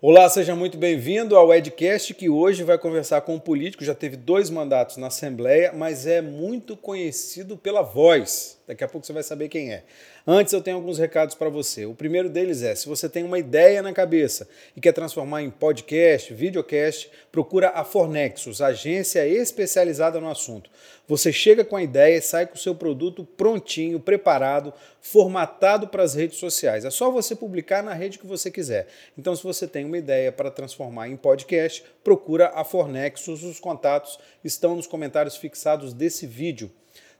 Olá, 0.00 0.28
seja 0.28 0.54
muito 0.54 0.78
bem-vindo 0.78 1.34
ao 1.34 1.52
Edcast, 1.52 2.14
que 2.14 2.28
hoje 2.28 2.62
vai 2.62 2.78
conversar 2.78 3.20
com 3.22 3.34
um 3.34 3.38
político, 3.40 3.84
já 3.84 3.96
teve 3.96 4.16
dois 4.16 4.48
mandatos 4.48 4.96
na 4.96 5.08
Assembleia, 5.08 5.72
mas 5.72 6.06
é 6.06 6.22
muito 6.22 6.76
conhecido 6.76 7.56
pela 7.56 7.82
voz. 7.82 8.60
Daqui 8.64 8.84
a 8.84 8.88
pouco 8.88 9.04
você 9.04 9.12
vai 9.12 9.24
saber 9.24 9.48
quem 9.48 9.72
é. 9.72 9.82
Antes 10.30 10.52
eu 10.52 10.60
tenho 10.60 10.76
alguns 10.76 10.98
recados 10.98 11.34
para 11.34 11.48
você. 11.48 11.86
O 11.86 11.94
primeiro 11.94 12.28
deles 12.28 12.62
é: 12.62 12.74
se 12.74 12.86
você 12.86 13.08
tem 13.08 13.24
uma 13.24 13.38
ideia 13.38 13.80
na 13.80 13.94
cabeça 13.94 14.46
e 14.76 14.80
quer 14.80 14.92
transformar 14.92 15.42
em 15.42 15.48
podcast, 15.48 16.34
videocast, 16.34 17.10
procura 17.32 17.70
a 17.70 17.82
Fornexus, 17.82 18.60
agência 18.60 19.26
especializada 19.26 20.20
no 20.20 20.30
assunto. 20.30 20.68
Você 21.06 21.32
chega 21.32 21.64
com 21.64 21.76
a 21.76 21.82
ideia 21.82 22.18
e 22.18 22.20
sai 22.20 22.46
com 22.46 22.56
o 22.56 22.58
seu 22.58 22.74
produto 22.74 23.24
prontinho, 23.24 23.98
preparado, 23.98 24.70
formatado 25.00 25.88
para 25.88 26.02
as 26.02 26.14
redes 26.14 26.36
sociais. 26.36 26.84
É 26.84 26.90
só 26.90 27.10
você 27.10 27.34
publicar 27.34 27.82
na 27.82 27.94
rede 27.94 28.18
que 28.18 28.26
você 28.26 28.50
quiser. 28.50 28.86
Então, 29.16 29.34
se 29.34 29.42
você 29.42 29.66
tem 29.66 29.86
uma 29.86 29.96
ideia 29.96 30.30
para 30.30 30.50
transformar 30.50 31.08
em 31.08 31.16
podcast, 31.16 31.82
procura 32.04 32.52
a 32.54 32.64
Fornexus. 32.64 33.42
Os 33.42 33.58
contatos 33.58 34.18
estão 34.44 34.76
nos 34.76 34.86
comentários 34.86 35.38
fixados 35.38 35.94
desse 35.94 36.26
vídeo. 36.26 36.70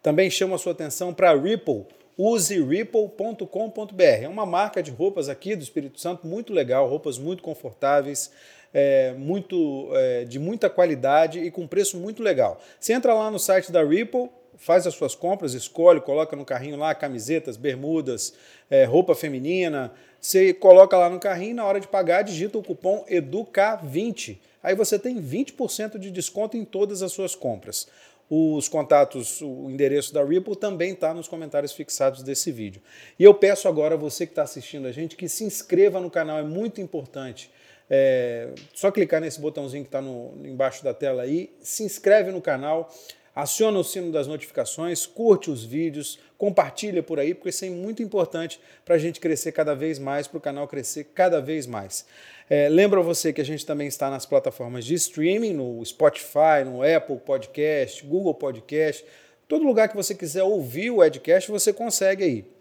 Também 0.02 0.28
chamo 0.28 0.54
a 0.54 0.58
sua 0.58 0.72
atenção 0.72 1.14
para 1.14 1.30
a 1.30 1.34
Ripple 1.34 1.86
use 2.18 2.60
ripple.com.br. 2.60 4.02
É 4.02 4.28
uma 4.28 4.44
marca 4.44 4.82
de 4.82 4.90
roupas 4.90 5.28
aqui 5.28 5.54
do 5.54 5.62
Espírito 5.62 6.00
Santo 6.00 6.26
muito 6.26 6.52
legal, 6.52 6.88
roupas 6.88 7.16
muito 7.16 7.42
confortáveis, 7.42 8.32
é, 8.74 9.12
muito, 9.16 9.88
é, 9.94 10.24
de 10.24 10.38
muita 10.38 10.68
qualidade 10.68 11.38
e 11.38 11.50
com 11.50 11.66
preço 11.66 11.96
muito 11.96 12.22
legal. 12.22 12.60
Você 12.80 12.92
entra 12.92 13.14
lá 13.14 13.30
no 13.30 13.38
site 13.38 13.70
da 13.70 13.84
Ripple, 13.84 14.28
faz 14.56 14.86
as 14.86 14.94
suas 14.94 15.14
compras, 15.14 15.54
escolhe, 15.54 16.00
coloca 16.00 16.34
no 16.34 16.44
carrinho 16.44 16.76
lá 16.76 16.92
camisetas, 16.94 17.56
bermudas, 17.56 18.34
é, 18.68 18.84
roupa 18.84 19.14
feminina. 19.14 19.92
Você 20.20 20.52
coloca 20.52 20.96
lá 20.96 21.08
no 21.08 21.20
carrinho 21.20 21.54
na 21.54 21.64
hora 21.64 21.78
de 21.78 21.86
pagar, 21.86 22.22
digita 22.22 22.58
o 22.58 22.62
cupom 22.62 23.04
EDUCA20. 23.08 24.38
Aí 24.60 24.74
você 24.74 24.98
tem 24.98 25.22
20% 25.22 25.98
de 25.98 26.10
desconto 26.10 26.56
em 26.56 26.64
todas 26.64 27.00
as 27.00 27.12
suas 27.12 27.36
compras. 27.36 27.86
Os 28.30 28.68
contatos, 28.68 29.40
o 29.40 29.70
endereço 29.70 30.12
da 30.12 30.22
Ripple 30.22 30.54
também 30.54 30.92
está 30.92 31.14
nos 31.14 31.26
comentários 31.26 31.72
fixados 31.72 32.22
desse 32.22 32.52
vídeo. 32.52 32.82
E 33.18 33.24
eu 33.24 33.32
peço 33.32 33.68
agora 33.68 33.94
a 33.94 33.98
você 33.98 34.26
que 34.26 34.32
está 34.32 34.42
assistindo 34.42 34.86
a 34.86 34.92
gente 34.92 35.16
que 35.16 35.28
se 35.28 35.44
inscreva 35.44 35.98
no 36.00 36.10
canal, 36.10 36.38
é 36.38 36.42
muito 36.42 36.80
importante. 36.80 37.50
É, 37.90 38.50
só 38.74 38.90
clicar 38.90 39.20
nesse 39.20 39.40
botãozinho 39.40 39.82
que 39.82 39.88
está 39.88 40.02
embaixo 40.44 40.84
da 40.84 40.92
tela 40.92 41.22
aí, 41.22 41.50
se 41.60 41.82
inscreve 41.82 42.30
no 42.30 42.42
canal, 42.42 42.92
aciona 43.34 43.78
o 43.78 43.84
sino 43.84 44.12
das 44.12 44.26
notificações, 44.26 45.06
curte 45.06 45.50
os 45.50 45.64
vídeos, 45.64 46.18
compartilha 46.36 47.02
por 47.02 47.18
aí, 47.18 47.32
porque 47.32 47.48
isso 47.48 47.64
é 47.64 47.70
muito 47.70 48.02
importante 48.02 48.60
para 48.84 48.96
a 48.96 48.98
gente 48.98 49.20
crescer 49.20 49.52
cada 49.52 49.74
vez 49.74 49.98
mais, 49.98 50.26
para 50.26 50.38
o 50.38 50.40
canal 50.40 50.68
crescer 50.68 51.04
cada 51.14 51.40
vez 51.40 51.66
mais. 51.66 52.04
É, 52.50 52.68
lembra 52.68 53.02
você 53.02 53.32
que 53.32 53.40
a 53.40 53.44
gente 53.44 53.66
também 53.66 53.86
está 53.86 54.08
nas 54.08 54.24
plataformas 54.24 54.84
de 54.84 54.94
streaming, 54.94 55.52
no 55.52 55.84
Spotify, 55.84 56.64
no 56.64 56.82
Apple 56.82 57.18
Podcast, 57.18 58.04
Google 58.06 58.34
Podcast, 58.34 59.04
todo 59.46 59.64
lugar 59.64 59.88
que 59.88 59.96
você 59.96 60.14
quiser 60.14 60.42
ouvir 60.42 60.90
o 60.90 61.04
Edcast, 61.04 61.50
você 61.50 61.72
consegue 61.72 62.24
aí. 62.24 62.58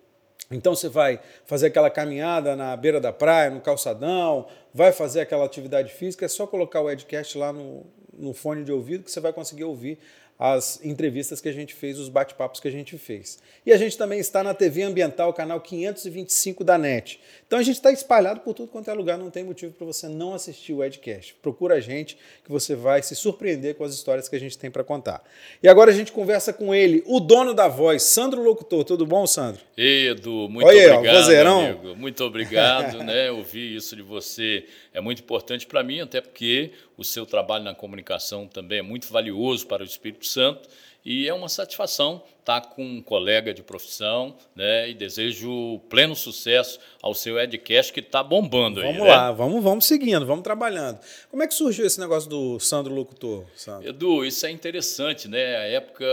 Então 0.51 0.75
você 0.75 0.89
vai 0.89 1.19
fazer 1.45 1.67
aquela 1.67 1.89
caminhada 1.89 2.55
na 2.55 2.75
beira 2.75 2.99
da 2.99 3.11
praia, 3.11 3.49
no 3.49 3.61
calçadão, 3.61 4.47
vai 4.73 4.91
fazer 4.91 5.21
aquela 5.21 5.45
atividade 5.45 5.93
física, 5.93 6.25
é 6.25 6.29
só 6.29 6.45
colocar 6.47 6.81
o 6.81 6.89
Edcast 6.89 7.37
lá 7.37 7.51
no, 7.53 7.85
no 8.13 8.33
fone 8.33 8.63
de 8.63 8.71
ouvido 8.71 9.03
que 9.03 9.11
você 9.11 9.19
vai 9.19 9.33
conseguir 9.33 9.65
ouvir 9.65 9.99
as 10.39 10.79
entrevistas 10.83 11.41
que 11.41 11.49
a 11.49 11.51
gente 11.51 11.73
fez, 11.73 11.97
os 11.97 12.09
bate-papos 12.09 12.59
que 12.59 12.67
a 12.67 12.71
gente 12.71 12.97
fez. 12.97 13.39
E 13.65 13.73
a 13.73 13.77
gente 13.77 13.97
também 13.97 14.19
está 14.19 14.43
na 14.43 14.53
TV 14.53 14.83
Ambiental, 14.83 15.33
canal 15.33 15.59
525 15.59 16.63
da 16.63 16.77
NET. 16.77 17.19
Então 17.47 17.57
a 17.57 17.63
gente 17.63 17.77
está 17.77 17.91
espalhado 17.91 18.41
por 18.41 18.53
tudo 18.53 18.69
quanto 18.69 18.89
é 18.89 18.93
lugar, 18.93 19.17
não 19.17 19.31
tem 19.31 19.43
motivo 19.43 19.73
para 19.73 19.85
você 19.85 20.07
não 20.07 20.33
assistir 20.33 20.73
o 20.73 20.83
Edcast. 20.83 21.35
Procura 21.41 21.75
a 21.75 21.79
gente 21.79 22.17
que 22.43 22.51
você 22.51 22.75
vai 22.75 23.01
se 23.01 23.15
surpreender 23.15 23.75
com 23.75 23.83
as 23.83 23.93
histórias 23.93 24.29
que 24.29 24.35
a 24.35 24.39
gente 24.39 24.57
tem 24.57 24.69
para 24.69 24.83
contar. 24.83 25.23
E 25.61 25.67
agora 25.67 25.89
a 25.89 25.93
gente 25.93 26.11
conversa 26.11 26.53
com 26.53 26.73
ele, 26.73 27.03
o 27.07 27.19
dono 27.19 27.53
da 27.53 27.67
voz, 27.67 28.03
Sandro 28.03 28.43
Locutor. 28.43 28.83
Tudo 28.83 29.05
bom, 29.05 29.25
Sandro? 29.25 29.61
Edu, 29.75 30.47
muito 30.49 30.67
Oi, 30.67 30.91
obrigado, 30.91 31.47
amigo. 31.47 31.95
Muito 31.95 32.23
obrigado, 32.23 33.03
né? 33.03 33.31
Ouvir 33.31 33.75
isso 33.75 33.95
de 33.95 34.01
você 34.01 34.65
é 34.93 35.01
muito 35.01 35.21
importante 35.21 35.65
para 35.65 35.83
mim, 35.83 35.99
até 36.01 36.21
porque 36.21 36.71
o 36.97 37.03
seu 37.03 37.25
trabalho 37.25 37.63
na 37.63 37.75
comunicação 37.75 38.47
também 38.47 38.79
é 38.79 38.81
muito 38.81 39.11
valioso 39.11 39.67
para 39.67 39.83
o 39.83 39.85
Espírito 39.85 40.25
Santo 40.25 40.67
e 41.07 41.25
é 41.25 41.33
uma 41.33 41.47
satisfação 41.47 42.21
estar 42.41 42.59
com 42.61 42.83
um 42.83 43.01
colega 43.01 43.53
de 43.53 43.63
profissão, 43.63 44.35
né? 44.53 44.89
E 44.89 44.93
desejo 44.93 45.79
pleno 45.89 46.15
sucesso 46.15 46.79
ao 47.01 47.13
seu 47.13 47.39
Edcast 47.39 47.93
que 47.93 48.01
está 48.01 48.21
bombando 48.21 48.81
vamos 48.81 48.91
aí. 48.93 48.97
Vamos 48.97 49.07
lá, 49.07 49.29
né? 49.29 49.35
vamos, 49.37 49.63
vamos 49.63 49.85
seguindo, 49.85 50.25
vamos 50.25 50.43
trabalhando. 50.43 50.99
Como 51.29 51.41
é 51.43 51.47
que 51.47 51.53
surgiu 51.53 51.85
esse 51.85 51.97
negócio 51.97 52.29
do 52.29 52.59
Sandro 52.59 52.93
Locutor, 52.93 53.45
Sandro? 53.55 53.87
Edu, 53.87 54.25
isso 54.25 54.45
é 54.45 54.51
interessante, 54.51 55.29
né? 55.29 55.57
A 55.57 55.63
época 55.63 56.05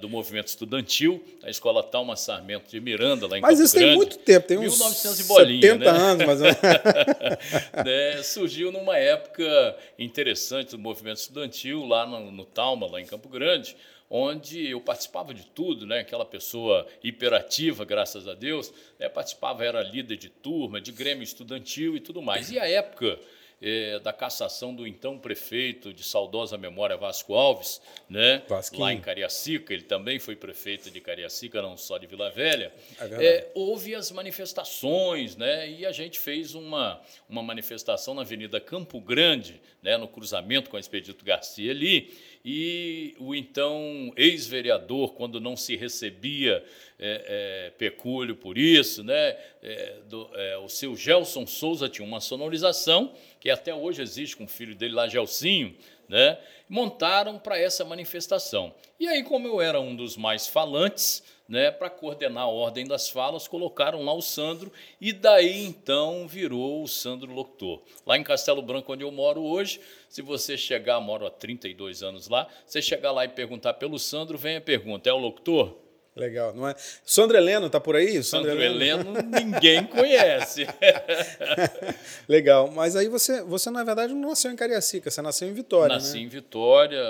do 0.00 0.08
movimento 0.08 0.46
estudantil, 0.46 1.22
a 1.42 1.50
escola 1.50 1.82
Talma 1.82 2.16
Sarmento 2.16 2.70
de 2.70 2.80
Miranda, 2.80 3.26
lá 3.26 3.36
em 3.36 3.42
Mas 3.42 3.58
Campo 3.58 3.64
isso 3.64 3.74
Grande, 3.74 3.88
tem 3.88 3.96
muito 3.96 4.18
tempo, 4.18 4.46
tem 4.46 4.58
1900 4.58 5.04
uns 5.04 5.20
e 5.20 5.28
bolinha, 5.28 5.60
70 5.60 5.92
né? 5.92 5.98
anos, 5.98 6.40
menos. 6.40 6.40
né? 7.84 8.22
Surgiu 8.22 8.72
numa 8.72 8.96
época 8.96 9.76
interessante 9.98 10.70
do 10.70 10.78
movimento 10.78 11.18
estudantil 11.18 11.84
lá 11.84 12.06
no, 12.06 12.30
no 12.30 12.46
Talma, 12.46 12.86
lá 12.90 12.98
em 12.98 13.06
Campo 13.06 13.28
Grande, 13.28 13.76
onde 14.14 14.68
eu 14.68 14.78
participava 14.78 15.32
de 15.32 15.46
tudo, 15.46 15.86
né? 15.86 16.00
aquela 16.00 16.26
pessoa 16.26 16.86
hiperativa, 17.02 17.82
graças 17.82 18.28
a 18.28 18.34
Deus, 18.34 18.70
né? 18.98 19.08
participava, 19.08 19.64
era 19.64 19.82
líder 19.82 20.18
de 20.18 20.28
turma, 20.28 20.82
de 20.82 20.92
grêmio 20.92 21.22
estudantil 21.22 21.96
e 21.96 22.00
tudo 22.00 22.20
mais. 22.20 22.50
E 22.50 22.58
a 22.58 22.68
época 22.68 23.18
é, 23.62 24.00
da 24.00 24.12
cassação 24.12 24.74
do 24.74 24.84
então 24.84 25.16
prefeito 25.16 25.92
de 25.92 26.02
saudosa 26.02 26.58
memória 26.58 26.96
Vasco 26.96 27.34
Alves, 27.34 27.80
né? 28.10 28.42
lá 28.80 28.92
em 28.92 29.00
Cariacica, 29.00 29.72
ele 29.72 29.84
também 29.84 30.18
foi 30.18 30.34
prefeito 30.34 30.90
de 30.90 31.00
Cariacica, 31.00 31.62
não 31.62 31.76
só 31.76 31.96
de 31.96 32.08
Vila 32.08 32.28
Velha, 32.28 32.72
é 32.98 33.24
é, 33.24 33.50
houve 33.54 33.94
as 33.94 34.10
manifestações, 34.10 35.36
né? 35.36 35.70
e 35.70 35.86
a 35.86 35.92
gente 35.92 36.18
fez 36.18 36.56
uma, 36.56 37.00
uma 37.28 37.42
manifestação 37.42 38.14
na 38.14 38.22
Avenida 38.22 38.60
Campo 38.60 39.00
Grande, 39.00 39.60
né? 39.80 39.96
no 39.96 40.08
cruzamento 40.08 40.68
com 40.68 40.76
a 40.76 40.80
Expedito 40.80 41.24
Garcia 41.24 41.70
ali, 41.70 42.12
e 42.44 43.14
o 43.20 43.32
então 43.32 44.12
ex-vereador, 44.16 45.14
quando 45.14 45.40
não 45.40 45.56
se 45.56 45.76
recebia 45.76 46.64
é, 46.98 47.68
é, 47.68 47.70
pecúlio 47.78 48.34
por 48.34 48.58
isso, 48.58 49.04
né, 49.04 49.36
do, 50.08 50.28
o 50.64 50.68
seu 50.68 50.96
Gelson 50.96 51.46
Souza 51.46 51.88
tinha 51.88 52.06
uma 52.06 52.20
sonorização, 52.20 53.14
que 53.42 53.50
até 53.50 53.74
hoje 53.74 54.00
existe 54.00 54.36
com 54.36 54.44
o 54.44 54.48
filho 54.48 54.72
dele 54.72 54.94
lá, 54.94 55.08
Gelsinho, 55.08 55.76
né, 56.08 56.38
montaram 56.68 57.40
para 57.40 57.58
essa 57.58 57.84
manifestação. 57.84 58.72
E 59.00 59.08
aí, 59.08 59.24
como 59.24 59.48
eu 59.48 59.60
era 59.60 59.80
um 59.80 59.96
dos 59.96 60.16
mais 60.16 60.46
falantes, 60.46 61.24
né, 61.48 61.72
para 61.72 61.90
coordenar 61.90 62.44
a 62.44 62.46
ordem 62.46 62.86
das 62.86 63.08
falas, 63.08 63.48
colocaram 63.48 64.04
lá 64.04 64.14
o 64.14 64.22
Sandro 64.22 64.72
e 65.00 65.12
daí 65.12 65.64
então 65.64 66.28
virou 66.28 66.84
o 66.84 66.86
Sandro 66.86 67.32
Locutor. 67.32 67.82
Lá 68.06 68.16
em 68.16 68.22
Castelo 68.22 68.62
Branco, 68.62 68.92
onde 68.92 69.02
eu 69.02 69.10
moro 69.10 69.42
hoje, 69.42 69.80
se 70.08 70.22
você 70.22 70.56
chegar, 70.56 71.00
moro 71.00 71.26
há 71.26 71.30
32 71.30 72.00
anos 72.04 72.28
lá, 72.28 72.46
você 72.64 72.80
chegar 72.80 73.10
lá 73.10 73.24
e 73.24 73.28
perguntar 73.28 73.74
pelo 73.74 73.98
Sandro, 73.98 74.38
vem 74.38 74.54
a 74.54 74.60
pergunta: 74.60 75.10
é 75.10 75.12
o 75.12 75.18
locutor? 75.18 75.81
Legal, 76.14 76.54
não 76.54 76.68
é? 76.68 76.74
Sandro 77.06 77.38
Heleno 77.38 77.70
tá 77.70 77.80
por 77.80 77.96
aí? 77.96 78.22
Sandro, 78.22 78.50
Sandro 78.50 78.62
Heleno 78.62 79.14
ninguém 79.22 79.84
conhece. 79.84 80.66
Legal, 82.28 82.70
mas 82.70 82.94
aí 82.94 83.08
você, 83.08 83.42
você 83.42 83.70
na 83.70 83.82
verdade 83.82 84.12
não 84.12 84.28
nasceu 84.28 84.50
em 84.50 84.56
Cariacica, 84.56 85.10
você 85.10 85.22
nasceu 85.22 85.48
em 85.48 85.54
Vitória, 85.54 85.94
Nasci 85.94 86.18
né? 86.18 86.24
em 86.24 86.28
Vitória, 86.28 87.02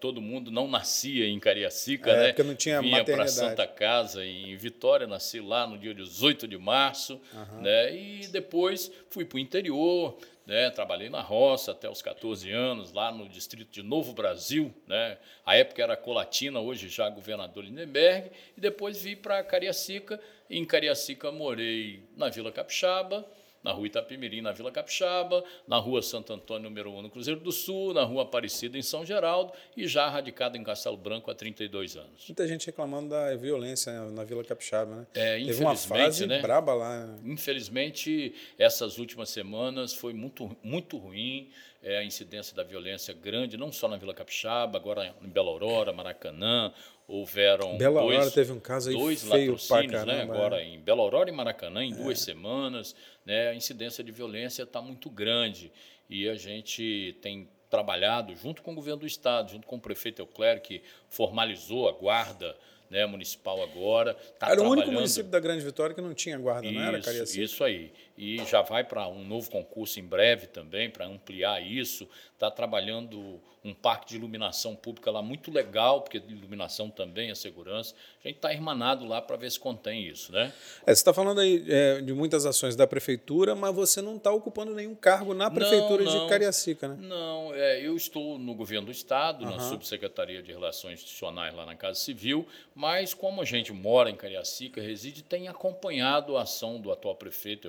todo 0.00 0.20
mundo 0.20 0.50
não 0.50 0.66
nascia 0.66 1.24
em 1.24 1.38
Cariacica, 1.38 2.10
é, 2.10 2.16
né? 2.16 2.26
Porque 2.28 2.42
não 2.42 2.56
tinha 2.56 2.80
Vinha 2.80 3.04
para 3.04 3.28
Santa 3.28 3.64
Casa 3.64 4.24
em 4.24 4.56
Vitória, 4.56 5.06
nasci 5.06 5.40
lá 5.40 5.64
no 5.64 5.78
dia 5.78 5.94
18 5.94 6.48
de 6.48 6.58
março, 6.58 7.20
uhum. 7.32 7.62
né? 7.62 7.94
E 7.94 8.26
depois 8.26 8.90
fui 9.08 9.24
para 9.24 9.36
o 9.36 9.38
interior, 9.38 10.18
né? 10.48 10.70
Trabalhei 10.70 11.10
na 11.10 11.20
roça 11.20 11.72
até 11.72 11.90
os 11.90 12.00
14 12.00 12.50
anos, 12.50 12.90
lá 12.90 13.12
no 13.12 13.28
distrito 13.28 13.70
de 13.70 13.82
Novo 13.82 14.14
Brasil. 14.14 14.74
Né? 14.86 15.18
A 15.44 15.54
época 15.54 15.82
era 15.82 15.94
Colatina, 15.94 16.58
hoje 16.58 16.88
já 16.88 17.10
governador 17.10 17.62
Lindenberg. 17.62 18.30
E 18.56 18.60
depois 18.60 19.02
vim 19.02 19.14
para 19.14 19.44
Cariacica. 19.44 20.18
Em 20.48 20.64
Cariacica 20.64 21.30
morei 21.30 22.02
na 22.16 22.30
Vila 22.30 22.50
Capixaba, 22.50 23.28
na 23.62 23.72
rua 23.72 23.86
Itapemirim, 23.86 24.40
na 24.40 24.52
Vila 24.52 24.70
Capixaba, 24.70 25.44
na 25.66 25.76
rua 25.76 26.02
Santo 26.02 26.32
Antônio, 26.32 26.68
número 26.68 26.90
1, 26.92 27.02
no 27.02 27.10
Cruzeiro 27.10 27.40
do 27.40 27.52
Sul, 27.52 27.92
na 27.92 28.04
rua 28.04 28.22
Aparecida, 28.22 28.78
em 28.78 28.82
São 28.82 29.04
Geraldo, 29.04 29.52
e 29.76 29.86
já 29.86 30.08
radicado 30.08 30.56
em 30.56 30.64
Castelo 30.64 30.96
Branco 30.96 31.30
há 31.30 31.34
32 31.34 31.96
anos. 31.96 32.26
Muita 32.28 32.46
gente 32.46 32.66
reclamando 32.66 33.10
da 33.10 33.34
violência 33.36 33.92
na 34.10 34.24
Vila 34.24 34.44
Capixaba, 34.44 34.94
né? 34.94 35.06
É, 35.14 35.38
Teve 35.38 35.62
uma 35.62 35.76
fase 35.76 36.26
né? 36.26 36.40
braba 36.40 36.74
lá. 36.74 37.18
Infelizmente, 37.24 38.34
essas 38.58 38.98
últimas 38.98 39.30
semanas 39.30 39.92
foi 39.92 40.12
muito, 40.12 40.56
muito 40.62 40.96
ruim, 40.96 41.50
é, 41.82 41.98
a 41.98 42.04
incidência 42.04 42.56
da 42.56 42.64
violência 42.64 43.14
grande, 43.14 43.56
não 43.56 43.70
só 43.70 43.88
na 43.88 43.96
Vila 43.96 44.12
Capixaba, 44.14 44.78
agora 44.78 45.14
em 45.22 45.28
Bela 45.28 45.48
Aurora, 45.48 45.92
Maracanã, 45.92 46.72
houveram 47.08 47.78
Bela 47.78 48.02
dois, 48.02 48.16
Aurora 48.16 48.30
teve 48.30 48.52
um 48.52 48.60
caso 48.60 48.90
aí 48.90 48.94
dois 48.96 49.22
feio 49.22 49.52
latrocínios, 49.52 50.04
né? 50.04 50.22
Agora 50.22 50.60
é. 50.60 50.64
em 50.66 50.78
Bela 50.78 51.00
Aurora 51.00 51.30
e 51.30 51.32
Maracanã, 51.32 51.82
em 51.82 51.94
duas 51.94 52.20
semanas, 52.20 52.94
né? 53.24 53.48
A 53.48 53.54
incidência 53.54 54.04
de 54.04 54.12
violência 54.12 54.62
está 54.62 54.82
muito 54.82 55.08
grande 55.08 55.72
e 56.08 56.28
a 56.28 56.34
gente 56.34 57.16
tem 57.22 57.48
trabalhado 57.70 58.36
junto 58.36 58.62
com 58.62 58.72
o 58.72 58.74
governo 58.74 59.00
do 59.00 59.06
estado, 59.06 59.50
junto 59.50 59.66
com 59.66 59.76
o 59.76 59.80
prefeito 59.80 60.20
Euclério, 60.20 60.60
que 60.60 60.82
formalizou 61.08 61.88
a 61.88 61.92
guarda 61.92 62.54
né, 62.90 63.04
municipal 63.06 63.62
agora. 63.62 64.14
Tá 64.38 64.50
Era 64.50 64.62
o 64.62 64.68
único 64.70 64.90
município 64.90 65.30
da 65.30 65.40
Grande 65.40 65.64
Vitória 65.64 65.94
que 65.94 66.00
não 66.00 66.14
tinha 66.14 66.38
guarda, 66.38 66.70
não 66.70 66.80
era, 66.80 66.98
isso, 66.98 67.06
Cariacica? 67.06 67.44
isso 67.44 67.64
aí. 67.64 67.92
E 68.18 68.44
já 68.44 68.62
vai 68.62 68.82
para 68.82 69.06
um 69.06 69.24
novo 69.24 69.48
concurso 69.48 70.00
em 70.00 70.02
breve 70.02 70.48
também, 70.48 70.90
para 70.90 71.06
ampliar 71.06 71.62
isso. 71.62 72.08
Está 72.34 72.50
trabalhando 72.50 73.40
um 73.64 73.74
parque 73.74 74.08
de 74.08 74.16
iluminação 74.16 74.74
pública 74.74 75.10
lá 75.10 75.20
muito 75.20 75.50
legal, 75.50 76.00
porque 76.02 76.18
iluminação 76.28 76.90
também 76.90 77.30
é 77.30 77.34
segurança. 77.34 77.94
A 78.24 78.28
gente 78.28 78.36
está 78.36 78.52
irmanado 78.52 79.04
lá 79.06 79.20
para 79.20 79.36
ver 79.36 79.50
se 79.50 79.58
contém 79.58 80.06
isso, 80.06 80.32
né? 80.32 80.52
É, 80.82 80.86
você 80.86 81.00
está 81.00 81.12
falando 81.12 81.40
aí 81.40 81.64
é, 81.68 82.00
de 82.00 82.12
muitas 82.12 82.46
ações 82.46 82.74
da 82.74 82.86
prefeitura, 82.86 83.54
mas 83.54 83.74
você 83.74 84.00
não 84.00 84.16
está 84.16 84.32
ocupando 84.32 84.74
nenhum 84.74 84.94
cargo 84.94 85.34
na 85.34 85.50
prefeitura 85.50 86.04
não. 86.04 86.24
de 86.24 86.28
Cariacica, 86.28 86.88
né? 86.88 86.96
Não, 87.00 87.54
é, 87.54 87.84
eu 87.84 87.96
estou 87.96 88.38
no 88.38 88.54
governo 88.54 88.86
do 88.86 88.92
Estado, 88.92 89.44
na 89.44 89.52
Aham. 89.52 89.70
Subsecretaria 89.70 90.42
de 90.42 90.52
Relações 90.52 90.94
Institucionais 90.94 91.54
lá 91.54 91.66
na 91.66 91.76
Casa 91.76 91.98
Civil, 91.98 92.46
mas 92.74 93.14
como 93.14 93.42
a 93.42 93.44
gente 93.44 93.72
mora 93.72 94.10
em 94.10 94.16
Cariacica, 94.16 94.80
reside, 94.80 95.22
tem 95.22 95.48
acompanhado 95.48 96.36
a 96.36 96.42
ação 96.42 96.80
do 96.80 96.90
atual 96.90 97.14
prefeito 97.16 97.68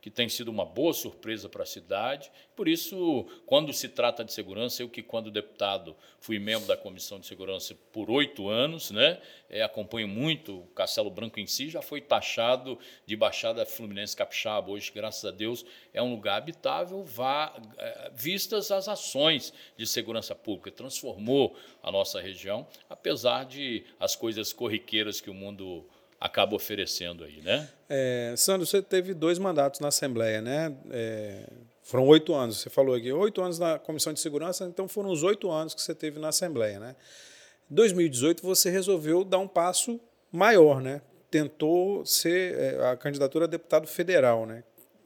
Que 0.00 0.10
tem 0.10 0.28
sido 0.28 0.50
uma 0.50 0.66
boa 0.66 0.92
surpresa 0.92 1.48
para 1.48 1.62
a 1.62 1.66
cidade. 1.66 2.30
Por 2.54 2.68
isso, 2.68 3.26
quando 3.46 3.72
se 3.72 3.88
trata 3.88 4.22
de 4.22 4.34
segurança, 4.34 4.82
eu 4.82 4.88
que, 4.88 5.02
quando 5.02 5.30
deputado, 5.30 5.96
fui 6.20 6.38
membro 6.38 6.68
da 6.68 6.76
Comissão 6.76 7.18
de 7.18 7.26
Segurança 7.26 7.74
por 7.90 8.10
oito 8.10 8.50
anos, 8.50 8.90
né? 8.90 9.18
É, 9.48 9.62
acompanho 9.62 10.06
muito 10.06 10.58
o 10.58 10.66
Castelo 10.68 11.08
Branco 11.08 11.40
em 11.40 11.46
si, 11.46 11.70
já 11.70 11.80
foi 11.80 12.02
taxado 12.02 12.78
de 13.06 13.16
Baixada 13.16 13.64
Fluminense 13.64 14.14
Capixaba. 14.14 14.70
Hoje, 14.70 14.92
graças 14.94 15.24
a 15.24 15.30
Deus, 15.30 15.64
é 15.94 16.02
um 16.02 16.10
lugar 16.10 16.36
habitável, 16.36 17.02
vá, 17.02 17.54
eh, 17.78 18.10
vistas 18.14 18.70
as 18.70 18.88
ações 18.88 19.54
de 19.74 19.86
segurança 19.86 20.34
pública. 20.34 20.70
Transformou 20.70 21.56
a 21.82 21.90
nossa 21.90 22.20
região, 22.20 22.66
apesar 22.90 23.44
de 23.44 23.84
as 23.98 24.14
coisas 24.14 24.52
corriqueiras 24.52 25.18
que 25.18 25.30
o 25.30 25.34
mundo 25.34 25.88
acaba 26.24 26.56
oferecendo 26.56 27.22
aí, 27.22 27.42
né? 27.42 27.68
É, 27.86 28.32
Sandro, 28.34 28.64
você 28.64 28.80
teve 28.80 29.12
dois 29.12 29.38
mandatos 29.38 29.78
na 29.78 29.88
Assembleia, 29.88 30.40
né? 30.40 30.74
É, 30.90 31.46
foram 31.82 32.06
oito 32.06 32.32
anos, 32.32 32.60
você 32.60 32.70
falou 32.70 32.94
aqui, 32.94 33.12
oito 33.12 33.42
anos 33.42 33.58
na 33.58 33.78
Comissão 33.78 34.10
de 34.10 34.20
Segurança, 34.20 34.64
então 34.64 34.88
foram 34.88 35.10
os 35.10 35.22
oito 35.22 35.50
anos 35.50 35.74
que 35.74 35.82
você 35.82 35.94
teve 35.94 36.18
na 36.18 36.28
Assembleia, 36.28 36.80
né? 36.80 36.96
Em 37.70 37.74
2018 37.74 38.42
você 38.42 38.70
resolveu 38.70 39.22
dar 39.22 39.38
um 39.38 39.46
passo 39.46 40.00
maior, 40.32 40.80
né? 40.80 41.02
Tentou 41.30 42.06
ser 42.06 42.58
é, 42.58 42.86
a 42.86 42.96
candidatura 42.96 43.44
a 43.44 43.48
deputado 43.48 43.86
federal, 43.86 44.46
né? 44.46 44.64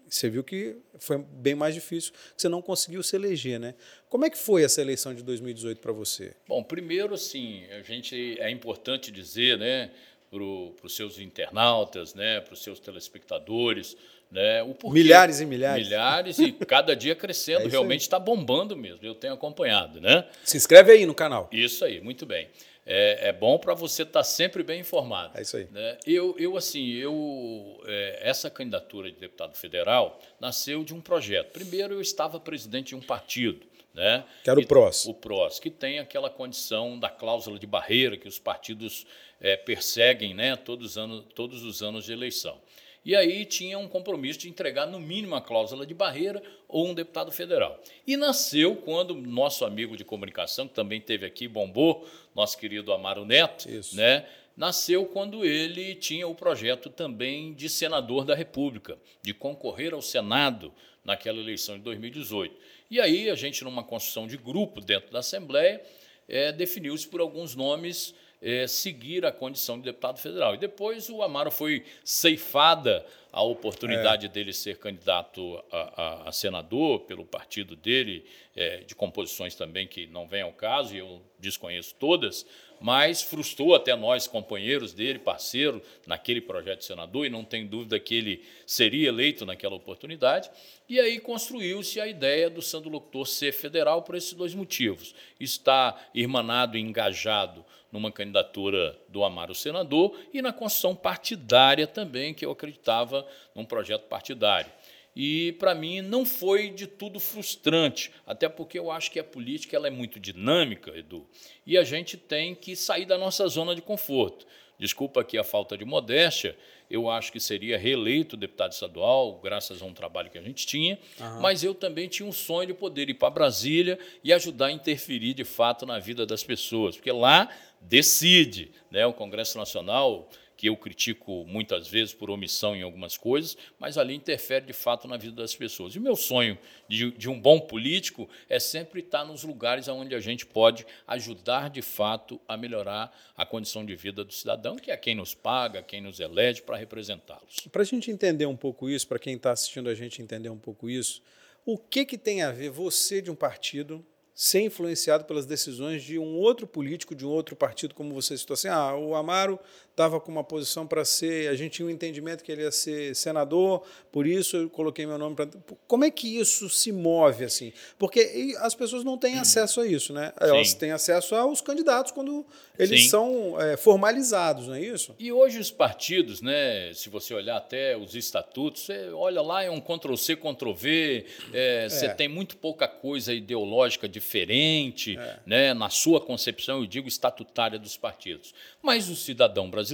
Você 0.09 0.31
viu 0.31 0.45
que 0.45 0.77
foi 1.01 1.19
bem 1.19 1.57
mais 1.57 1.75
difícil, 1.75 2.13
você 2.37 2.49
não 2.49 2.63
conseguiu 2.63 3.03
se 3.03 3.17
eleger, 3.17 3.59
né? 3.59 3.75
Como 4.09 4.25
é 4.25 4.31
que 4.31 4.39
foi 4.39 4.63
essa 4.63 4.81
eleição 4.81 5.13
de 5.13 5.25
2018 5.25 5.81
para 5.81 5.93
você? 5.93 6.37
Bom, 6.47 6.63
primeiro, 6.63 7.13
assim, 7.13 7.65
a 7.73 7.83
gente 7.83 8.41
é 8.41 8.51
importante 8.51 9.11
dizer, 9.11 9.59
né, 9.59 9.91
para 10.31 10.43
os 10.43 10.95
seus 10.95 11.19
internautas, 11.19 12.15
né, 12.15 12.41
para 12.41 12.55
os 12.55 12.63
seus 12.63 12.79
telespectadores, 12.81 13.97
né, 14.31 14.63
o 14.63 14.75
porquê. 14.75 15.01
Milhares 15.01 15.41
e 15.41 15.47
milhares. 15.47 15.87
Milhares 15.87 16.39
e 16.39 16.53
cada 16.67 16.95
dia 16.95 17.15
crescendo. 17.15 17.67
É 17.67 17.69
Realmente 17.69 18.03
está 18.03 18.19
bombando 18.19 18.77
mesmo. 18.77 18.99
Eu 19.03 19.15
tenho 19.15 19.33
acompanhado, 19.35 20.01
né? 20.01 20.27
Se 20.45 20.57
inscreve 20.57 20.93
aí 20.93 21.07
no 21.07 21.15
canal. 21.15 21.49
Isso 21.51 21.85
aí, 21.85 22.01
muito 22.01 22.27
bem. 22.27 22.49
É, 22.91 23.29
é 23.29 23.33
bom 23.35 23.59
para 23.59 23.75
você 23.75 24.03
estar 24.03 24.25
sempre 24.25 24.63
bem 24.63 24.81
informado. 24.81 25.37
É 25.37 25.43
isso 25.43 25.59
aí. 25.59 25.67
né? 25.71 25.99
Eu, 26.07 26.35
eu 26.39 26.57
assim, 26.57 26.89
eu 26.95 27.79
é, 27.87 28.21
essa 28.23 28.49
candidatura 28.49 29.11
de 29.11 29.19
deputado 29.19 29.55
federal 29.55 30.19
nasceu 30.41 30.83
de 30.83 30.95
um 30.95 31.01
projeto. 31.01 31.53
Primeiro, 31.53 31.93
eu 31.93 32.01
estava 32.01 32.41
presidente 32.41 32.89
de 32.89 32.97
um 32.97 33.01
partido, 33.01 33.67
né? 33.99 34.25
Que 34.45 34.51
era 34.51 34.61
o 34.61 34.67
PROS. 34.67 35.07
O 35.07 35.15
PROS, 35.15 35.59
que 35.59 35.71
tem 35.71 35.99
aquela 35.99 36.31
condição 36.31 36.99
da 36.99 37.11
cláusula 37.11 37.59
de 37.59 37.67
barreira 37.67 38.17
que 38.17 38.29
os 38.29 38.39
partidos 38.39 39.05
é, 39.41 39.57
perseguem, 39.57 40.35
né? 40.35 40.55
Todos 40.55 40.93
os 40.93 40.99
anos, 40.99 41.25
todos 41.35 41.65
os 41.65 41.83
anos 41.83 42.05
de 42.05 42.13
eleição. 42.13 42.59
E 43.05 43.17
aí 43.17 43.45
tinha 43.45 43.79
um 43.79 43.89
compromisso 43.89 44.39
de 44.41 44.49
entregar 44.49 44.87
no 44.87 45.01
mínimo 45.01 45.35
a 45.35 45.41
cláusula 45.41 45.85
de 45.85 45.95
barreira 45.95 46.43
ou 46.69 46.89
um 46.89 46.95
deputado 46.95 47.33
federal. 47.33 47.83
E 48.07 48.17
nasceu 48.17 48.77
quando 48.77 49.15
nosso 49.15 49.65
amigo 49.65 49.97
de 49.97 50.05
comunicação, 50.05 50.69
que 50.69 50.75
também 50.75 51.01
teve 51.01 51.27
aqui, 51.27 51.49
bombou, 51.49 52.07
nosso 52.35 52.57
querido 52.57 52.93
Amaro 52.93 53.25
Neto, 53.25 53.69
Isso. 53.69 53.97
né? 53.97 54.27
Nasceu 54.57 55.07
quando 55.07 55.45
ele 55.45 55.95
tinha 55.95 56.27
o 56.27 56.35
projeto 56.35 56.91
também 56.91 57.55
de 57.55 57.69
senador 57.69 58.25
da 58.25 58.35
República, 58.35 58.99
de 59.23 59.33
concorrer 59.33 59.95
ao 59.95 60.03
Senado 60.03 60.73
naquela 61.09 61.39
eleição 61.41 61.77
de 61.79 61.83
2018. 61.85 62.55
E 62.91 63.01
aí 63.01 63.29
a 63.31 63.35
gente, 63.35 63.65
numa 63.65 63.83
construção 63.83 64.27
de 64.27 64.37
grupo 64.37 64.81
dentro 64.81 65.11
da 65.11 65.21
Assembleia, 65.21 65.83
eh, 66.29 66.53
definiu-se 66.53 67.09
por 67.09 67.21
alguns 67.21 67.55
nomes 67.57 68.15
eh, 68.43 68.67
seguir 68.69 69.25
a 69.27 69.33
condição 69.33 69.79
de 69.79 69.85
deputado 69.85 70.19
federal. 70.21 70.55
E 70.55 70.59
depois 70.59 71.09
o 71.09 71.23
Amaro 71.23 71.51
foi 71.51 71.83
ceifada 72.05 73.05
a 73.33 73.43
oportunidade 73.43 74.29
dele 74.29 74.53
ser 74.53 74.77
candidato 74.79 75.63
a, 75.73 76.03
a- 76.27 76.29
a 76.29 76.33
senador 76.33 77.01
pelo 77.01 77.25
partido 77.25 77.75
dele, 77.75 78.25
eh, 78.55 78.85
de 78.87 78.95
composições 78.95 79.55
também 79.55 79.87
que 79.89 80.07
não 80.07 80.29
vem 80.29 80.43
ao 80.43 80.53
caso, 80.53 80.95
e 80.95 80.99
eu 80.99 81.21
desconheço 81.39 81.95
todas, 81.99 82.47
mas 82.81 83.23
frustrou 83.23 83.75
até 83.75 83.95
nós, 83.97 84.27
companheiros 84.27 84.93
dele, 84.93 85.19
parceiro 85.19 85.83
naquele 86.07 86.41
projeto 86.41 86.81
de 86.81 86.85
senador, 86.85 87.27
e 87.27 87.31
não 87.31 87.45
tem 87.45 87.67
dúvida 87.67 87.99
que 87.99 88.15
ele 88.15 88.45
seria 88.67 89.09
eleito 89.09 89.45
naquela 89.45 89.75
oportunidade. 89.75 90.51
E 90.89 90.99
aí 90.99 91.21
construiu-se 91.21 92.01
a 92.01 92.07
ideia 92.07 92.49
do 92.49 92.63
Sandro 92.63 92.91
Locutor 92.91 93.27
ser 93.27 93.53
federal 93.53 94.03
por 94.03 94.15
esses 94.15 94.33
dois 94.33 94.55
motivos. 94.55 95.15
Está 95.39 95.97
irmanado 96.15 96.77
e 96.77 96.81
engajado 96.81 97.65
numa 97.91 98.13
candidatura 98.13 98.99
do 99.09 99.25
Amaro 99.25 99.55
senador 99.55 100.19
e 100.33 100.43
na 100.43 100.53
construção 100.53 100.95
partidária 100.95 101.87
também, 101.87 102.35
que 102.35 102.45
eu 102.45 102.51
acreditava 102.51 103.27
num 103.55 103.65
projeto 103.65 104.03
partidário. 104.03 104.71
E 105.21 105.51
para 105.59 105.75
mim 105.75 106.01
não 106.01 106.25
foi 106.25 106.71
de 106.71 106.87
tudo 106.87 107.19
frustrante, 107.19 108.13
até 108.25 108.49
porque 108.49 108.79
eu 108.79 108.89
acho 108.89 109.11
que 109.11 109.19
a 109.19 109.25
política 109.25 109.75
ela 109.75 109.89
é 109.89 109.91
muito 109.91 110.21
dinâmica, 110.21 110.97
Edu, 110.97 111.27
e 111.67 111.77
a 111.77 111.83
gente 111.83 112.17
tem 112.17 112.55
que 112.55 112.77
sair 112.77 113.05
da 113.05 113.19
nossa 113.19 113.49
zona 113.49 113.75
de 113.75 113.83
conforto. 113.83 114.47
Desculpa 114.79 115.23
aqui 115.23 115.37
a 115.37 115.43
falta 115.43 115.77
de 115.77 115.85
modéstia, 115.85 116.57
eu 116.89 117.11
acho 117.11 117.33
que 117.33 117.41
seria 117.41 117.77
reeleito 117.77 118.37
deputado 118.37 118.71
estadual, 118.71 119.41
graças 119.43 119.83
a 119.83 119.85
um 119.85 119.93
trabalho 119.93 120.31
que 120.31 120.39
a 120.39 120.43
gente 120.43 120.65
tinha, 120.65 120.97
mas 121.41 121.65
eu 121.65 121.75
também 121.75 122.07
tinha 122.07 122.29
um 122.29 122.31
sonho 122.31 122.69
de 122.69 122.75
poder 122.75 123.11
ir 123.11 123.15
para 123.15 123.29
Brasília 123.29 123.99
e 124.23 124.33
ajudar 124.33 124.67
a 124.67 124.73
interferir 124.73 125.35
de 125.35 125.45
fato 125.45 125.85
na 125.85 125.99
vida 125.99 126.25
das 126.25 126.45
pessoas, 126.45 126.95
porque 126.95 127.11
lá 127.11 127.51
decide, 127.81 128.71
né? 128.89 129.05
O 129.05 129.13
Congresso 129.13 129.59
Nacional 129.59 130.31
que 130.59 130.69
eu 130.69 130.77
critico 130.77 131.45
muitas 131.47 131.87
vezes 131.87 132.13
por 132.13 132.29
omissão 132.29 132.75
em 132.75 132.83
algumas 132.83 133.17
coisas, 133.17 133.57
mas 133.79 133.97
ali 133.97 134.13
interfere 134.13 134.67
de 134.67 134.73
fato 134.73 135.07
na 135.07 135.17
vida 135.17 135.37
das 135.37 135.55
pessoas. 135.55 135.95
E 135.95 135.99
o 135.99 136.03
meu 136.03 136.17
sonho 136.17 136.59
de, 136.89 137.13
de 137.13 137.31
um 137.31 137.41
bom 137.41 137.61
político 137.61 138.29
é 138.49 138.59
sempre 138.59 138.99
estar 138.99 139.25
nos 139.25 139.45
lugares 139.45 139.87
onde 139.87 140.17
a 140.17 140.21
gente 140.21 140.45
pode 140.45 140.85
ajudar 141.07 141.71
de 141.71 141.81
fato 141.81 142.41
a 142.49 142.57
melhorar 142.57 143.17
a 143.37 143.47
condição 143.47 143.87
de 143.87 143.95
vida 143.95 144.25
do 144.25 144.33
cidadão, 144.35 144.75
que 144.75 144.91
é 144.91 144.97
quem 144.97 145.15
nos 145.15 145.33
paga, 145.33 145.81
quem 145.81 146.01
nos 146.01 146.19
elege 146.19 146.61
para 146.61 146.77
representá-los. 146.77 147.69
Para 147.71 147.83
a 147.83 147.87
gente 147.87 148.11
entender 148.11 148.47
um 148.47 148.57
pouco 148.57 148.91
isso, 148.91 149.07
para 149.07 149.21
quem 149.21 149.37
está 149.37 149.53
assistindo 149.53 149.89
a 149.89 149.95
gente 149.95 150.21
entender 150.21 150.49
um 150.49 150.59
pouco 150.59 150.91
isso, 150.91 151.23
o 151.65 151.79
que, 151.79 152.05
que 152.05 152.19
tem 152.19 152.43
a 152.43 152.51
ver 152.51 152.71
você 152.71 153.23
de 153.23 153.31
um 153.31 153.37
partido 153.37 154.05
ser 154.39 154.61
influenciado 154.61 155.25
pelas 155.25 155.47
decisões 155.47 156.01
de 156.05 156.17
um 156.17 156.37
outro 156.37 156.65
político, 156.65 157.13
de 157.13 157.27
um 157.27 157.29
outro 157.29 157.57
partido, 157.57 157.93
como 157.93 158.15
você 158.15 158.39
citou 158.39 158.55
assim, 158.55 158.69
ah, 158.69 158.95
o 158.95 159.17
Amaro 159.17 159.59
estava 159.99 160.21
com 160.21 160.31
uma 160.31 160.45
posição 160.45 160.87
para 160.87 161.05
ser, 161.05 161.49
a 161.49 161.57
gente 161.57 161.73
tinha 161.73 161.87
um 161.87 161.91
entendimento 161.91 162.45
que 162.45 162.53
ele 162.53 162.63
ia 162.63 162.71
ser 162.71 163.17
senador, 163.17 163.83
por 164.13 164.29
isso 164.29 164.57
eu 164.57 164.71
coloquei 164.71 165.05
meu 165.05 165.19
nome 165.19 165.35
para... 165.35 165.49
Como 165.89 166.05
é 166.05 166.11
que 166.11 166.39
isso 166.39 166.71
se 166.71 166.93
move 166.93 167.45
assim? 167.45 167.73
Porque 167.99 168.55
as 168.61 168.77
pessoas 168.77 169.03
não 169.03 169.19
têm 169.19 169.41
acesso 169.41 169.81
a 169.81 169.87
isso, 169.87 170.13
né? 170.13 170.33
Elas 170.41 170.71
Sim. 170.71 170.79
têm 170.79 170.93
acesso 170.93 171.35
aos 171.35 171.61
candidatos 171.61 172.13
quando 172.13 172.47
eles 172.79 173.03
Sim. 173.03 173.09
são 173.09 173.61
é, 173.61 173.77
formalizados, 173.77 174.69
não 174.69 174.75
é 174.77 174.81
isso? 174.81 175.17
E 175.19 175.33
hoje 175.33 175.59
os 175.59 175.73
partidos, 175.73 176.41
né, 176.41 176.93
se 176.95 177.11
você 177.11 177.35
olhar 177.35 177.57
até 177.57 177.97
os 177.97 178.15
estatutos, 178.15 178.87
você 178.87 179.11
olha 179.13 179.43
lá, 179.43 179.65
é 179.65 179.71
um 179.71 179.81
Ctrl-C, 179.81 180.37
Ctrl-V, 180.37 181.27
é, 181.53 181.89
você 181.89 182.09
tem 182.11 182.29
muito 182.29 182.57
pouca 182.57 182.87
coisa 182.87 183.35
ideológica 183.35 184.09
diferente 184.09 185.19
né, 185.45 185.75
na 185.75 185.91
sua 185.91 186.21
concepção, 186.21 186.79
eu 186.79 186.87
digo, 186.87 187.09
estatutária 187.09 187.81
dos 187.81 187.97
partidos. 187.97 188.55
Mas 188.81 189.09
o 189.09 189.17
cidadão 189.17 189.69
brasileiro, 189.69 189.88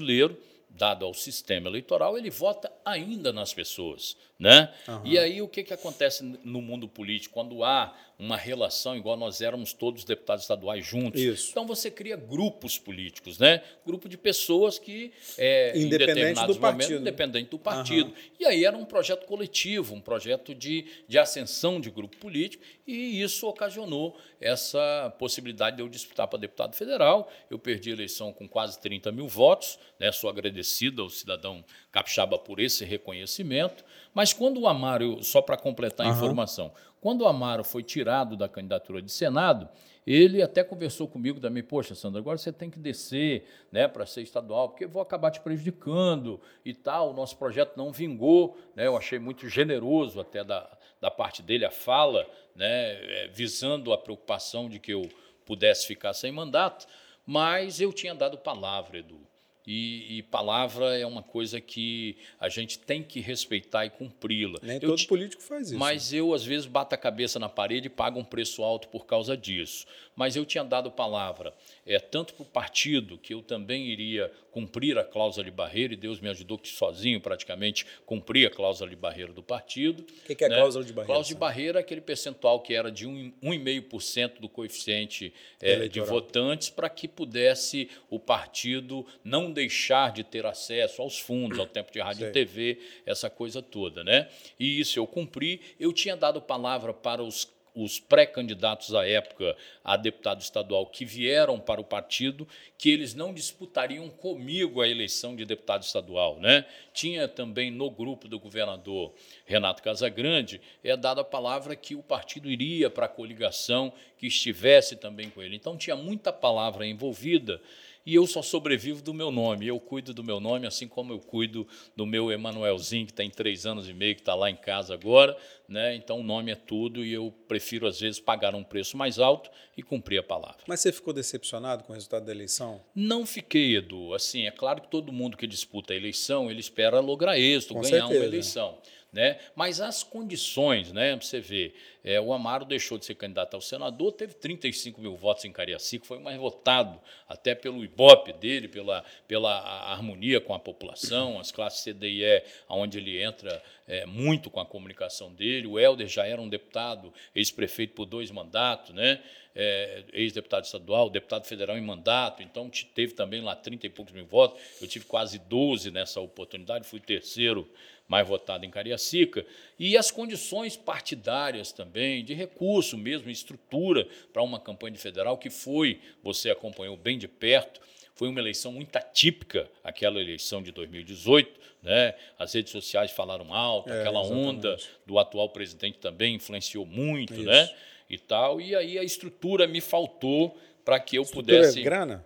dado 0.68 1.04
ao 1.04 1.14
sistema 1.14 1.68
eleitoral, 1.68 2.18
ele 2.18 2.30
vota 2.30 2.70
ainda 2.84 3.32
nas 3.32 3.54
pessoas. 3.54 4.16
Né? 4.38 4.72
Uhum. 4.88 5.00
E 5.04 5.18
aí 5.18 5.40
o 5.40 5.46
que, 5.46 5.62
que 5.62 5.72
acontece 5.72 6.24
no 6.42 6.60
mundo 6.60 6.88
político? 6.88 7.34
Quando 7.34 7.62
há 7.62 7.94
uma 8.18 8.36
relação, 8.36 8.96
igual 8.96 9.16
nós 9.16 9.40
éramos 9.40 9.72
todos 9.72 10.04
deputados 10.04 10.44
estaduais 10.44 10.86
juntos. 10.86 11.20
Isso. 11.20 11.50
Então 11.50 11.66
você 11.66 11.90
cria 11.90 12.16
grupos 12.16 12.78
políticos, 12.78 13.38
né? 13.38 13.62
Grupo 13.84 14.08
de 14.08 14.16
pessoas 14.16 14.78
que, 14.78 15.12
é, 15.36 15.76
independente 15.76 16.46
do 16.46 16.56
partido. 16.56 17.00
independente 17.00 17.50
do 17.50 17.58
partido. 17.58 18.10
Uhum. 18.10 18.14
E 18.38 18.44
aí 18.44 18.64
era 18.64 18.76
um 18.76 18.84
projeto 18.84 19.26
coletivo, 19.26 19.94
um 19.94 20.00
projeto 20.00 20.54
de, 20.54 20.86
de 21.08 21.18
ascensão 21.18 21.80
de 21.80 21.90
grupo 21.90 22.16
político, 22.18 22.62
e 22.86 23.20
isso 23.20 23.48
ocasionou 23.48 24.16
essa 24.40 25.12
possibilidade 25.18 25.76
de 25.76 25.82
eu 25.82 25.88
disputar 25.88 26.28
para 26.28 26.38
deputado 26.38 26.76
federal. 26.76 27.30
Eu 27.50 27.58
perdi 27.58 27.90
a 27.90 27.94
eleição 27.94 28.32
com 28.32 28.48
quase 28.48 28.78
30 28.80 29.10
mil 29.10 29.26
votos, 29.26 29.78
né? 29.98 30.12
sou 30.12 30.30
agradecido 30.30 31.02
ao 31.02 31.10
cidadão 31.10 31.64
capixaba 31.90 32.38
por 32.38 32.60
esse 32.60 32.84
reconhecimento. 32.84 33.84
Mas 34.12 34.32
quando 34.34 34.60
o 34.60 34.68
Amaro, 34.68 35.22
só 35.22 35.40
para 35.40 35.56
completar 35.56 36.06
a 36.06 36.10
uhum. 36.10 36.16
informação, 36.16 36.72
quando 37.00 37.22
o 37.22 37.26
Amaro 37.26 37.64
foi 37.64 37.82
tirado 37.82 38.36
da 38.36 38.48
candidatura 38.48 39.02
de 39.02 39.10
Senado, 39.10 39.68
ele 40.06 40.42
até 40.42 40.62
conversou 40.62 41.08
comigo 41.08 41.40
também, 41.40 41.62
poxa, 41.62 41.94
Sandra, 41.94 42.20
agora 42.20 42.36
você 42.36 42.52
tem 42.52 42.70
que 42.70 42.78
descer 42.78 43.46
né, 43.72 43.88
para 43.88 44.04
ser 44.04 44.22
estadual, 44.22 44.68
porque 44.68 44.84
eu 44.84 44.88
vou 44.88 45.00
acabar 45.00 45.30
te 45.30 45.40
prejudicando 45.40 46.40
e 46.64 46.74
tal, 46.74 47.10
o 47.10 47.12
nosso 47.14 47.36
projeto 47.38 47.76
não 47.76 47.90
vingou, 47.90 48.56
né, 48.76 48.86
eu 48.86 48.96
achei 48.96 49.18
muito 49.18 49.48
generoso 49.48 50.20
até 50.20 50.44
da, 50.44 50.68
da 51.00 51.10
parte 51.10 51.42
dele 51.42 51.64
a 51.64 51.70
fala, 51.70 52.26
né, 52.54 52.66
é, 52.66 53.28
visando 53.28 53.92
a 53.92 53.98
preocupação 53.98 54.68
de 54.68 54.78
que 54.78 54.92
eu 54.92 55.08
pudesse 55.46 55.86
ficar 55.86 56.12
sem 56.12 56.32
mandato, 56.32 56.86
mas 57.26 57.80
eu 57.80 57.92
tinha 57.92 58.14
dado 58.14 58.36
palavra, 58.36 58.98
Edu. 58.98 59.20
E, 59.66 60.18
e, 60.18 60.22
palavra 60.22 60.98
é 60.98 61.06
uma 61.06 61.22
coisa 61.22 61.58
que 61.58 62.18
a 62.38 62.50
gente 62.50 62.78
tem 62.78 63.02
que 63.02 63.18
respeitar 63.18 63.86
e 63.86 63.90
cumpri-la. 63.90 64.58
Nem 64.62 64.74
eu, 64.74 64.90
todo 64.90 65.06
político 65.06 65.42
faz 65.42 65.68
isso. 65.68 65.78
Mas 65.78 66.12
eu, 66.12 66.34
às 66.34 66.44
vezes, 66.44 66.66
bato 66.66 66.94
a 66.94 66.98
cabeça 66.98 67.38
na 67.38 67.48
parede 67.48 67.86
e 67.86 67.90
pago 67.90 68.18
um 68.18 68.24
preço 68.24 68.62
alto 68.62 68.88
por 68.88 69.06
causa 69.06 69.34
disso. 69.34 69.86
Mas 70.14 70.36
eu 70.36 70.44
tinha 70.44 70.62
dado 70.62 70.90
palavra, 70.90 71.54
é, 71.86 71.98
tanto 71.98 72.34
para 72.34 72.42
o 72.42 72.46
partido, 72.46 73.16
que 73.16 73.32
eu 73.32 73.40
também 73.40 73.86
iria 73.86 74.30
cumprir 74.54 74.96
a 74.96 75.02
cláusula 75.02 75.44
de 75.44 75.50
barreira, 75.50 75.94
e 75.94 75.96
Deus 75.96 76.20
me 76.20 76.28
ajudou 76.28 76.56
que 76.56 76.68
sozinho, 76.68 77.20
praticamente, 77.20 77.84
cumpri 78.06 78.46
a 78.46 78.50
cláusula 78.50 78.88
de 78.88 78.94
barreira 78.94 79.32
do 79.32 79.42
partido. 79.42 80.02
O 80.02 80.26
que, 80.26 80.32
que, 80.36 80.44
é 80.44 80.48
né? 80.48 80.58
cláusula 80.58 80.84
de 80.84 80.92
barreira? 80.92 81.12
Cláusula 81.12 81.34
de 81.34 81.40
barreira 81.40 81.78
é 81.78 81.82
aquele 81.82 82.00
percentual 82.00 82.60
que 82.60 82.72
era 82.72 82.88
de 82.88 83.04
1,5% 83.04 84.38
do 84.38 84.48
coeficiente 84.48 85.34
é, 85.60 85.88
de 85.88 86.00
votantes 86.00 86.70
para 86.70 86.88
que 86.88 87.08
pudesse 87.08 87.90
o 88.08 88.20
partido 88.20 89.04
não 89.24 89.50
deixar 89.50 90.12
de 90.12 90.22
ter 90.22 90.46
acesso 90.46 91.02
aos 91.02 91.18
fundos, 91.18 91.58
ao 91.58 91.66
tempo 91.66 91.90
de 91.90 91.98
rádio 91.98 92.28
e 92.28 92.30
TV, 92.30 92.78
essa 93.04 93.28
coisa 93.28 93.60
toda, 93.60 94.04
né? 94.04 94.28
E 94.58 94.78
isso 94.78 95.00
eu 95.00 95.06
cumpri. 95.06 95.60
Eu 95.80 95.92
tinha 95.92 96.16
dado 96.16 96.40
palavra 96.40 96.94
para 96.94 97.24
os 97.24 97.44
os 97.74 97.98
pré-candidatos 97.98 98.94
à 98.94 99.06
época 99.06 99.56
a 99.82 99.96
deputado 99.96 100.40
estadual 100.40 100.86
que 100.86 101.04
vieram 101.04 101.58
para 101.58 101.80
o 101.80 101.84
partido, 101.84 102.46
que 102.78 102.90
eles 102.90 103.14
não 103.14 103.34
disputariam 103.34 104.08
comigo 104.08 104.80
a 104.80 104.88
eleição 104.88 105.34
de 105.34 105.44
deputado 105.44 105.82
estadual. 105.82 106.38
Né? 106.38 106.64
Tinha 106.92 107.26
também 107.26 107.70
no 107.70 107.90
grupo 107.90 108.28
do 108.28 108.38
governador 108.38 109.12
Renato 109.44 109.82
Casagrande 109.82 110.60
é 110.82 110.96
dada 110.96 111.22
a 111.22 111.24
palavra 111.24 111.74
que 111.74 111.94
o 111.94 112.02
partido 112.02 112.50
iria 112.50 112.88
para 112.88 113.06
a 113.06 113.08
coligação 113.08 113.92
que 114.16 114.26
estivesse 114.26 114.96
também 114.96 115.28
com 115.30 115.42
ele. 115.42 115.56
Então 115.56 115.76
tinha 115.76 115.96
muita 115.96 116.32
palavra 116.32 116.86
envolvida 116.86 117.60
e 118.06 118.14
eu 118.14 118.26
só 118.26 118.42
sobrevivo 118.42 119.02
do 119.02 119.14
meu 119.14 119.30
nome. 119.30 119.66
Eu 119.66 119.80
cuido 119.80 120.12
do 120.12 120.22
meu 120.22 120.38
nome, 120.38 120.66
assim 120.66 120.86
como 120.86 121.12
eu 121.12 121.18
cuido 121.18 121.66
do 121.96 122.04
meu 122.04 122.30
Emanuelzinho, 122.30 123.06
que 123.06 123.12
tem 123.12 123.30
três 123.30 123.64
anos 123.64 123.88
e 123.88 123.94
meio, 123.94 124.14
que 124.14 124.20
está 124.20 124.34
lá 124.34 124.50
em 124.50 124.56
casa 124.56 124.92
agora. 124.94 125.36
Né? 125.66 125.94
Então, 125.94 126.20
o 126.20 126.22
nome 126.22 126.52
é 126.52 126.54
tudo 126.54 127.04
e 127.04 127.12
eu 127.12 127.32
prefiro, 127.48 127.86
às 127.86 127.98
vezes, 127.98 128.20
pagar 128.20 128.54
um 128.54 128.62
preço 128.62 128.96
mais 128.96 129.18
alto 129.18 129.50
e 129.76 129.82
cumprir 129.82 130.18
a 130.18 130.22
palavra. 130.22 130.58
Mas 130.66 130.80
você 130.80 130.92
ficou 130.92 131.14
decepcionado 131.14 131.84
com 131.84 131.92
o 131.92 131.94
resultado 131.94 132.26
da 132.26 132.32
eleição? 132.32 132.82
Não 132.94 133.24
fiquei, 133.24 133.76
Edu. 133.76 134.12
Assim, 134.12 134.46
é 134.46 134.50
claro 134.50 134.82
que 134.82 134.88
todo 134.88 135.12
mundo 135.12 135.36
que 135.36 135.46
disputa 135.46 135.94
a 135.94 135.96
eleição, 135.96 136.50
ele 136.50 136.60
espera 136.60 137.00
lograr 137.00 137.38
êxito, 137.38 137.74
com 137.74 137.80
ganhar 137.80 138.06
certeza. 138.06 138.20
uma 138.20 138.26
eleição. 138.26 138.78
Né? 139.14 139.38
Mas 139.54 139.80
as 139.80 140.02
condições, 140.02 140.90
né? 140.90 141.14
Você 141.14 141.38
vê, 141.38 141.72
é, 142.02 142.20
o 142.20 142.32
Amaro 142.32 142.64
deixou 142.64 142.98
de 142.98 143.04
ser 143.04 143.14
candidato 143.14 143.54
ao 143.54 143.60
senador, 143.60 144.10
teve 144.10 144.34
35 144.34 145.00
mil 145.00 145.14
votos 145.14 145.44
em 145.44 145.52
Cariacica, 145.52 146.04
foi 146.04 146.18
mais 146.18 146.36
votado 146.36 147.00
até 147.28 147.54
pelo 147.54 147.84
Ibope 147.84 148.32
dele, 148.32 148.66
pela, 148.66 149.04
pela 149.28 149.56
harmonia 149.92 150.40
com 150.40 150.52
a 150.52 150.58
população, 150.58 151.38
as 151.38 151.52
classes 151.52 151.84
C, 151.84 151.92
D 151.92 152.08
e 152.08 152.24
E, 152.24 152.42
onde 152.68 152.98
ele 152.98 153.22
entra 153.22 153.62
é, 153.86 154.04
muito 154.04 154.50
com 154.50 154.58
a 154.58 154.66
comunicação 154.66 155.32
dele. 155.32 155.68
O 155.68 155.78
Helder 155.78 156.08
já 156.08 156.26
era 156.26 156.42
um 156.42 156.48
deputado, 156.48 157.14
ex-prefeito 157.36 157.94
por 157.94 158.06
dois 158.06 158.32
mandatos, 158.32 158.92
né? 158.92 159.22
É, 159.56 160.02
ex-deputado 160.12 160.64
estadual, 160.64 161.08
deputado 161.08 161.46
federal 161.46 161.78
em 161.78 161.80
mandato, 161.80 162.42
então 162.42 162.68
teve 162.92 163.14
também 163.14 163.40
lá 163.40 163.54
30 163.54 163.86
e 163.86 163.90
poucos 163.90 164.12
mil 164.12 164.26
votos. 164.26 164.60
Eu 164.82 164.88
tive 164.88 165.04
quase 165.04 165.38
12 165.38 165.92
nessa 165.92 166.20
oportunidade, 166.20 166.84
fui 166.84 166.98
terceiro 166.98 167.70
mais 168.06 168.26
votado 168.26 168.64
em 168.64 168.70
Cariacica, 168.70 169.46
e 169.78 169.96
as 169.96 170.10
condições 170.10 170.76
partidárias 170.76 171.72
também, 171.72 172.24
de 172.24 172.34
recurso 172.34 172.98
mesmo, 172.98 173.30
estrutura 173.30 174.06
para 174.32 174.42
uma 174.42 174.60
campanha 174.60 174.96
federal, 174.96 175.38
que 175.38 175.50
foi, 175.50 176.00
você 176.22 176.50
acompanhou 176.50 176.96
bem 176.96 177.18
de 177.18 177.26
perto, 177.26 177.80
foi 178.14 178.28
uma 178.28 178.38
eleição 178.38 178.72
muito 178.72 178.94
atípica, 178.94 179.68
aquela 179.82 180.20
eleição 180.20 180.62
de 180.62 180.70
2018. 180.70 181.60
Né? 181.82 182.14
As 182.38 182.54
redes 182.54 182.70
sociais 182.70 183.10
falaram 183.10 183.52
alto, 183.52 183.92
é, 183.92 184.00
aquela 184.00 184.20
exatamente. 184.20 184.48
onda 184.48 184.76
do 185.04 185.18
atual 185.18 185.48
presidente 185.50 185.98
também 185.98 186.36
influenciou 186.36 186.86
muito, 186.86 187.34
né? 187.42 187.68
E 188.08 188.16
tal. 188.16 188.60
E 188.60 188.74
aí 188.74 188.98
a 188.98 189.02
estrutura 189.02 189.66
me 189.66 189.80
faltou 189.80 190.56
para 190.84 191.00
que 191.00 191.16
eu 191.16 191.22
estrutura 191.22 191.58
pudesse. 191.58 191.82
grana? 191.82 192.24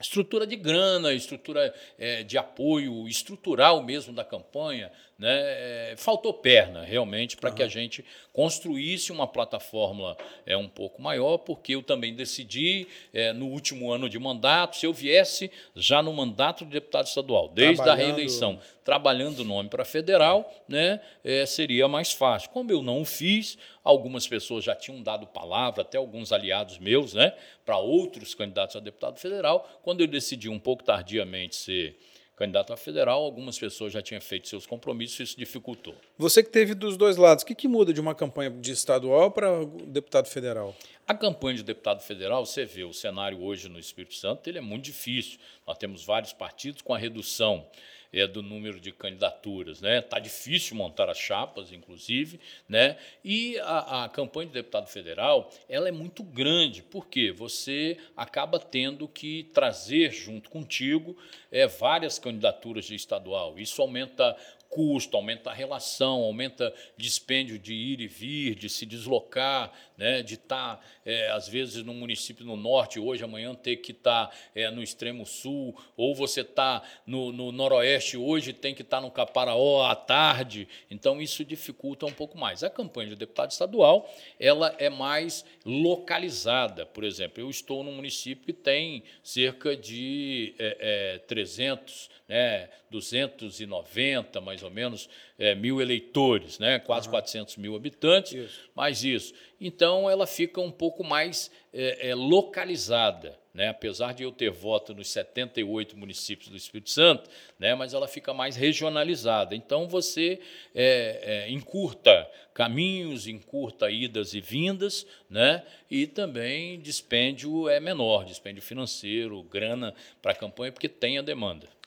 Estrutura 0.00 0.46
de 0.46 0.56
grana, 0.56 1.12
estrutura 1.12 1.74
é, 1.98 2.22
de 2.22 2.38
apoio 2.38 3.06
estrutural 3.08 3.82
mesmo 3.82 4.12
da 4.12 4.24
campanha, 4.24 4.92
né? 5.18 5.30
É, 5.30 5.94
faltou 5.96 6.32
perna, 6.32 6.84
realmente, 6.84 7.36
para 7.36 7.50
uhum. 7.50 7.56
que 7.56 7.62
a 7.62 7.68
gente 7.68 8.04
construísse 8.32 9.10
uma 9.10 9.26
plataforma 9.26 10.16
é, 10.46 10.56
um 10.56 10.68
pouco 10.68 11.02
maior, 11.02 11.38
porque 11.38 11.74
eu 11.74 11.82
também 11.82 12.14
decidi, 12.14 12.86
é, 13.12 13.32
no 13.32 13.46
último 13.46 13.90
ano 13.90 14.08
de 14.08 14.16
mandato, 14.18 14.76
se 14.76 14.86
eu 14.86 14.92
viesse 14.92 15.50
já 15.74 16.00
no 16.00 16.12
mandato 16.12 16.64
de 16.64 16.70
deputado 16.70 17.06
estadual, 17.06 17.48
desde 17.48 17.88
a 17.88 17.94
reeleição, 17.94 18.60
trabalhando 18.84 19.40
o 19.40 19.44
nome 19.44 19.68
para 19.68 19.84
federal, 19.84 20.48
né, 20.68 21.00
é, 21.24 21.44
seria 21.44 21.88
mais 21.88 22.12
fácil. 22.12 22.50
Como 22.50 22.70
eu 22.70 22.80
não 22.80 23.02
o 23.02 23.04
fiz, 23.04 23.58
algumas 23.82 24.26
pessoas 24.28 24.62
já 24.62 24.74
tinham 24.76 25.02
dado 25.02 25.26
palavra, 25.26 25.82
até 25.82 25.98
alguns 25.98 26.30
aliados 26.30 26.78
meus, 26.78 27.12
né, 27.12 27.34
para 27.66 27.76
outros 27.76 28.36
candidatos 28.36 28.76
a 28.76 28.80
deputado 28.80 29.18
federal. 29.18 29.68
Quando 29.82 30.00
eu 30.00 30.06
decidi 30.06 30.48
um 30.48 30.60
pouco 30.60 30.84
tardiamente 30.84 31.56
ser 31.56 31.98
candidato 32.38 32.72
a 32.72 32.76
federal, 32.76 33.24
algumas 33.24 33.58
pessoas 33.58 33.92
já 33.92 34.00
tinham 34.00 34.20
feito 34.20 34.46
seus 34.46 34.64
compromissos, 34.64 35.18
isso 35.18 35.36
dificultou. 35.36 35.94
Você 36.16 36.40
que 36.40 36.48
teve 36.48 36.72
dos 36.72 36.96
dois 36.96 37.16
lados, 37.16 37.42
o 37.42 37.46
que, 37.46 37.54
que 37.54 37.66
muda 37.66 37.92
de 37.92 38.00
uma 38.00 38.14
campanha 38.14 38.48
de 38.48 38.70
estadual 38.70 39.32
para 39.32 39.64
deputado 39.88 40.28
federal? 40.28 40.74
A 41.06 41.14
campanha 41.14 41.56
de 41.56 41.64
deputado 41.64 42.00
federal, 42.00 42.46
você 42.46 42.64
vê, 42.64 42.84
o 42.84 42.92
cenário 42.92 43.42
hoje 43.42 43.68
no 43.68 43.78
Espírito 43.78 44.14
Santo 44.14 44.48
ele 44.48 44.58
é 44.58 44.60
muito 44.60 44.84
difícil. 44.84 45.38
Nós 45.66 45.76
temos 45.76 46.04
vários 46.04 46.32
partidos 46.32 46.80
com 46.80 46.94
a 46.94 46.98
redução 46.98 47.66
é, 48.12 48.26
do 48.26 48.42
número 48.42 48.80
de 48.80 48.92
candidaturas. 48.92 49.80
Né? 49.80 49.98
Está 49.98 50.18
difícil 50.18 50.76
montar 50.76 51.08
as 51.08 51.18
chapas, 51.18 51.72
inclusive, 51.72 52.40
né? 52.68 52.96
e 53.24 53.58
a, 53.60 54.04
a, 54.04 54.08
campanha 54.08 54.48
de 54.48 54.54
deputado 54.54 54.88
federal 54.88 55.50
ela 55.68 55.88
é 55.88 55.92
muito 55.92 56.22
grande, 56.22 56.82
porque 56.82 57.30
você 57.30 57.96
acaba 58.16 58.58
tendo 58.58 59.06
que 59.06 59.44
trazer 59.52 60.10
junto 60.10 60.50
contigo 60.50 61.16
é, 61.50 61.66
várias 61.66 62.18
candidaturas 62.18 62.84
de 62.84 62.94
estadual. 62.94 63.58
Isso 63.58 63.80
aumenta 63.80 64.36
custo, 64.68 65.16
aumenta 65.16 65.50
a 65.50 65.54
relação, 65.54 66.22
aumenta 66.22 66.74
dispêndio 66.96 67.58
de 67.58 67.72
ir 67.72 68.00
e 68.00 68.06
vir, 68.06 68.54
de 68.54 68.68
se 68.68 68.84
deslocar, 68.84 69.72
né, 69.96 70.22
de 70.22 70.34
estar, 70.34 70.76
tá, 70.76 70.84
é, 71.04 71.30
às 71.30 71.48
vezes, 71.48 71.82
no 71.82 71.92
município 71.92 72.44
no 72.44 72.56
norte, 72.56 73.00
hoje, 73.00 73.24
amanhã, 73.24 73.54
ter 73.54 73.76
que 73.76 73.92
estar 73.92 74.28
tá, 74.28 74.36
é, 74.54 74.70
no 74.70 74.82
extremo 74.82 75.26
sul, 75.26 75.76
ou 75.96 76.14
você 76.14 76.42
está 76.42 76.82
no, 77.06 77.32
no, 77.32 77.50
noroeste 77.50 78.16
hoje, 78.16 78.52
tem 78.52 78.74
que 78.74 78.82
estar 78.82 78.98
tá 78.98 79.00
no 79.00 79.10
Caparaó 79.10 79.86
à 79.86 79.96
tarde. 79.96 80.68
Então, 80.90 81.20
isso 81.20 81.44
dificulta 81.44 82.06
um 82.06 82.12
pouco 82.12 82.38
mais. 82.38 82.62
A 82.62 82.70
campanha 82.70 83.10
de 83.10 83.16
deputado 83.16 83.50
estadual 83.50 84.08
ela 84.38 84.74
é 84.78 84.88
mais 84.88 85.44
localizada. 85.64 86.86
Por 86.86 87.04
exemplo, 87.04 87.42
eu 87.42 87.50
estou 87.50 87.82
num 87.82 87.92
município 87.92 88.46
que 88.46 88.52
tem 88.52 89.02
cerca 89.22 89.76
de 89.76 90.54
é, 90.58 91.14
é, 91.16 91.18
300, 91.18 92.10
né, 92.28 92.68
290, 92.90 94.40
mais 94.40 94.57
ou 94.62 94.70
menos, 94.70 95.08
é, 95.38 95.54
mil 95.54 95.80
eleitores, 95.80 96.58
né? 96.58 96.78
quase 96.78 97.06
uhum. 97.06 97.12
400 97.12 97.56
mil 97.56 97.76
habitantes, 97.76 98.32
isso. 98.32 98.70
mais 98.74 99.04
isso. 99.04 99.34
Então, 99.60 100.08
ela 100.08 100.26
fica 100.26 100.60
um 100.60 100.70
pouco 100.70 101.02
mais 101.04 101.50
é, 101.72 102.10
é, 102.10 102.14
localizada. 102.14 103.38
né? 103.52 103.68
apesar 103.68 104.14
de 104.14 104.22
eu 104.22 104.30
ter 104.30 104.50
voto 104.50 104.94
nos 104.94 105.08
78 105.10 105.96
municípios 105.96 106.48
do 106.48 106.56
Espírito 106.56 106.90
Santo, 106.90 107.28
né? 107.58 107.74
mas 107.74 107.92
ela 107.92 108.06
fica 108.06 108.32
mais 108.32 108.56
regionalizada. 108.56 109.54
Então 109.54 109.88
você 109.88 110.40
é, 110.74 111.20
é, 111.22 111.50
encurta 111.50 112.30
caminhos, 112.54 113.26
encurta 113.26 113.90
idas 113.90 114.34
e 114.34 114.40
vindas, 114.40 115.06
né? 115.28 115.64
e 115.90 116.06
também 116.06 116.80
dispêndio 116.80 117.68
é 117.68 117.80
menor, 117.80 118.24
dispêndio 118.24 118.62
financeiro, 118.62 119.42
grana 119.42 119.94
para 120.22 120.32
a 120.32 120.36
campanha, 120.36 120.72
porque 120.72 120.88
tem 120.88 121.18
a 121.18 121.22
demanda. 121.22 121.77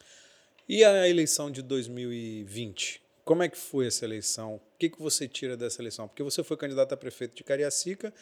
E 0.74 0.86
a 0.86 1.06
eleição 1.06 1.51
de 1.51 1.62
2020? 1.62 3.01
Como 3.25 3.44
é 3.44 3.50
que 3.50 3.58
foi 3.58 3.88
essa 3.88 4.06
eleição? 4.06 4.56
O 4.56 4.62
que, 4.80 4.88
que 4.88 5.01
você 5.01 5.28
tira 5.28 5.58
dessa 5.58 5.82
eleição? 5.82 6.08
Porque 6.08 6.24
você 6.24 6.46
foi 6.46 6.56
candidato 6.56 6.94
a 6.94 6.96
prefeito 6.96 7.36
de 7.36 7.44
Cariacica, 7.44 8.13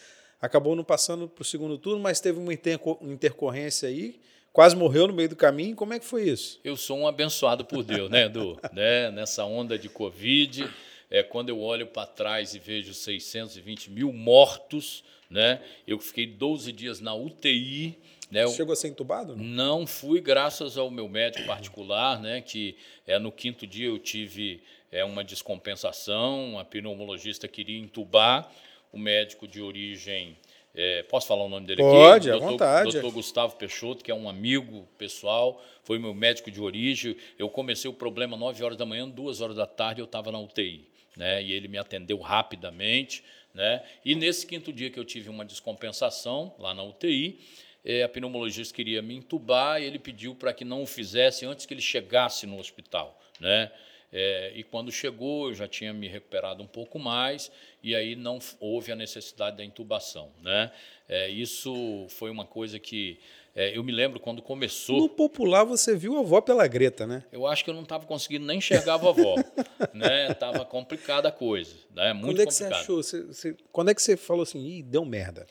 acabou 0.42 0.76
não 0.76 0.84
passando 0.84 1.28
para 1.28 1.44
o 1.44 1.46
segundo 1.46 1.78
turno, 1.78 2.02
mas 2.02 2.20
teve 2.20 2.40
uma 2.40 2.52
intercorrência 2.52 3.88
aí, 3.88 4.20
quase 4.52 4.76
morreu 4.76 5.08
no 5.08 5.14
meio 5.14 5.30
do 5.30 5.36
caminho. 5.36 5.76
Como 5.76 5.94
é 5.94 6.00
que 6.00 6.06
foi 6.06 6.24
isso? 6.24 6.60
Eu 6.64 6.76
sou 6.76 6.98
um 6.98 7.08
abençoado 7.08 7.64
por 7.64 7.84
Deus, 7.84 8.10
né, 8.10 8.26
Edu? 8.26 8.58
né? 8.74 9.12
Nessa 9.12 9.46
onda 9.46 9.78
de 9.78 9.88
Covid, 9.88 10.68
é, 11.12 11.22
quando 11.22 11.50
eu 11.50 11.60
olho 11.60 11.86
para 11.86 12.08
trás 12.08 12.56
e 12.56 12.60
vejo 12.60 12.96
620 12.96 13.92
mil 13.92 14.12
mortos, 14.12 15.04
né? 15.30 15.62
Eu 15.86 16.00
fiquei 16.00 16.26
12 16.26 16.72
dias 16.72 17.00
na 17.00 17.14
UTI. 17.14 17.98
Né? 18.32 18.48
Chegou 18.50 18.74
a 18.74 18.76
ser 18.76 18.90
entubado? 18.90 19.36
Não? 19.36 19.86
fui, 19.88 20.22
graças 20.22 20.78
ao 20.78 20.90
meu 20.92 21.08
médico 21.08 21.46
particular, 21.46 22.20
né? 22.22 22.42
Que 22.42 22.76
é, 23.06 23.18
no 23.20 23.32
quinto 23.32 23.66
dia 23.66 23.88
eu 23.88 23.98
tive 23.98 24.62
é, 24.92 25.04
uma 25.04 25.24
descompensação, 25.24 26.58
a 26.60 26.66
pneumologista 26.66 27.48
queria 27.48 27.80
entubar, 27.80 28.52
o 28.92 28.98
médico 28.98 29.48
de 29.48 29.62
origem. 29.62 30.38
É, 30.76 31.04
posso 31.04 31.28
falar 31.28 31.44
o 31.44 31.50
nome 31.50 31.66
dele 31.66 31.82
Pode, 31.82 32.30
aqui? 32.30 32.40
Pode, 32.40 32.46
à 32.46 32.52
vontade. 32.52 32.92
Doutor 32.92 33.12
Gustavo 33.12 33.56
Peixoto, 33.56 34.04
que 34.04 34.12
é 34.12 34.16
um 34.16 34.30
amigo 34.30 34.88
pessoal, 34.98 35.62
foi 35.84 35.98
meu 35.98 36.14
médico 36.14 36.52
de 36.52 36.62
origem. 36.62 37.18
Eu 37.38 37.50
comecei 37.50 37.90
o 37.90 37.94
problema 37.94 38.38
9 38.38 38.64
horas 38.64 38.78
da 38.78 38.86
manhã, 38.86 39.10
2 39.10 39.42
horas 39.42 39.56
da 39.56 39.66
tarde 39.66 40.02
eu 40.02 40.06
estava 40.06 40.32
na 40.32 40.40
UTI. 40.40 40.88
Né? 41.18 41.44
E 41.44 41.52
ele 41.52 41.68
me 41.68 41.78
atendeu 41.78 42.20
rapidamente. 42.20 43.24
Né? 43.54 43.84
E 44.06 44.16
nesse 44.16 44.46
quinto 44.46 44.72
dia 44.72 44.90
que 44.90 45.00
eu 45.00 45.06
tive 45.06 45.30
uma 45.30 45.44
descompensação 45.44 46.56
lá 46.60 46.74
na 46.74 46.84
UTI, 46.84 47.40
é, 47.84 48.04
a 48.04 48.10
pneumologista 48.10 48.74
queria 48.74 49.02
me 49.02 49.16
entubar 49.16 49.82
e 49.82 49.86
ele 49.86 50.00
pediu 50.00 50.36
para 50.36 50.54
que 50.54 50.66
não 50.66 50.84
o 50.84 50.86
fizesse 50.86 51.46
antes 51.46 51.66
que 51.66 51.74
ele 51.74 51.82
chegasse 51.82 52.46
no 52.46 52.60
hospital. 52.60 53.20
Né? 53.40 53.72
É, 54.12 54.52
e 54.56 54.64
quando 54.64 54.92
chegou, 54.92 55.50
eu 55.50 55.56
já 55.56 55.68
tinha 55.68 55.94
me 55.94 56.08
recuperado 56.08 56.64
um 56.64 56.68
pouco 56.68 56.98
mais, 56.98 57.52
e 57.84 57.96
aí 57.96 58.16
não 58.16 58.40
houve 58.60 58.92
a 58.92 58.96
necessidade 58.96 59.58
da 59.58 59.64
intubação. 59.64 60.32
Né? 60.42 60.72
É, 61.08 61.30
isso 61.30 62.08
foi 62.10 62.30
uma 62.32 62.46
coisa 62.46 62.80
que 62.80 63.20
é, 63.60 63.78
eu 63.78 63.84
me 63.84 63.92
lembro 63.92 64.22
quando 64.22 64.42
começou. 64.42 64.96
No 64.98 65.10
popular 65.10 65.66
você 65.66 65.94
viu 65.94 66.16
a 66.16 66.22
avó 66.22 66.40
pela 66.40 66.66
greta, 66.66 67.06
né? 67.06 67.26
Eu 67.30 67.46
acho 67.46 67.62
que 67.62 67.70
eu 67.70 67.74
não 67.74 67.84
estava 67.84 68.06
conseguindo 68.06 68.46
nem 68.46 68.60
enxergar 68.60 68.94
a 68.94 68.98
vovó. 68.98 69.36
né? 69.94 70.34
Tava 70.34 70.64
complicada 70.64 71.28
a 71.28 71.32
coisa. 71.32 71.76
Né? 71.94 72.14
Muito 72.14 72.28
quando 72.28 72.42
é 72.42 72.46
que 72.46 72.52
complicado. 72.54 72.70
você 72.70 72.82
achou? 72.82 73.04
Você, 73.04 73.22
você, 73.24 73.58
quando 73.70 73.92
é 73.92 73.94
que 73.94 74.02
você 74.02 74.16
falou 74.16 74.44
assim, 74.44 74.66
Ih, 74.66 74.82
deu 74.82 75.04
merda? 75.04 75.46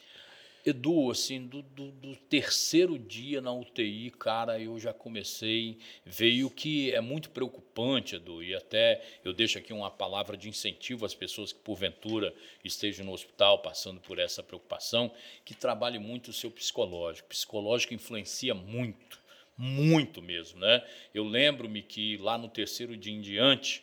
Edu, 0.69 1.11
assim, 1.11 1.47
do, 1.47 1.63
do, 1.63 1.91
do, 1.93 2.15
terceiro 2.15 2.99
dia 2.99 3.41
na 3.41 3.53
UTI, 3.53 4.11
cara, 4.11 4.61
eu 4.61 4.79
já 4.79 4.93
comecei, 4.93 5.79
veio 6.05 6.51
que 6.51 6.93
é 6.93 7.01
muito 7.01 7.31
preocupante, 7.31 8.17
Edu, 8.17 8.43
e 8.43 8.55
até 8.55 9.03
eu 9.25 9.33
deixo 9.33 9.59
aqui 9.59 9.73
uma 9.73 9.91
palavra 9.91 10.37
de 10.37 10.49
incentivo 10.49 11.07
às 11.07 11.15
pessoas 11.15 11.53
que, 11.53 11.61
porventura, 11.61 12.35
estejam 12.63 13.07
no 13.07 13.13
hospital 13.13 13.61
passando 13.61 14.01
por 14.01 14.19
essa 14.19 14.43
preocupação, 14.43 15.11
que 15.45 15.55
trabalhe 15.55 15.99
muito 15.99 16.29
o 16.29 16.35
seu 16.35 16.51
psicológico. 16.51 17.27
O 17.27 17.31
psicológico 17.31 17.95
influencia 17.95 18.55
muito, 18.55 19.19
muito 19.57 20.21
mesmo, 20.21 20.61
né? 20.61 20.87
Eu 21.15 21.25
lembro-me 21.25 21.81
que 21.83 22.19
lá 22.19 22.37
no 22.37 22.49
terceiro 22.49 22.97
dia 22.97 23.15
em 23.15 23.21
diante, 23.21 23.83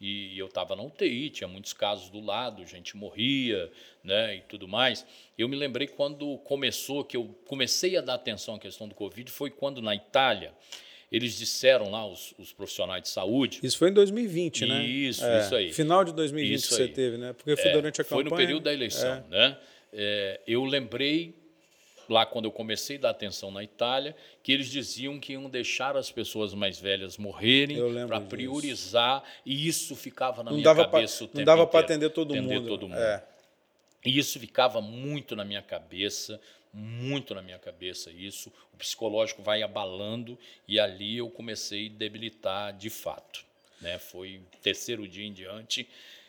e 0.00 0.38
eu 0.38 0.46
estava 0.46 0.74
na 0.76 0.82
UTI, 0.82 1.30
tinha 1.30 1.48
muitos 1.48 1.72
casos 1.72 2.10
do 2.10 2.20
lado, 2.20 2.64
gente 2.66 2.96
morria, 2.96 3.70
né, 4.02 4.36
e 4.36 4.40
tudo 4.42 4.68
mais. 4.68 5.06
Eu 5.38 5.48
me 5.48 5.56
lembrei 5.56 5.86
quando 5.86 6.38
começou, 6.38 7.04
que 7.04 7.16
eu 7.16 7.34
comecei 7.46 7.96
a 7.96 8.00
dar 8.00 8.14
atenção 8.14 8.56
à 8.56 8.58
questão 8.58 8.88
do 8.88 8.94
Covid, 8.94 9.30
foi 9.30 9.50
quando 9.50 9.80
na 9.80 9.94
Itália 9.94 10.52
eles 11.12 11.38
disseram 11.38 11.90
lá, 11.90 12.04
os, 12.06 12.34
os 12.38 12.52
profissionais 12.52 13.02
de 13.02 13.08
saúde. 13.08 13.60
Isso 13.62 13.78
foi 13.78 13.90
em 13.90 13.92
2020, 13.92 14.66
né? 14.66 14.84
Isso, 14.84 15.24
é, 15.24 15.40
isso 15.40 15.54
aí. 15.54 15.72
Final 15.72 16.04
de 16.04 16.12
2020 16.12 16.54
isso 16.54 16.68
que 16.68 16.74
você 16.74 16.82
aí. 16.82 16.88
teve, 16.88 17.16
né? 17.16 17.32
Porque 17.32 17.54
foi 17.56 17.70
é, 17.70 17.72
durante 17.72 18.00
a 18.00 18.04
campanha. 18.04 18.28
Foi 18.28 18.30
no 18.30 18.36
período 18.36 18.64
da 18.64 18.72
eleição, 18.72 19.24
é. 19.30 19.30
né? 19.30 19.58
É, 19.92 20.40
eu 20.44 20.64
lembrei 20.64 21.34
lá 22.08 22.26
quando 22.26 22.46
eu 22.46 22.52
comecei 22.52 22.96
a 22.96 23.00
dar 23.00 23.10
atenção 23.10 23.50
na 23.50 23.62
Itália, 23.62 24.16
que 24.42 24.52
eles 24.52 24.68
diziam 24.68 25.18
que 25.18 25.32
iam 25.32 25.48
deixar 25.48 25.96
as 25.96 26.10
pessoas 26.10 26.54
mais 26.54 26.78
velhas 26.78 27.16
morrerem 27.16 27.78
para 28.06 28.20
priorizar, 28.20 29.22
e 29.44 29.66
isso 29.66 29.94
ficava 29.96 30.42
na 30.42 30.50
não 30.50 30.58
minha 30.58 30.74
cabeça 30.74 31.18
pra, 31.18 31.24
o 31.24 31.28
tempo 31.28 31.38
Não 31.38 31.44
dava 31.44 31.66
para 31.66 31.80
atender 31.80 32.10
todo 32.10 32.32
atender 32.32 32.54
mundo. 32.54 32.68
Todo 32.68 32.88
mundo. 32.88 32.98
É. 32.98 33.22
E 34.04 34.18
isso 34.18 34.38
ficava 34.38 34.80
muito 34.80 35.34
na 35.34 35.44
minha 35.44 35.62
cabeça, 35.62 36.40
muito 36.72 37.34
na 37.34 37.40
minha 37.40 37.58
cabeça 37.58 38.10
isso. 38.10 38.52
O 38.72 38.76
psicológico 38.76 39.42
vai 39.42 39.62
abalando 39.62 40.38
e 40.68 40.78
ali 40.78 41.16
eu 41.16 41.30
comecei 41.30 41.86
a 41.86 41.98
debilitar 41.98 42.72
de 42.76 42.90
fato. 42.90 43.44
Né? 43.80 43.98
Foi 43.98 44.40
terceiro 44.62 45.08
dia 45.08 45.24
em 45.24 45.32
diante 45.32 45.88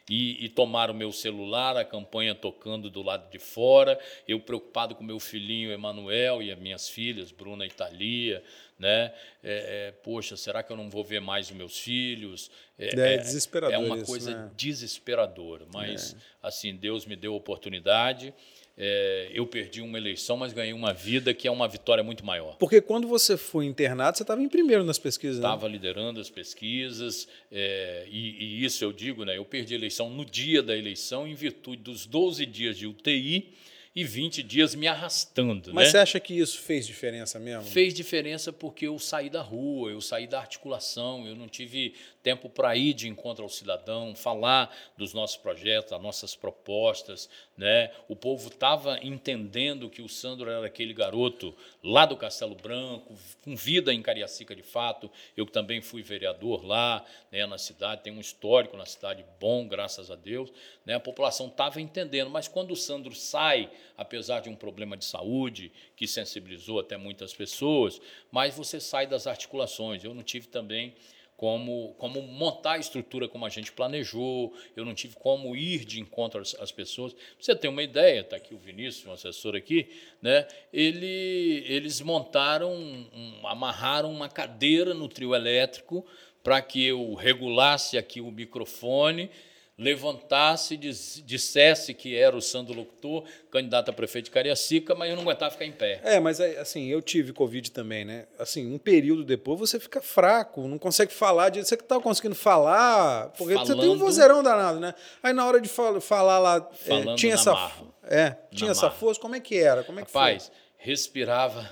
e, 0.10 0.46
e 0.46 0.50
tomar 0.50 0.91
o 0.91 0.94
meu 0.94 1.12
celular, 1.12 1.76
a 1.78 1.84
campanha 1.84 2.36
tocando 2.36 2.89
do 2.89 3.02
lado 3.02 3.30
de 3.32 3.39
fora, 3.39 4.00
eu 4.28 4.39
preocupado 4.39 4.94
com 4.94 5.04
meu 5.04 5.20
filhinho 5.20 5.72
Emanuel 5.72 6.41
e 6.41 6.52
as 6.52 6.60
minhas 6.60 6.88
filhas, 6.88 7.32
Bruna 7.32 7.65
e 7.65 7.70
Thalia, 7.70 8.44
né? 8.78 9.13
É, 9.44 9.88
é, 9.88 9.91
poxa, 9.91 10.38
será 10.38 10.62
que 10.62 10.72
eu 10.72 10.78
não 10.78 10.89
vou 10.89 11.04
ver 11.04 11.22
mais 11.22 11.50
os 11.50 11.56
meus 11.56 11.80
filhos? 11.80 12.52
É, 12.78 12.96
é, 12.96 13.13
é 13.15 13.18
desesperador. 13.18 13.74
É 13.74 13.78
uma 13.78 14.04
coisa 14.04 14.36
né? 14.36 14.52
desesperadora, 14.56 15.65
mas 15.74 16.13
é. 16.13 16.18
assim 16.44 16.76
Deus 16.76 17.06
me 17.06 17.15
deu 17.15 17.34
a 17.34 17.38
oportunidade 17.38 18.34
é, 18.77 19.29
eu 19.33 19.47
perdi 19.47 19.81
uma 19.81 19.97
eleição, 19.97 20.35
mas 20.35 20.51
ganhei 20.51 20.73
uma 20.73 20.93
vida 20.93 21.33
que 21.33 21.47
é 21.47 21.51
uma 21.51 21.67
vitória 21.67 22.03
muito 22.03 22.25
maior. 22.25 22.57
Porque 22.57 22.81
quando 22.81 23.07
você 23.07 23.38
foi 23.38 23.65
internado, 23.65 24.17
você 24.17 24.23
estava 24.23 24.41
em 24.41 24.49
primeiro 24.49 24.83
nas 24.83 24.99
pesquisas. 24.99 25.38
Estava 25.38 25.67
né? 25.67 25.73
liderando 25.73 26.19
as 26.19 26.29
pesquisas, 26.29 27.27
é, 27.51 28.05
e, 28.09 28.43
e, 28.43 28.65
isso 28.65 28.83
eu 28.83 28.91
digo, 28.91 29.23
né? 29.23 29.38
Eu 29.38 29.45
perdi 29.45 29.73
a 29.73 29.77
eleição 29.77 30.09
no 30.09 30.25
dia 30.25 30.61
da 30.61 30.75
eleição, 30.75 31.25
em 31.25 31.33
virtude 31.33 31.81
dos 31.81 32.05
12 32.05 32.45
dias 32.45 32.77
de 32.77 32.85
UTI 32.85 33.53
e 33.95 34.03
20 34.03 34.43
dias 34.43 34.75
me 34.75 34.88
arrastando. 34.88 35.73
Mas 35.73 35.85
né? 35.85 35.91
você 35.91 35.97
acha 35.99 36.19
que 36.19 36.38
isso 36.38 36.59
fez 36.59 36.85
diferença 36.85 37.39
mesmo? 37.39 37.63
Fez 37.63 37.93
diferença 37.93 38.51
porque 38.51 38.88
eu 38.88 38.99
saí 38.99 39.29
da 39.29 39.41
rua, 39.41 39.89
eu 39.89 40.01
saí 40.01 40.27
da 40.27 40.38
articulação, 40.38 41.25
eu 41.25 41.33
não 41.33 41.47
tive 41.47 41.93
tempo 42.25 42.49
para 42.49 42.75
ir 42.75 42.95
de 42.95 43.07
encontro 43.07 43.43
ao 43.43 43.49
cidadão, 43.49 44.15
falar 44.15 44.75
dos 44.97 45.13
nossos 45.13 45.38
projetos, 45.38 45.91
das 45.91 46.01
nossas 46.01 46.35
propostas. 46.35 47.29
Né? 47.55 47.91
O 48.07 48.15
povo 48.15 48.47
estava 48.47 48.97
entendendo 49.03 49.91
que 49.91 50.01
o 50.01 50.09
Sandro 50.09 50.49
era 50.49 50.65
aquele 50.65 50.91
garoto 50.91 51.55
lá 51.83 52.03
do 52.03 52.17
Castelo 52.17 52.55
Branco, 52.55 53.15
com 53.43 53.55
vida 53.55 53.93
em 53.93 54.01
Cariacica 54.01 54.55
de 54.55 54.63
fato. 54.63 55.07
Eu 55.38 55.45
também 55.45 55.81
fui 55.81 56.01
vereador 56.01 56.65
lá 56.65 57.05
né, 57.31 57.45
na 57.45 57.59
cidade, 57.59 58.01
tem 58.01 58.11
um 58.11 58.19
histórico 58.19 58.75
na 58.75 58.88
cidade 58.88 59.23
bom, 59.39 59.67
graças 59.67 60.09
a 60.09 60.15
Deus. 60.15 60.51
Né? 60.83 60.95
A 60.95 60.99
população 60.99 61.45
estava 61.45 61.79
entendendo, 61.79 62.31
mas 62.31 62.47
quando 62.47 62.71
o 62.71 62.75
Sandro 62.75 63.13
sai, 63.13 63.69
apesar 63.95 64.39
de 64.39 64.49
um 64.49 64.55
problema 64.55 64.97
de 64.97 65.05
saúde 65.05 65.71
que 65.95 66.07
sensibilizou 66.07 66.79
até 66.79 66.97
muitas 66.97 67.35
pessoas, 67.35 68.01
mas 68.31 68.57
você 68.57 68.79
sai 68.79 69.05
das 69.05 69.27
articulações. 69.27 70.03
Eu 70.03 70.15
não 70.15 70.23
tive 70.23 70.47
também 70.47 70.95
como, 71.38 71.93
como 71.98 72.21
montar 72.21 72.74
a 72.74 72.78
estrutura 72.78 73.28
como 73.28 73.45
a 73.45 73.50
gente 73.50 73.71
planejou, 73.71 74.54
eu 74.76 74.86
não 74.86 74.93
tive 74.93 75.15
como 75.15 75.56
ir 75.56 75.84
de 75.84 76.00
encontro 76.00 76.41
às, 76.41 76.56
às 76.56 76.71
pessoas. 76.71 77.15
Você 77.39 77.56
ter 77.56 77.67
uma 77.67 77.84
ideia, 77.84 78.21
está 78.21 78.38
aqui 78.38 78.54
o 78.54 78.58
Vinícius, 78.58 79.06
um 79.06 79.12
assessor 79.12 79.56
aqui, 79.56 79.89
né? 80.21 80.48
Ele, 80.71 81.63
eles 81.67 82.00
montaram, 82.02 82.74
um, 82.74 83.39
amarraram 83.43 84.12
uma 84.12 84.30
cadeira 84.30 84.93
no 84.93 85.10
trio 85.10 85.36
elétrico 85.36 86.06
para 86.41 86.62
que 86.62 86.86
eu 86.86 87.13
regulasse 87.15 87.98
aqui 87.98 88.21
o 88.21 88.32
microfone 88.32 89.30
levantasse, 89.77 90.77
dissesse 90.77 91.93
que 91.93 92.15
era 92.15 92.35
o 92.35 92.41
Sandro 92.41 92.73
Locutor, 92.73 93.25
candidato 93.51 93.89
a 93.89 93.93
prefeito 93.93 94.25
de 94.25 94.31
Cariacica, 94.31 94.95
mas 94.95 95.09
eu 95.09 95.17
não 95.17 95.23
aguentava 95.23 95.51
ficar 95.51 95.65
em 95.65 95.71
pé. 95.71 95.99
É, 96.03 96.19
mas 96.19 96.39
assim, 96.39 96.88
eu 96.88 97.01
tive 97.01 97.33
Covid 97.33 97.71
também, 97.71 98.05
né? 98.05 98.25
Assim, 98.39 98.73
um 98.73 98.77
período 98.77 99.25
depois 99.25 99.59
você 99.59 99.77
fica 99.77 100.01
fraco, 100.01 100.65
não 100.65 100.77
consegue 100.77 101.11
falar, 101.11 101.53
você 101.53 101.75
que 101.75 101.83
estava 101.83 102.01
conseguindo 102.01 102.35
falar, 102.35 103.29
porque 103.38 103.53
Falando, 103.53 103.67
você 103.67 103.81
tem 103.81 103.89
um 103.89 103.97
vozeirão 103.97 104.41
danado, 104.41 104.79
né? 104.79 104.93
Aí 105.21 105.33
na 105.33 105.45
hora 105.45 105.59
de 105.59 105.67
fal 105.67 105.99
falar 105.99 106.39
lá, 106.39 106.69
é, 106.88 107.15
tinha 107.15 107.33
essa, 107.33 107.71
é, 108.03 108.35
tinha 108.51 108.71
essa 108.71 108.89
força, 108.89 109.19
como 109.19 109.35
é 109.35 109.41
que 109.41 109.57
era? 109.57 109.83
Como 109.83 109.99
é 109.99 110.05
que 110.05 110.11
Rapaz, 110.11 110.47
foi? 110.47 110.55
respirava 110.77 111.69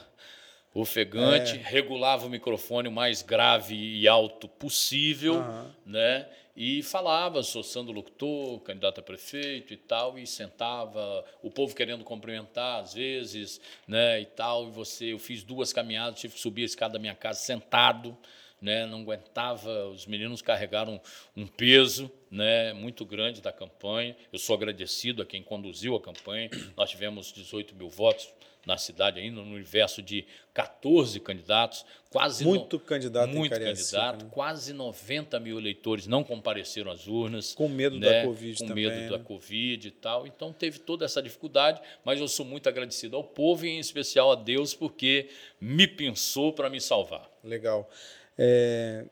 Ofegante, 0.75 1.55
é. 1.55 1.69
regulava 1.69 2.25
o 2.25 2.29
microfone 2.29 2.87
o 2.87 2.91
mais 2.91 3.21
grave 3.21 3.75
e 3.75 4.07
alto 4.07 4.47
possível, 4.47 5.35
uhum. 5.35 5.65
né? 5.85 6.27
E 6.55 6.83
falava, 6.83 7.41
sou 7.41 7.63
Sandro 7.63 7.91
Locutor, 7.91 8.59
candidato 8.59 8.99
a 8.99 9.03
prefeito 9.03 9.73
e 9.73 9.77
tal, 9.77 10.19
e 10.19 10.27
sentava, 10.27 11.25
o 11.41 11.49
povo 11.49 11.75
querendo 11.75 12.03
cumprimentar 12.03 12.81
às 12.81 12.93
vezes, 12.93 13.59
né, 13.87 14.21
e 14.21 14.25
tal, 14.25 14.67
e 14.67 14.71
você, 14.71 15.13
eu 15.13 15.19
fiz 15.19 15.43
duas 15.43 15.73
caminhadas, 15.73 16.19
tive 16.19 16.35
que 16.35 16.39
subir 16.39 16.61
a 16.61 16.65
escada 16.65 16.93
da 16.93 16.99
minha 16.99 17.15
casa 17.15 17.39
sentado, 17.39 18.15
né, 18.61 18.85
não 18.85 19.01
aguentava, 19.01 19.87
os 19.87 20.05
meninos 20.05 20.43
carregaram 20.43 21.01
um 21.35 21.47
peso 21.47 22.09
né, 22.29 22.71
muito 22.71 23.03
grande 23.03 23.41
da 23.41 23.51
campanha. 23.51 24.15
Eu 24.31 24.39
sou 24.39 24.55
agradecido 24.55 25.21
a 25.21 25.25
quem 25.25 25.43
conduziu 25.43 25.95
a 25.95 26.01
campanha. 26.01 26.49
Nós 26.77 26.89
tivemos 26.89 27.33
18 27.33 27.75
mil 27.75 27.89
votos 27.89 28.29
na 28.65 28.78
cidade 28.78 29.19
ainda, 29.19 29.41
no 29.41 29.54
universo 29.54 30.02
de 30.02 30.26
14 30.54 31.19
candidatos, 31.19 31.86
quase 32.10 32.45
muito 32.45 32.78
no, 32.78 32.80
candidato, 32.80 33.30
muito 33.30 33.52
candidato, 33.52 34.26
né? 34.26 34.32
quase 34.32 34.71
90 34.71 35.39
mil 35.39 35.58
eleitores 35.60 36.08
não 36.08 36.23
compareceram 36.23 36.91
às 36.91 37.08
urnas, 37.08 37.54
com 37.54 37.67
medo 37.67 37.99
né? 37.99 38.21
da 38.21 38.28
Covid 38.28 38.60
com 38.60 38.67
também, 38.67 38.86
medo 38.86 39.02
né? 39.02 39.10
da 39.10 39.19
Covid 39.19 39.88
e 39.88 39.91
tal. 39.91 40.26
Então 40.28 40.54
teve 40.54 40.80
toda 40.80 41.04
essa 41.04 41.21
dificuldade, 41.21 41.82
mas 42.06 42.19
eu 42.19 42.28
sou 42.28 42.45
muito 42.45 42.69
agradecido 42.69 43.17
ao 43.17 43.23
povo 43.23 43.65
e 43.65 43.69
em 43.69 43.80
especial 43.80 44.32
a 44.32 44.36
Deus 44.36 44.73
porque 44.73 45.30
me 45.60 45.88
pensou 45.88 46.54
para 46.54 46.69
me 46.69 46.80
salvar. 46.80 47.30
Legal. 47.43 47.89
É, 48.38 49.06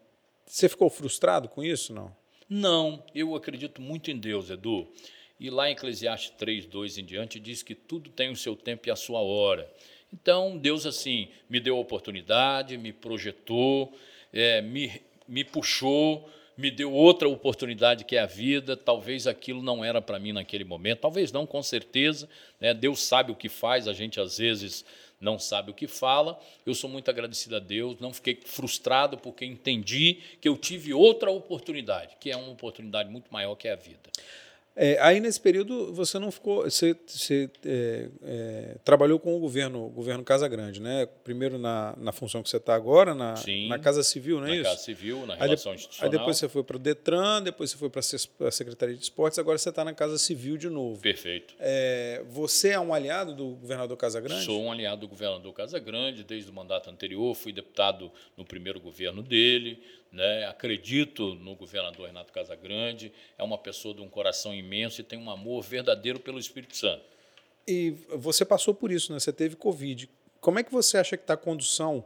você 0.46 0.70
ficou 0.70 0.90
frustrado 0.90 1.50
com 1.50 1.64
isso, 1.64 1.94
não? 1.94 2.16
Não, 2.50 3.02
eu 3.16 3.34
acredito 3.36 3.82
muito 3.82 4.12
em 4.12 4.18
Deus, 4.18 4.50
Edu. 4.50 4.88
E 5.42 5.50
lá 5.50 5.68
em 5.68 5.72
Eclesiastes 5.72 6.30
3, 6.38 6.68
2 6.68 7.00
em 7.00 7.04
diante, 7.04 7.40
diz 7.40 7.64
que 7.64 7.74
tudo 7.74 8.12
tem 8.12 8.30
o 8.30 8.36
seu 8.36 8.56
tempo 8.56 8.88
e 8.88 8.92
a 8.92 8.96
sua 8.96 9.22
hora. 9.22 9.68
Então, 10.14 10.56
Deus, 10.56 10.86
assim, 10.86 11.30
me 11.50 11.60
deu 11.60 11.78
a 11.78 11.80
oportunidade, 11.80 12.78
me 12.78 12.94
projetou, 12.94 13.92
é, 14.32 14.62
me, 14.62 15.02
me 15.28 15.44
puxou, 15.44 16.30
me 16.56 16.70
deu 16.70 16.94
outra 16.94 17.28
oportunidade 17.28 18.06
que 18.06 18.16
é 18.16 18.20
a 18.20 18.28
vida. 18.28 18.78
Talvez 18.78 19.26
aquilo 19.26 19.64
não 19.64 19.84
era 19.84 20.00
para 20.00 20.20
mim 20.20 20.32
naquele 20.32 20.64
momento, 20.64 21.00
talvez 21.00 21.32
não, 21.32 21.48
com 21.48 21.64
certeza. 21.64 22.30
Né? 22.60 22.72
Deus 22.72 23.02
sabe 23.02 23.32
o 23.32 23.36
que 23.36 23.50
faz, 23.50 23.88
a 23.88 23.94
gente 23.94 24.20
às 24.20 24.38
vezes 24.38 24.86
não 25.20 25.40
sabe 25.40 25.72
o 25.72 25.74
que 25.74 25.88
fala. 25.88 26.40
Eu 26.64 26.76
sou 26.76 26.88
muito 26.88 27.10
agradecido 27.10 27.56
a 27.56 27.60
Deus, 27.60 28.00
não 28.00 28.14
fiquei 28.14 28.40
frustrado 28.46 29.18
porque 29.18 29.44
entendi 29.44 30.20
que 30.40 30.48
eu 30.48 30.56
tive 30.56 30.94
outra 30.94 31.32
oportunidade, 31.32 32.16
que 32.20 32.30
é 32.30 32.38
uma 32.38 32.52
oportunidade 32.52 33.10
muito 33.10 33.34
maior 33.34 33.56
que 33.56 33.68
a 33.68 33.76
vida. 33.76 34.12
É, 34.76 34.98
aí 35.02 35.20
nesse 35.20 35.40
período 35.40 35.94
você 35.94 36.18
não 36.18 36.32
ficou, 36.32 36.64
você, 36.64 36.96
você 37.06 37.50
é, 37.66 38.10
é, 38.24 38.76
trabalhou 38.86 39.20
com 39.20 39.36
o 39.36 39.40
governo, 39.40 39.90
governo 39.90 40.24
Casa 40.24 40.48
Grande, 40.48 40.82
né? 40.82 41.06
Primeiro 41.24 41.58
na, 41.58 41.94
na 41.98 42.12
função 42.12 42.42
que 42.42 42.50
você 42.50 42.58
está 42.58 42.74
agora, 42.74 43.14
na, 43.14 43.36
Sim, 43.36 43.68
na 43.68 43.78
Casa 43.78 44.02
Civil, 44.02 44.40
não 44.40 44.46
é 44.46 44.50
na 44.50 44.56
isso? 44.56 44.64
Na 44.64 44.70
Casa 44.70 44.84
Civil, 44.84 45.26
na 45.26 45.36
relação 45.36 45.72
aí 45.72 45.78
institucional. 45.78 46.12
Aí 46.12 46.18
depois 46.18 46.38
você 46.38 46.48
foi 46.48 46.64
para 46.64 46.78
o 46.78 46.80
Detran, 46.80 47.44
depois 47.44 47.72
você 47.72 47.78
foi 47.78 47.90
para 47.90 48.00
a 48.00 48.52
Secretaria 48.52 48.96
de 48.96 49.04
Esportes, 49.04 49.38
agora 49.40 49.58
você 49.58 49.70
está 49.70 49.84
na 49.84 49.94
Casa 49.94 50.18
Civil 50.18 50.56
de 50.56 50.70
novo. 50.70 51.02
Perfeito. 51.02 51.54
É, 51.60 52.24
você 52.30 52.70
é 52.70 52.80
um 52.80 52.94
aliado 52.94 53.36
do 53.36 53.50
governador 53.50 53.98
Casa 53.98 54.22
Grande? 54.22 54.46
Sou 54.46 54.62
um 54.62 54.72
aliado 54.72 55.02
do 55.02 55.08
governador 55.10 55.54
Casa 55.54 55.80
Grande 55.80 56.24
desde 56.24 56.50
o 56.50 56.54
mandato 56.54 56.90
anterior, 56.90 57.36
fui 57.36 57.52
deputado 57.52 58.10
no 58.38 58.46
primeiro 58.46 58.80
governo 58.80 59.22
dele 59.22 59.82
né? 60.12 60.46
Acredito 60.46 61.36
no 61.36 61.56
governador 61.56 62.08
Renato 62.08 62.34
Casagrande, 62.34 63.14
é 63.38 63.44
uma 63.44 63.58
pessoa 63.58 63.94
de 63.94 64.02
um 64.02 64.10
coração 64.10 64.54
imenso 64.54 65.02
e 65.02 65.04
tem 65.04 65.18
um 65.18 65.30
amor 65.30 65.64
verdadeiro 65.64 66.20
pelo 66.20 66.40
Espírito 66.40 66.76
Santo. 66.76 67.04
E 67.68 67.92
você 68.10 68.44
passou 68.44 68.74
por 68.74 68.92
isso, 68.92 69.14
né? 69.14 69.20
Você 69.20 69.32
teve 69.32 69.56
Covid. 69.56 70.10
Como 70.40 70.60
é 70.60 70.64
que 70.64 70.72
você 70.72 70.98
acha 70.98 71.16
que 71.16 71.24
está 71.24 71.36
a 71.36 71.38
condução 71.38 72.04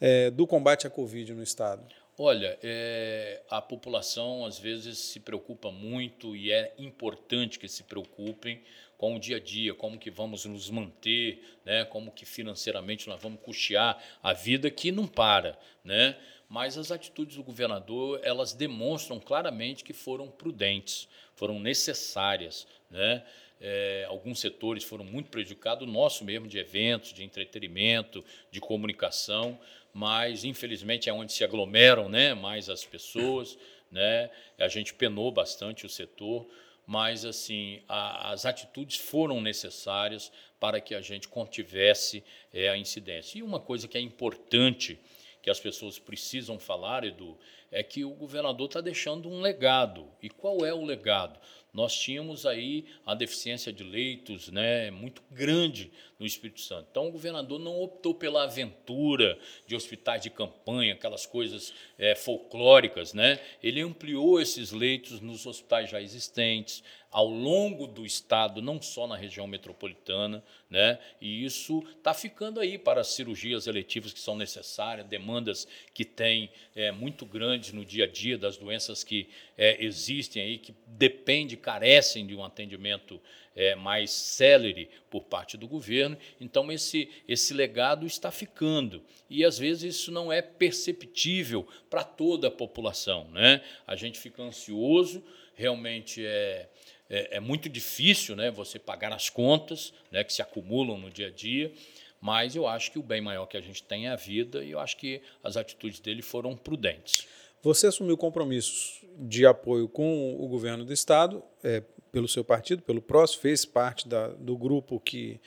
é, 0.00 0.30
do 0.30 0.46
combate 0.46 0.86
à 0.86 0.90
Covid 0.90 1.32
no 1.32 1.42
Estado? 1.42 1.84
Olha, 2.16 2.56
é, 2.62 3.42
a 3.50 3.60
população 3.60 4.44
às 4.44 4.56
vezes 4.56 4.98
se 4.98 5.18
preocupa 5.18 5.72
muito 5.72 6.36
e 6.36 6.52
é 6.52 6.72
importante 6.78 7.58
que 7.58 7.66
se 7.66 7.82
preocupem 7.82 8.62
com 8.98 9.16
o 9.16 9.18
dia 9.18 9.36
a 9.36 9.40
dia, 9.40 9.74
como 9.74 9.98
que 9.98 10.10
vamos 10.10 10.44
nos 10.44 10.70
manter, 10.70 11.42
né? 11.64 11.84
como 11.84 12.10
que 12.10 12.24
financeiramente 12.24 13.08
nós 13.08 13.20
vamos 13.20 13.40
custear 13.40 14.02
a 14.22 14.32
vida 14.32 14.70
que 14.70 14.92
não 14.92 15.06
para. 15.06 15.58
Né? 15.84 16.16
mas 16.48 16.78
as 16.78 16.92
atitudes 16.92 17.36
do 17.36 17.42
governador 17.42 18.20
elas 18.22 18.52
demonstram 18.52 19.18
claramente 19.18 19.82
que 19.82 19.92
foram 19.92 20.28
prudentes, 20.28 21.08
foram 21.34 21.58
necessárias, 21.58 22.66
né? 22.90 23.24
É, 23.60 24.04
alguns 24.08 24.40
setores 24.40 24.84
foram 24.84 25.04
muito 25.04 25.30
prejudicados, 25.30 25.88
o 25.88 25.90
nosso 25.90 26.24
mesmo 26.24 26.46
de 26.46 26.58
eventos, 26.58 27.12
de 27.12 27.24
entretenimento, 27.24 28.22
de 28.50 28.60
comunicação, 28.60 29.58
mas 29.92 30.44
infelizmente 30.44 31.08
é 31.08 31.12
onde 31.12 31.32
se 31.32 31.42
aglomeram 31.42 32.08
né, 32.08 32.34
mais 32.34 32.68
as 32.68 32.84
pessoas. 32.84 33.56
Né? 33.90 34.28
A 34.58 34.68
gente 34.68 34.92
penou 34.92 35.30
bastante 35.32 35.86
o 35.86 35.88
setor, 35.88 36.46
mas 36.86 37.24
assim 37.24 37.82
a, 37.88 38.32
as 38.32 38.44
atitudes 38.44 38.96
foram 38.96 39.40
necessárias 39.40 40.30
para 40.60 40.80
que 40.80 40.94
a 40.94 41.00
gente 41.00 41.28
contivesse 41.28 42.24
é, 42.52 42.68
a 42.68 42.76
incidência. 42.76 43.38
E 43.38 43.42
uma 43.42 43.60
coisa 43.60 43.88
que 43.88 43.98
é 43.98 44.00
importante 44.00 44.98
que 45.42 45.50
as 45.50 45.60
pessoas 45.60 45.98
precisam 45.98 46.58
falar, 46.58 47.04
Edu, 47.04 47.38
é 47.70 47.82
que 47.82 48.02
o 48.04 48.14
governador 48.14 48.66
está 48.66 48.80
deixando 48.80 49.28
um 49.28 49.42
legado. 49.42 50.10
E 50.22 50.30
qual 50.30 50.64
é 50.64 50.72
o 50.72 50.84
legado? 50.84 51.38
Nós 51.74 51.92
tínhamos 51.92 52.46
aí 52.46 52.84
a 53.04 53.16
deficiência 53.16 53.72
de 53.72 53.82
leitos 53.82 54.48
né, 54.48 54.92
muito 54.92 55.20
grande 55.32 55.90
no 56.20 56.24
Espírito 56.24 56.60
Santo. 56.60 56.86
Então, 56.88 57.08
o 57.08 57.10
governador 57.10 57.58
não 57.58 57.82
optou 57.82 58.14
pela 58.14 58.44
aventura 58.44 59.36
de 59.66 59.74
hospitais 59.74 60.22
de 60.22 60.30
campanha, 60.30 60.94
aquelas 60.94 61.26
coisas 61.26 61.74
é, 61.98 62.14
folclóricas. 62.14 63.12
Né? 63.12 63.40
Ele 63.60 63.80
ampliou 63.80 64.40
esses 64.40 64.70
leitos 64.70 65.20
nos 65.20 65.46
hospitais 65.46 65.90
já 65.90 66.00
existentes, 66.00 66.84
ao 67.14 67.28
longo 67.28 67.86
do 67.86 68.04
estado, 68.04 68.60
não 68.60 68.82
só 68.82 69.06
na 69.06 69.14
região 69.14 69.46
metropolitana, 69.46 70.42
né? 70.68 70.98
E 71.20 71.44
isso 71.44 71.80
está 71.96 72.12
ficando 72.12 72.58
aí 72.58 72.76
para 72.76 73.02
as 73.02 73.14
cirurgias 73.14 73.68
eletivas 73.68 74.12
que 74.12 74.18
são 74.18 74.34
necessárias, 74.34 75.06
demandas 75.06 75.68
que 75.94 76.04
tem 76.04 76.50
é, 76.74 76.90
muito 76.90 77.24
grandes 77.24 77.72
no 77.72 77.84
dia 77.84 78.02
a 78.02 78.08
dia 78.08 78.36
das 78.36 78.56
doenças 78.56 79.04
que 79.04 79.28
é, 79.56 79.76
existem 79.84 80.42
aí, 80.42 80.58
que 80.58 80.74
dependem, 80.88 81.56
carecem 81.56 82.26
de 82.26 82.34
um 82.34 82.42
atendimento 82.42 83.20
é, 83.54 83.76
mais 83.76 84.10
célere 84.10 84.90
por 85.08 85.22
parte 85.22 85.56
do 85.56 85.68
governo. 85.68 86.18
Então, 86.40 86.72
esse, 86.72 87.08
esse 87.28 87.54
legado 87.54 88.08
está 88.08 88.32
ficando. 88.32 89.00
E, 89.30 89.44
às 89.44 89.56
vezes, 89.56 89.94
isso 89.94 90.10
não 90.10 90.32
é 90.32 90.42
perceptível 90.42 91.64
para 91.88 92.02
toda 92.02 92.48
a 92.48 92.50
população. 92.50 93.30
Né? 93.30 93.62
A 93.86 93.94
gente 93.94 94.18
fica 94.18 94.42
ansioso, 94.42 95.22
realmente 95.54 96.26
é 96.26 96.68
é, 97.08 97.36
é 97.36 97.40
muito 97.40 97.68
difícil 97.68 98.34
né, 98.36 98.50
você 98.50 98.78
pagar 98.78 99.12
as 99.12 99.28
contas 99.28 99.92
né, 100.10 100.24
que 100.24 100.32
se 100.32 100.42
acumulam 100.42 100.98
no 100.98 101.10
dia 101.10 101.28
a 101.28 101.30
dia, 101.30 101.72
mas 102.20 102.56
eu 102.56 102.66
acho 102.66 102.90
que 102.90 102.98
o 102.98 103.02
bem 103.02 103.20
maior 103.20 103.46
que 103.46 103.56
a 103.56 103.60
gente 103.60 103.82
tem 103.82 104.06
é 104.06 104.10
a 104.10 104.16
vida 104.16 104.64
e 104.64 104.70
eu 104.70 104.80
acho 104.80 104.96
que 104.96 105.20
as 105.42 105.56
atitudes 105.56 106.00
dele 106.00 106.22
foram 106.22 106.56
prudentes. 106.56 107.26
Você 107.62 107.86
assumiu 107.86 108.16
compromissos 108.16 109.02
de 109.18 109.46
apoio 109.46 109.88
com 109.88 110.34
o 110.38 110.46
governo 110.48 110.84
do 110.84 110.92
Estado, 110.92 111.42
é, 111.62 111.82
pelo 112.12 112.28
seu 112.28 112.44
partido, 112.44 112.82
pelo 112.82 113.02
PROS, 113.02 113.34
fez 113.34 113.64
parte 113.64 114.06
da, 114.06 114.28
do 114.28 114.56
grupo 114.56 115.00
que 115.00 115.40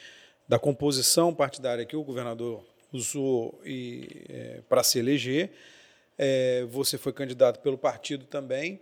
da 0.48 0.58
composição 0.58 1.34
partidária 1.34 1.86
que 1.86 1.96
o 1.96 2.04
governador 2.04 2.65
usou 2.91 3.62
é, 3.65 4.62
para 4.67 4.84
se 4.84 5.00
eleger. 5.00 5.52
É, 6.17 6.65
você 6.70 6.98
foi 6.98 7.13
candidato 7.13 7.60
pelo 7.60 7.78
partido 7.78 8.26
também, 8.26 8.80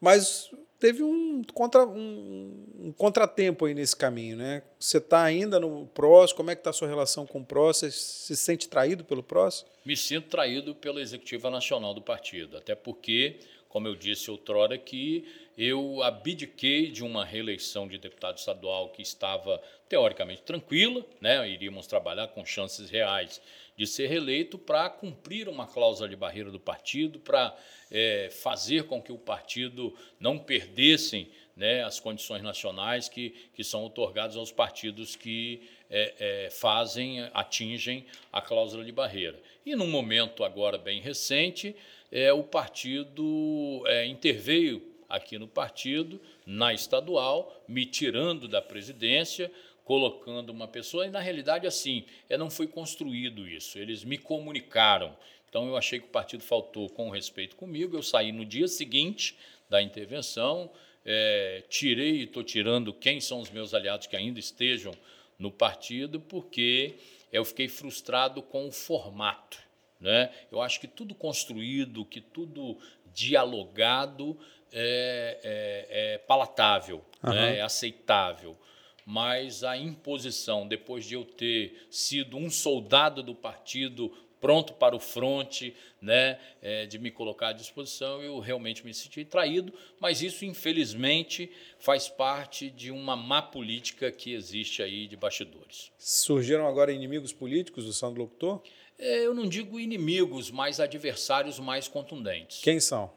mas 0.00 0.50
teve 0.78 1.02
um, 1.02 1.42
contra, 1.54 1.86
um, 1.86 2.64
um, 2.78 2.92
contratempo 2.92 3.64
aí 3.64 3.74
nesse 3.74 3.96
caminho, 3.96 4.36
né? 4.36 4.62
Você 4.78 4.98
está 4.98 5.22
ainda 5.22 5.58
no 5.58 5.86
PROS, 5.86 6.32
como 6.32 6.50
é 6.50 6.54
que 6.54 6.60
está 6.60 6.70
a 6.70 6.72
sua 6.72 6.88
relação 6.88 7.26
com 7.26 7.40
o 7.40 7.44
PROS? 7.44 7.78
Você 7.78 7.90
se 7.90 8.36
sente 8.36 8.68
traído 8.68 9.04
pelo 9.04 9.22
PROS? 9.22 9.64
Me 9.84 9.96
sinto 9.96 10.28
traído 10.28 10.74
pela 10.74 11.00
executiva 11.00 11.50
nacional 11.50 11.94
do 11.94 12.02
partido, 12.02 12.56
até 12.56 12.74
porque, 12.74 13.38
como 13.68 13.88
eu 13.88 13.94
disse 13.94 14.30
outrora, 14.30 14.76
que 14.76 15.24
eu 15.56 16.02
abdiquei 16.02 16.90
de 16.90 17.02
uma 17.02 17.24
reeleição 17.24 17.88
de 17.88 17.96
deputado 17.96 18.36
estadual 18.36 18.90
que 18.90 19.00
estava 19.00 19.60
teoricamente 19.88 20.42
tranquila, 20.42 21.04
né? 21.20 21.48
iríamos 21.48 21.86
trabalhar 21.86 22.28
com 22.28 22.44
chances 22.44 22.90
reais 22.90 23.40
de 23.76 23.86
ser 23.86 24.06
reeleito 24.06 24.58
para 24.58 24.88
cumprir 24.88 25.48
uma 25.48 25.66
cláusula 25.66 26.08
de 26.08 26.16
barreira 26.16 26.50
do 26.50 26.58
partido, 26.58 27.18
para 27.20 27.56
é, 27.90 28.30
fazer 28.30 28.84
com 28.84 29.02
que 29.02 29.12
o 29.12 29.18
partido 29.18 29.94
não 30.18 30.38
perdessem 30.38 31.28
né, 31.54 31.82
as 31.84 32.00
condições 32.00 32.42
nacionais 32.42 33.08
que, 33.08 33.30
que 33.54 33.62
são 33.62 33.84
otorgadas 33.84 34.36
aos 34.36 34.52
partidos 34.52 35.16
que 35.16 35.62
é, 35.90 36.14
é, 36.18 36.50
fazem, 36.50 37.20
atingem 37.32 38.04
a 38.32 38.42
cláusula 38.42 38.84
de 38.84 38.92
barreira. 38.92 39.40
E 39.64 39.74
num 39.74 39.86
momento 39.86 40.44
agora 40.44 40.76
bem 40.78 41.00
recente, 41.00 41.74
é, 42.10 42.32
o 42.32 42.42
partido 42.42 43.82
é, 43.86 44.06
interveio 44.06 44.94
aqui 45.08 45.38
no 45.38 45.46
partido, 45.46 46.20
na 46.44 46.74
estadual, 46.74 47.64
me 47.68 47.86
tirando 47.86 48.48
da 48.48 48.60
presidência, 48.60 49.50
colocando 49.86 50.50
uma 50.50 50.66
pessoa, 50.66 51.06
e 51.06 51.10
na 51.10 51.20
realidade, 51.20 51.64
assim, 51.64 52.04
é, 52.28 52.36
não 52.36 52.50
foi 52.50 52.66
construído 52.66 53.48
isso, 53.48 53.78
eles 53.78 54.02
me 54.02 54.18
comunicaram. 54.18 55.16
Então, 55.48 55.68
eu 55.68 55.76
achei 55.76 56.00
que 56.00 56.06
o 56.06 56.10
partido 56.10 56.42
faltou 56.42 56.90
com 56.90 57.08
respeito 57.08 57.54
comigo, 57.54 57.96
eu 57.96 58.02
saí 58.02 58.32
no 58.32 58.44
dia 58.44 58.66
seguinte 58.66 59.38
da 59.70 59.80
intervenção, 59.80 60.68
é, 61.04 61.62
tirei 61.68 62.16
e 62.16 62.24
estou 62.24 62.42
tirando 62.42 62.92
quem 62.92 63.20
são 63.20 63.40
os 63.40 63.48
meus 63.48 63.72
aliados 63.74 64.08
que 64.08 64.16
ainda 64.16 64.40
estejam 64.40 64.92
no 65.38 65.52
partido, 65.52 66.18
porque 66.18 66.96
eu 67.32 67.44
fiquei 67.44 67.68
frustrado 67.68 68.42
com 68.42 68.66
o 68.66 68.72
formato. 68.72 69.58
Né? 70.00 70.32
Eu 70.50 70.60
acho 70.60 70.80
que 70.80 70.88
tudo 70.88 71.14
construído, 71.14 72.04
que 72.04 72.20
tudo 72.20 72.76
dialogado 73.14 74.36
é, 74.72 75.38
é, 75.44 76.14
é 76.14 76.18
palatável, 76.18 77.04
uhum. 77.22 77.32
né? 77.32 77.58
é 77.58 77.62
aceitável. 77.62 78.58
Mas 79.06 79.62
a 79.62 79.76
imposição, 79.76 80.66
depois 80.66 81.04
de 81.04 81.14
eu 81.14 81.24
ter 81.24 81.86
sido 81.88 82.36
um 82.36 82.50
soldado 82.50 83.22
do 83.22 83.36
partido 83.36 84.12
pronto 84.40 84.74
para 84.74 84.94
o 84.94 85.00
fronte, 85.00 85.74
né, 86.00 86.38
é, 86.60 86.86
de 86.86 86.98
me 86.98 87.10
colocar 87.10 87.48
à 87.48 87.52
disposição, 87.52 88.22
eu 88.22 88.38
realmente 88.38 88.84
me 88.84 88.92
senti 88.92 89.24
traído, 89.24 89.72
mas 89.98 90.22
isso, 90.22 90.44
infelizmente, 90.44 91.50
faz 91.78 92.08
parte 92.08 92.70
de 92.70 92.90
uma 92.90 93.16
má 93.16 93.40
política 93.40 94.10
que 94.10 94.32
existe 94.32 94.82
aí 94.82 95.06
de 95.06 95.16
bastidores. 95.16 95.90
Surgiram 95.98 96.66
agora 96.66 96.92
inimigos 96.92 97.32
políticos 97.32 97.84
do 97.84 97.92
Sandro 97.92 98.22
Locutor? 98.22 98.60
É, 98.98 99.26
eu 99.26 99.34
não 99.34 99.48
digo 99.48 99.78
inimigos, 99.78 100.50
mas 100.50 100.80
adversários 100.80 101.58
mais 101.58 101.86
contundentes. 101.86 102.60
Quem 102.60 102.80
são? 102.80 103.10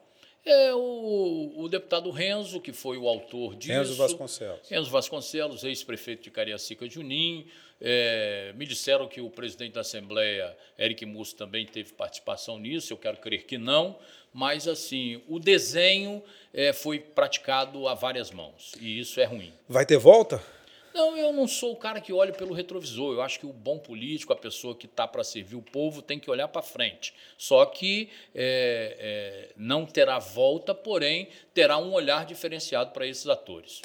É 0.45 0.73
o, 0.73 1.53
o, 1.57 1.67
deputado 1.67 2.09
Renzo, 2.11 2.61
que 2.61 2.71
foi 2.71 2.97
o 2.97 3.07
autor 3.07 3.55
disso. 3.55 3.73
Renzo 3.73 3.95
Vasconcelos. 3.95 4.69
Renzo 4.69 4.89
Vasconcelos, 4.89 5.63
ex-prefeito 5.63 6.23
de 6.23 6.31
Cariacica 6.31 6.89
Junim. 6.89 7.45
É, 7.81 8.53
me 8.55 8.65
disseram 8.65 9.07
que 9.07 9.21
o 9.21 9.29
presidente 9.29 9.73
da 9.73 9.81
Assembleia, 9.81 10.55
Eric 10.77 11.05
Musso, 11.05 11.35
também 11.35 11.65
teve 11.65 11.93
participação 11.93 12.57
nisso. 12.57 12.93
Eu 12.93 12.97
quero 12.97 13.17
crer 13.17 13.43
que 13.45 13.57
não. 13.57 13.97
Mas, 14.33 14.67
assim, 14.67 15.21
o 15.27 15.39
desenho 15.39 16.23
é, 16.53 16.71
foi 16.71 16.99
praticado 16.99 17.87
a 17.87 17.93
várias 17.93 18.31
mãos. 18.31 18.73
E 18.79 18.99
isso 18.99 19.19
é 19.19 19.25
ruim. 19.25 19.53
Vai 19.67 19.85
ter 19.85 19.97
volta? 19.97 20.41
Não, 20.93 21.17
eu 21.17 21.31
não 21.31 21.47
sou 21.47 21.73
o 21.73 21.75
cara 21.75 22.01
que 22.01 22.11
olha 22.11 22.31
pelo 22.33 22.53
retrovisor. 22.53 23.13
Eu 23.13 23.21
acho 23.21 23.39
que 23.39 23.45
o 23.45 23.53
bom 23.53 23.77
político, 23.77 24.33
a 24.33 24.35
pessoa 24.35 24.75
que 24.75 24.85
está 24.85 25.07
para 25.07 25.23
servir 25.23 25.55
o 25.55 25.61
povo, 25.61 26.01
tem 26.01 26.19
que 26.19 26.29
olhar 26.29 26.47
para 26.47 26.61
frente. 26.61 27.13
Só 27.37 27.65
que 27.65 28.09
é, 28.33 28.97
é, 28.99 29.53
não 29.55 29.85
terá 29.85 30.19
volta, 30.19 30.73
porém 30.73 31.29
terá 31.53 31.77
um 31.77 31.93
olhar 31.93 32.25
diferenciado 32.25 32.91
para 32.91 33.05
esses 33.05 33.27
atores. 33.27 33.81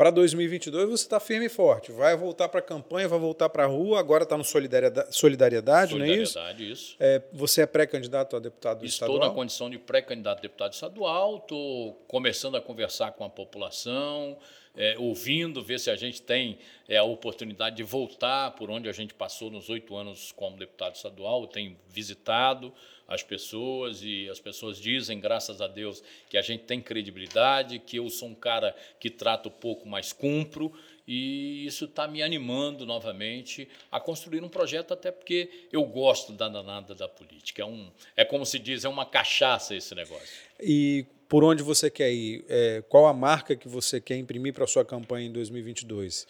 Para 0.00 0.10
2022 0.10 0.88
você 0.88 1.04
está 1.04 1.20
firme 1.20 1.44
e 1.44 1.48
forte. 1.50 1.92
Vai 1.92 2.16
voltar 2.16 2.48
para 2.48 2.60
a 2.60 2.62
campanha, 2.62 3.06
vai 3.06 3.18
voltar 3.18 3.50
para 3.50 3.64
a 3.64 3.66
rua, 3.66 4.00
agora 4.00 4.22
está 4.22 4.34
no 4.34 4.42
solidariedade, 4.42 5.14
solidariedade, 5.14 5.94
não 5.94 6.06
é 6.06 6.08
isso? 6.08 6.32
Solidariedade, 6.32 6.72
isso. 6.72 6.96
É, 6.98 7.20
você 7.30 7.60
é 7.60 7.66
pré-candidato 7.66 8.34
a 8.34 8.38
deputado 8.38 8.76
Estou 8.76 8.88
estadual? 8.88 9.16
Estou 9.18 9.28
na 9.28 9.34
condição 9.34 9.68
de 9.68 9.78
pré-candidato 9.78 10.38
a 10.38 10.40
deputado 10.40 10.72
estadual, 10.72 11.36
estou 11.36 12.02
começando 12.08 12.56
a 12.56 12.62
conversar 12.62 13.12
com 13.12 13.24
a 13.24 13.28
população, 13.28 14.38
é, 14.76 14.96
ouvindo, 14.98 15.62
ver 15.62 15.80
se 15.80 15.90
a 15.90 15.96
gente 15.96 16.22
tem 16.22 16.58
é, 16.88 16.96
a 16.96 17.04
oportunidade 17.04 17.76
de 17.76 17.82
voltar 17.82 18.52
por 18.52 18.70
onde 18.70 18.88
a 18.88 18.92
gente 18.92 19.14
passou 19.14 19.50
nos 19.50 19.68
oito 19.68 19.96
anos 19.96 20.32
como 20.32 20.56
deputado 20.56 20.94
estadual. 20.94 21.42
Eu 21.42 21.48
tenho 21.48 21.76
visitado 21.88 22.72
as 23.08 23.22
pessoas 23.22 24.02
e 24.02 24.28
as 24.28 24.38
pessoas 24.38 24.78
dizem, 24.78 25.18
graças 25.18 25.60
a 25.60 25.66
Deus, 25.66 26.02
que 26.28 26.38
a 26.38 26.42
gente 26.42 26.62
tem 26.62 26.80
credibilidade, 26.80 27.80
que 27.80 27.96
eu 27.96 28.08
sou 28.08 28.28
um 28.28 28.34
cara 28.34 28.74
que 29.00 29.10
trato 29.10 29.50
pouco, 29.50 29.88
mas 29.88 30.12
cumpro. 30.12 30.72
E 31.06 31.66
isso 31.66 31.86
está 31.86 32.06
me 32.06 32.22
animando 32.22 32.86
novamente 32.86 33.68
a 33.90 33.98
construir 33.98 34.44
um 34.44 34.48
projeto, 34.48 34.94
até 34.94 35.10
porque 35.10 35.66
eu 35.72 35.84
gosto 35.84 36.32
da 36.32 36.48
danada 36.48 36.94
da 36.94 37.08
política. 37.08 37.62
É, 37.62 37.64
um, 37.64 37.90
é 38.16 38.24
como 38.24 38.46
se 38.46 38.60
diz, 38.60 38.84
é 38.84 38.88
uma 38.88 39.04
cachaça 39.04 39.74
esse 39.74 39.92
negócio. 39.92 40.28
E 40.60 41.04
por 41.30 41.44
onde 41.44 41.62
você 41.62 41.88
quer 41.88 42.12
ir? 42.12 42.44
É, 42.48 42.82
qual 42.88 43.06
a 43.06 43.14
marca 43.14 43.54
que 43.54 43.68
você 43.68 44.00
quer 44.00 44.16
imprimir 44.16 44.52
para 44.52 44.64
a 44.64 44.66
sua 44.66 44.84
campanha 44.84 45.28
em 45.28 45.32
2022? 45.32 46.26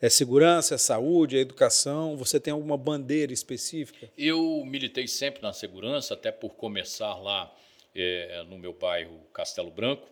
É 0.00 0.08
segurança, 0.08 0.76
é 0.76 0.78
saúde, 0.78 1.36
é 1.36 1.40
educação? 1.40 2.16
Você 2.16 2.38
tem 2.38 2.52
alguma 2.52 2.76
bandeira 2.76 3.32
específica? 3.32 4.08
Eu 4.16 4.62
militei 4.64 5.08
sempre 5.08 5.42
na 5.42 5.52
segurança, 5.52 6.14
até 6.14 6.30
por 6.30 6.54
começar 6.54 7.16
lá 7.16 7.52
é, 7.92 8.44
no 8.48 8.56
meu 8.56 8.72
bairro 8.72 9.18
Castelo 9.32 9.72
Branco. 9.72 10.06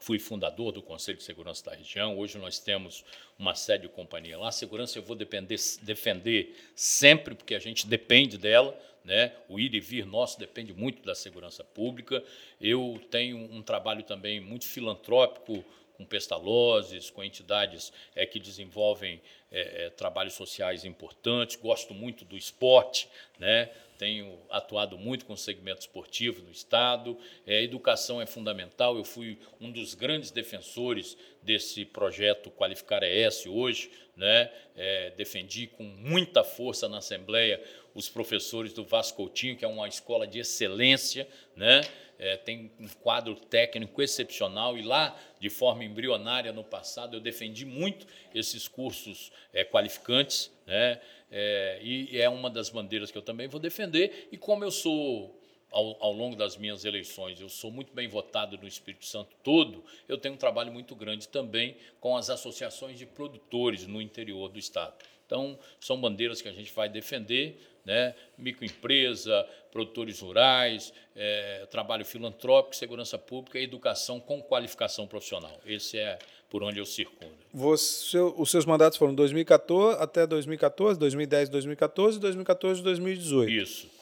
Fui 0.00 0.18
fundador 0.18 0.72
do 0.72 0.82
Conselho 0.82 1.18
de 1.18 1.24
Segurança 1.24 1.64
da 1.66 1.74
região. 1.76 2.18
Hoje 2.18 2.38
nós 2.38 2.58
temos 2.58 3.04
uma 3.38 3.54
sede 3.54 3.86
de 3.86 3.88
companhia 3.90 4.36
lá. 4.36 4.48
A 4.48 4.52
segurança 4.52 4.98
eu 4.98 5.02
vou 5.04 5.14
depender, 5.14 5.56
defender 5.82 6.56
sempre, 6.74 7.36
porque 7.36 7.54
a 7.54 7.60
gente 7.60 7.86
depende 7.86 8.38
dela. 8.38 8.76
Né? 9.06 9.32
O 9.48 9.60
ir 9.60 9.72
e 9.72 9.78
vir 9.78 10.04
nosso 10.04 10.36
depende 10.36 10.72
muito 10.72 11.00
da 11.04 11.14
segurança 11.14 11.62
pública. 11.62 12.24
Eu 12.60 13.00
tenho 13.08 13.38
um 13.38 13.62
trabalho 13.62 14.02
também 14.02 14.40
muito 14.40 14.66
filantrópico 14.66 15.64
com 15.96 16.04
pestalozes, 16.04 17.08
com 17.08 17.22
entidades 17.22 17.92
é, 18.16 18.26
que 18.26 18.40
desenvolvem 18.40 19.22
é, 19.50 19.86
é, 19.86 19.90
trabalhos 19.90 20.34
sociais 20.34 20.84
importantes. 20.84 21.54
Gosto 21.54 21.94
muito 21.94 22.24
do 22.24 22.36
esporte, 22.36 23.08
né? 23.38 23.70
tenho 23.96 24.38
atuado 24.50 24.98
muito 24.98 25.24
com 25.24 25.32
o 25.32 25.38
segmento 25.38 25.80
esportivo 25.80 26.42
no 26.42 26.50
Estado. 26.50 27.16
É, 27.46 27.62
educação 27.62 28.20
é 28.20 28.26
fundamental. 28.26 28.96
Eu 28.96 29.04
fui 29.04 29.38
um 29.60 29.70
dos 29.70 29.94
grandes 29.94 30.30
defensores 30.30 31.16
desse 31.42 31.84
projeto 31.84 32.50
Qualificar 32.50 33.02
ES 33.02 33.46
hoje. 33.46 33.90
Né? 34.16 34.50
É, 34.74 35.10
defendi 35.10 35.66
com 35.66 35.84
muita 35.84 36.42
força 36.42 36.88
na 36.88 36.98
Assembleia 36.98 37.62
os 37.96 38.10
professores 38.10 38.74
do 38.74 38.84
Vasco 38.84 39.16
Coutinho, 39.16 39.56
que 39.56 39.64
é 39.64 39.68
uma 39.68 39.88
escola 39.88 40.26
de 40.26 40.38
excelência, 40.38 41.26
né? 41.56 41.80
É, 42.18 42.36
tem 42.36 42.70
um 42.78 42.88
quadro 42.88 43.34
técnico 43.34 44.02
excepcional 44.02 44.76
e 44.76 44.82
lá, 44.82 45.18
de 45.40 45.50
forma 45.50 45.84
embrionária 45.84 46.52
no 46.52 46.62
passado, 46.62 47.16
eu 47.16 47.20
defendi 47.20 47.64
muito 47.64 48.06
esses 48.34 48.68
cursos 48.68 49.32
é, 49.52 49.64
qualificantes, 49.64 50.50
né? 50.66 51.00
É, 51.30 51.78
e 51.82 52.20
é 52.20 52.28
uma 52.28 52.50
das 52.50 52.68
bandeiras 52.68 53.10
que 53.10 53.16
eu 53.16 53.22
também 53.22 53.48
vou 53.48 53.58
defender. 53.58 54.28
E 54.30 54.36
como 54.36 54.62
eu 54.62 54.70
sou 54.70 55.40
ao, 55.70 55.96
ao, 56.02 56.12
longo 56.12 56.36
das 56.36 56.56
minhas 56.56 56.84
eleições, 56.84 57.40
eu 57.40 57.48
sou 57.48 57.70
muito 57.70 57.94
bem 57.94 58.08
votado 58.08 58.58
no 58.58 58.68
Espírito 58.68 59.06
Santo 59.06 59.34
todo, 59.42 59.82
eu 60.06 60.18
tenho 60.18 60.34
um 60.34 60.38
trabalho 60.38 60.70
muito 60.70 60.94
grande 60.94 61.28
também 61.28 61.76
com 61.98 62.14
as 62.14 62.28
associações 62.28 62.98
de 62.98 63.06
produtores 63.06 63.86
no 63.86 64.02
interior 64.02 64.50
do 64.50 64.58
Estado. 64.58 64.94
Então, 65.26 65.58
são 65.80 66.00
bandeiras 66.00 66.40
que 66.40 66.48
a 66.48 66.52
gente 66.52 66.72
vai 66.72 66.88
defender, 66.88 67.60
né? 67.86 68.14
microempresa, 68.36 69.48
produtores 69.70 70.20
rurais, 70.20 70.92
é, 71.14 71.66
trabalho 71.70 72.04
filantrópico, 72.04 72.74
segurança 72.74 73.16
pública 73.16 73.58
e 73.58 73.62
educação 73.62 74.18
com 74.18 74.42
qualificação 74.42 75.06
profissional. 75.06 75.58
Esse 75.64 75.98
é 75.98 76.18
por 76.50 76.62
onde 76.62 76.78
eu 76.78 76.86
circulo. 76.86 77.30
Você, 77.52 78.18
os 78.18 78.50
seus 78.50 78.66
mandatos 78.66 78.98
foram 78.98 79.14
2014 79.14 79.98
até 80.00 80.26
2014, 80.26 80.98
2010, 80.98 81.48
2014 81.48 82.18
e 82.18 82.20
2014 82.20 82.82
2018. 82.82 83.50
Isso. 83.50 83.96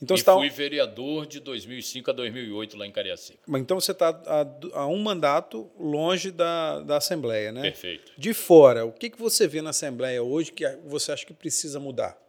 Então, 0.00 0.14
e 0.14 0.22
tá 0.22 0.34
fui 0.34 0.50
tá... 0.50 0.54
vereador 0.54 1.26
de 1.26 1.40
2005 1.40 2.10
a 2.10 2.12
2008 2.12 2.76
lá 2.76 2.86
em 2.86 2.90
Cariacica. 2.90 3.38
Então 3.48 3.80
você 3.80 3.92
está 3.92 4.08
a, 4.10 4.80
a, 4.80 4.86
um 4.86 4.98
mandato 4.98 5.70
longe 5.78 6.30
da, 6.30 6.80
da 6.80 6.98
Assembleia, 6.98 7.50
né? 7.50 7.62
Perfeito. 7.62 8.12
De 8.16 8.34
fora, 8.34 8.84
o 8.84 8.92
que, 8.92 9.08
que 9.08 9.18
você 9.18 9.48
vê 9.48 9.62
na 9.62 9.70
Assembleia 9.70 10.22
hoje 10.22 10.52
que 10.52 10.66
você 10.86 11.12
acha 11.12 11.24
que 11.24 11.32
precisa 11.32 11.80
mudar? 11.80 12.25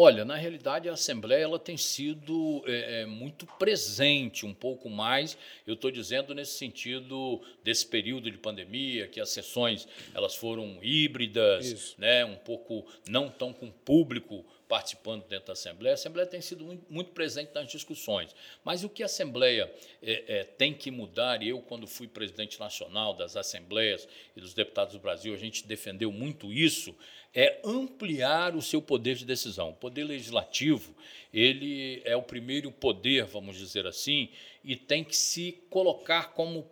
Olha, 0.00 0.24
na 0.24 0.36
realidade 0.36 0.88
a 0.88 0.92
Assembleia 0.92 1.42
ela 1.42 1.58
tem 1.58 1.76
sido 1.76 2.62
é, 2.68 3.00
é 3.00 3.06
muito 3.06 3.44
presente, 3.58 4.46
um 4.46 4.54
pouco 4.54 4.88
mais. 4.88 5.36
Eu 5.66 5.74
estou 5.74 5.90
dizendo 5.90 6.32
nesse 6.36 6.56
sentido 6.56 7.42
desse 7.64 7.84
período 7.84 8.30
de 8.30 8.38
pandemia, 8.38 9.08
que 9.08 9.20
as 9.20 9.30
sessões 9.30 9.88
elas 10.14 10.36
foram 10.36 10.78
híbridas, 10.80 11.66
Isso. 11.66 11.94
né, 11.98 12.24
um 12.24 12.36
pouco 12.36 12.86
não 13.08 13.28
tão 13.28 13.52
com 13.52 13.72
público 13.72 14.44
participando 14.68 15.24
dentro 15.26 15.46
da 15.46 15.54
Assembleia. 15.54 15.94
A 15.94 15.94
Assembleia 15.94 16.28
tem 16.28 16.40
sido 16.40 16.78
muito 16.88 17.12
presente 17.12 17.50
nas 17.54 17.68
discussões. 17.68 18.36
Mas 18.62 18.84
o 18.84 18.88
que 18.88 19.02
a 19.02 19.06
Assembleia 19.06 19.72
é, 20.02 20.24
é, 20.28 20.44
tem 20.44 20.74
que 20.74 20.90
mudar, 20.90 21.42
e 21.42 21.48
eu, 21.48 21.60
quando 21.60 21.86
fui 21.86 22.06
presidente 22.06 22.60
nacional 22.60 23.14
das 23.14 23.36
Assembleias 23.36 24.06
e 24.36 24.40
dos 24.40 24.52
Deputados 24.52 24.92
do 24.92 25.00
Brasil, 25.00 25.32
a 25.34 25.38
gente 25.38 25.66
defendeu 25.66 26.12
muito 26.12 26.52
isso, 26.52 26.94
é 27.34 27.60
ampliar 27.64 28.54
o 28.54 28.62
seu 28.62 28.82
poder 28.82 29.16
de 29.16 29.24
decisão. 29.24 29.70
O 29.70 29.74
poder 29.74 30.04
legislativo 30.04 30.94
ele 31.32 32.02
é 32.04 32.16
o 32.16 32.22
primeiro 32.22 32.70
poder, 32.70 33.24
vamos 33.24 33.56
dizer 33.56 33.86
assim, 33.86 34.28
e 34.62 34.76
tem 34.76 35.02
que 35.02 35.16
se 35.16 35.52
colocar 35.70 36.32
como 36.32 36.70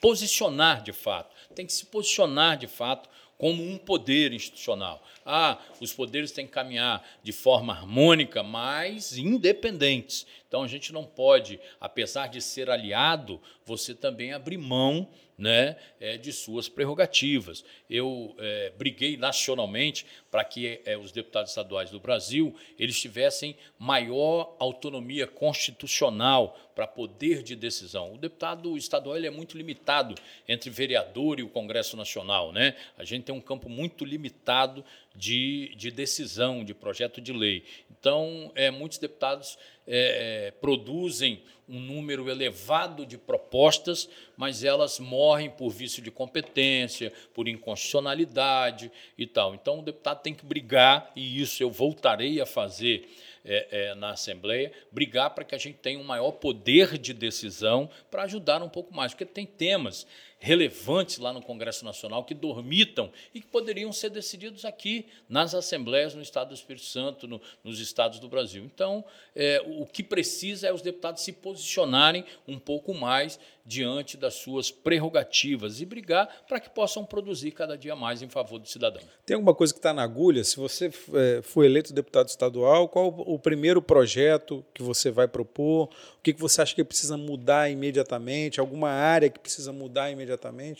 posicionar 0.00 0.82
de 0.82 0.92
fato, 0.92 1.34
tem 1.54 1.66
que 1.66 1.72
se 1.72 1.86
posicionar 1.86 2.56
de 2.58 2.66
fato 2.66 3.08
como 3.38 3.62
um 3.62 3.76
poder 3.76 4.32
institucional. 4.32 5.02
Ah, 5.24 5.58
os 5.80 5.92
poderes 5.92 6.32
têm 6.32 6.46
que 6.46 6.52
caminhar 6.52 7.06
de 7.22 7.32
forma 7.32 7.72
harmônica, 7.72 8.42
mas 8.42 9.16
independentes. 9.16 10.26
Então 10.48 10.62
a 10.62 10.68
gente 10.68 10.92
não 10.92 11.04
pode, 11.04 11.60
apesar 11.80 12.28
de 12.28 12.40
ser 12.40 12.70
aliado, 12.70 13.40
você 13.64 13.94
também 13.94 14.32
abrir 14.32 14.56
mão 14.56 15.08
né, 15.36 15.76
é, 16.00 16.16
de 16.16 16.32
suas 16.32 16.68
prerrogativas. 16.68 17.64
Eu 17.90 18.34
é, 18.38 18.72
briguei 18.76 19.16
nacionalmente 19.16 20.06
para 20.36 20.44
que 20.44 20.82
é, 20.84 20.98
os 20.98 21.12
deputados 21.12 21.50
estaduais 21.50 21.90
do 21.90 21.98
Brasil 21.98 22.54
eles 22.78 23.00
tivessem 23.00 23.56
maior 23.78 24.54
autonomia 24.58 25.26
constitucional 25.26 26.58
para 26.74 26.86
poder 26.86 27.42
de 27.42 27.56
decisão. 27.56 28.12
O 28.12 28.18
deputado 28.18 28.76
estadual 28.76 29.16
é 29.16 29.30
muito 29.30 29.56
limitado 29.56 30.14
entre 30.46 30.68
vereador 30.68 31.40
e 31.40 31.42
o 31.42 31.48
Congresso 31.48 31.96
Nacional. 31.96 32.52
Né? 32.52 32.76
A 32.98 33.04
gente 33.04 33.24
tem 33.24 33.34
um 33.34 33.40
campo 33.40 33.70
muito 33.70 34.04
limitado 34.04 34.84
de, 35.14 35.74
de 35.74 35.90
decisão, 35.90 36.62
de 36.62 36.74
projeto 36.74 37.18
de 37.18 37.32
lei. 37.32 37.64
Então, 37.98 38.52
é, 38.54 38.70
muitos 38.70 38.98
deputados 38.98 39.56
é, 39.86 40.48
é, 40.48 40.50
produzem 40.50 41.40
um 41.68 41.80
número 41.80 42.30
elevado 42.30 43.04
de 43.04 43.18
propostas, 43.18 44.08
mas 44.36 44.62
elas 44.62 45.00
morrem 45.00 45.50
por 45.50 45.70
vício 45.70 46.02
de 46.02 46.10
competência, 46.10 47.12
por 47.34 47.48
inconstitucionalidade 47.48 48.90
e 49.18 49.26
tal. 49.26 49.54
Então, 49.54 49.80
o 49.80 49.82
deputado 49.82 50.22
tem 50.26 50.34
que 50.34 50.44
brigar, 50.44 51.12
e 51.14 51.40
isso 51.40 51.62
eu 51.62 51.70
voltarei 51.70 52.40
a 52.40 52.46
fazer 52.46 53.08
é, 53.44 53.68
é, 53.70 53.94
na 53.94 54.10
Assembleia, 54.10 54.72
brigar 54.90 55.30
para 55.30 55.44
que 55.44 55.54
a 55.54 55.58
gente 55.58 55.78
tenha 55.78 56.00
um 56.00 56.02
maior 56.02 56.32
poder 56.32 56.98
de 56.98 57.14
decisão 57.14 57.88
para 58.10 58.24
ajudar 58.24 58.60
um 58.60 58.68
pouco 58.68 58.92
mais, 58.92 59.12
porque 59.12 59.24
tem 59.24 59.46
temas 59.46 60.04
relevantes 60.38 61.18
lá 61.18 61.32
no 61.32 61.40
Congresso 61.42 61.84
Nacional 61.84 62.24
que 62.24 62.34
dormitam 62.34 63.10
e 63.34 63.40
que 63.40 63.46
poderiam 63.46 63.92
ser 63.92 64.10
decididos 64.10 64.64
aqui 64.64 65.06
nas 65.28 65.54
assembleias 65.54 66.14
no 66.14 66.22
Estado 66.22 66.48
do 66.48 66.54
Espírito 66.54 66.84
Santo, 66.84 67.26
no, 67.26 67.40
nos 67.64 67.80
estados 67.80 68.18
do 68.20 68.28
Brasil. 68.28 68.64
Então, 68.64 69.04
é, 69.34 69.62
o 69.66 69.86
que 69.86 70.02
precisa 70.02 70.68
é 70.68 70.72
os 70.72 70.82
deputados 70.82 71.22
se 71.22 71.32
posicionarem 71.32 72.24
um 72.46 72.58
pouco 72.58 72.92
mais 72.92 73.38
diante 73.64 74.16
das 74.16 74.34
suas 74.34 74.70
prerrogativas 74.70 75.80
e 75.80 75.84
brigar 75.84 76.28
para 76.46 76.60
que 76.60 76.70
possam 76.70 77.04
produzir 77.04 77.50
cada 77.50 77.76
dia 77.76 77.96
mais 77.96 78.22
em 78.22 78.28
favor 78.28 78.60
do 78.60 78.68
cidadão. 78.68 79.02
Tem 79.24 79.34
alguma 79.34 79.54
coisa 79.54 79.72
que 79.72 79.80
está 79.80 79.92
na 79.92 80.04
agulha? 80.04 80.44
Se 80.44 80.56
você 80.56 80.92
é, 81.14 81.42
for 81.42 81.64
eleito 81.64 81.92
deputado 81.92 82.28
estadual, 82.28 82.88
qual 82.88 83.08
o 83.08 83.38
primeiro 83.38 83.82
projeto 83.82 84.64
que 84.72 84.82
você 84.82 85.10
vai 85.10 85.26
propor? 85.26 85.88
O 86.18 86.22
que 86.22 86.32
você 86.34 86.62
acha 86.62 86.74
que 86.74 86.84
precisa 86.84 87.16
mudar 87.16 87.68
imediatamente? 87.68 88.60
Alguma 88.60 88.90
área 88.90 89.28
que 89.28 89.40
precisa 89.40 89.72
mudar 89.72 90.08
imediatamente? 90.10 90.25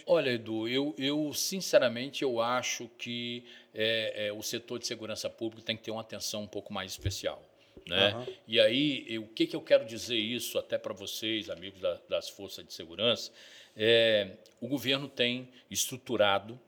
Olha, 0.06 0.30
Edu, 0.30 0.68
eu, 0.68 0.94
eu 0.98 1.32
sinceramente 1.32 2.22
eu 2.22 2.40
acho 2.40 2.88
que 2.98 3.44
é, 3.74 4.26
é, 4.26 4.32
o 4.32 4.42
setor 4.42 4.78
de 4.78 4.86
segurança 4.86 5.28
pública 5.30 5.62
tem 5.66 5.76
que 5.76 5.82
ter 5.82 5.90
uma 5.90 6.00
atenção 6.00 6.42
um 6.42 6.46
pouco 6.46 6.72
mais 6.72 6.92
especial. 6.92 7.42
Né? 7.86 8.14
Uhum. 8.14 8.26
E 8.48 8.60
aí, 8.60 9.04
eu, 9.08 9.22
o 9.22 9.28
que, 9.28 9.46
que 9.46 9.54
eu 9.54 9.60
quero 9.60 9.84
dizer 9.84 10.16
isso 10.16 10.58
até 10.58 10.76
para 10.76 10.92
vocês, 10.92 11.48
amigos 11.48 11.80
da, 11.80 12.00
das 12.08 12.28
forças 12.28 12.64
de 12.66 12.72
segurança? 12.72 13.30
É, 13.76 14.30
o 14.60 14.66
governo 14.66 15.08
tem 15.08 15.48
estruturado 15.70 16.58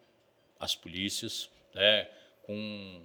as 0.61 0.77
polícias 0.77 1.49
né, 1.75 2.09
com 2.43 3.03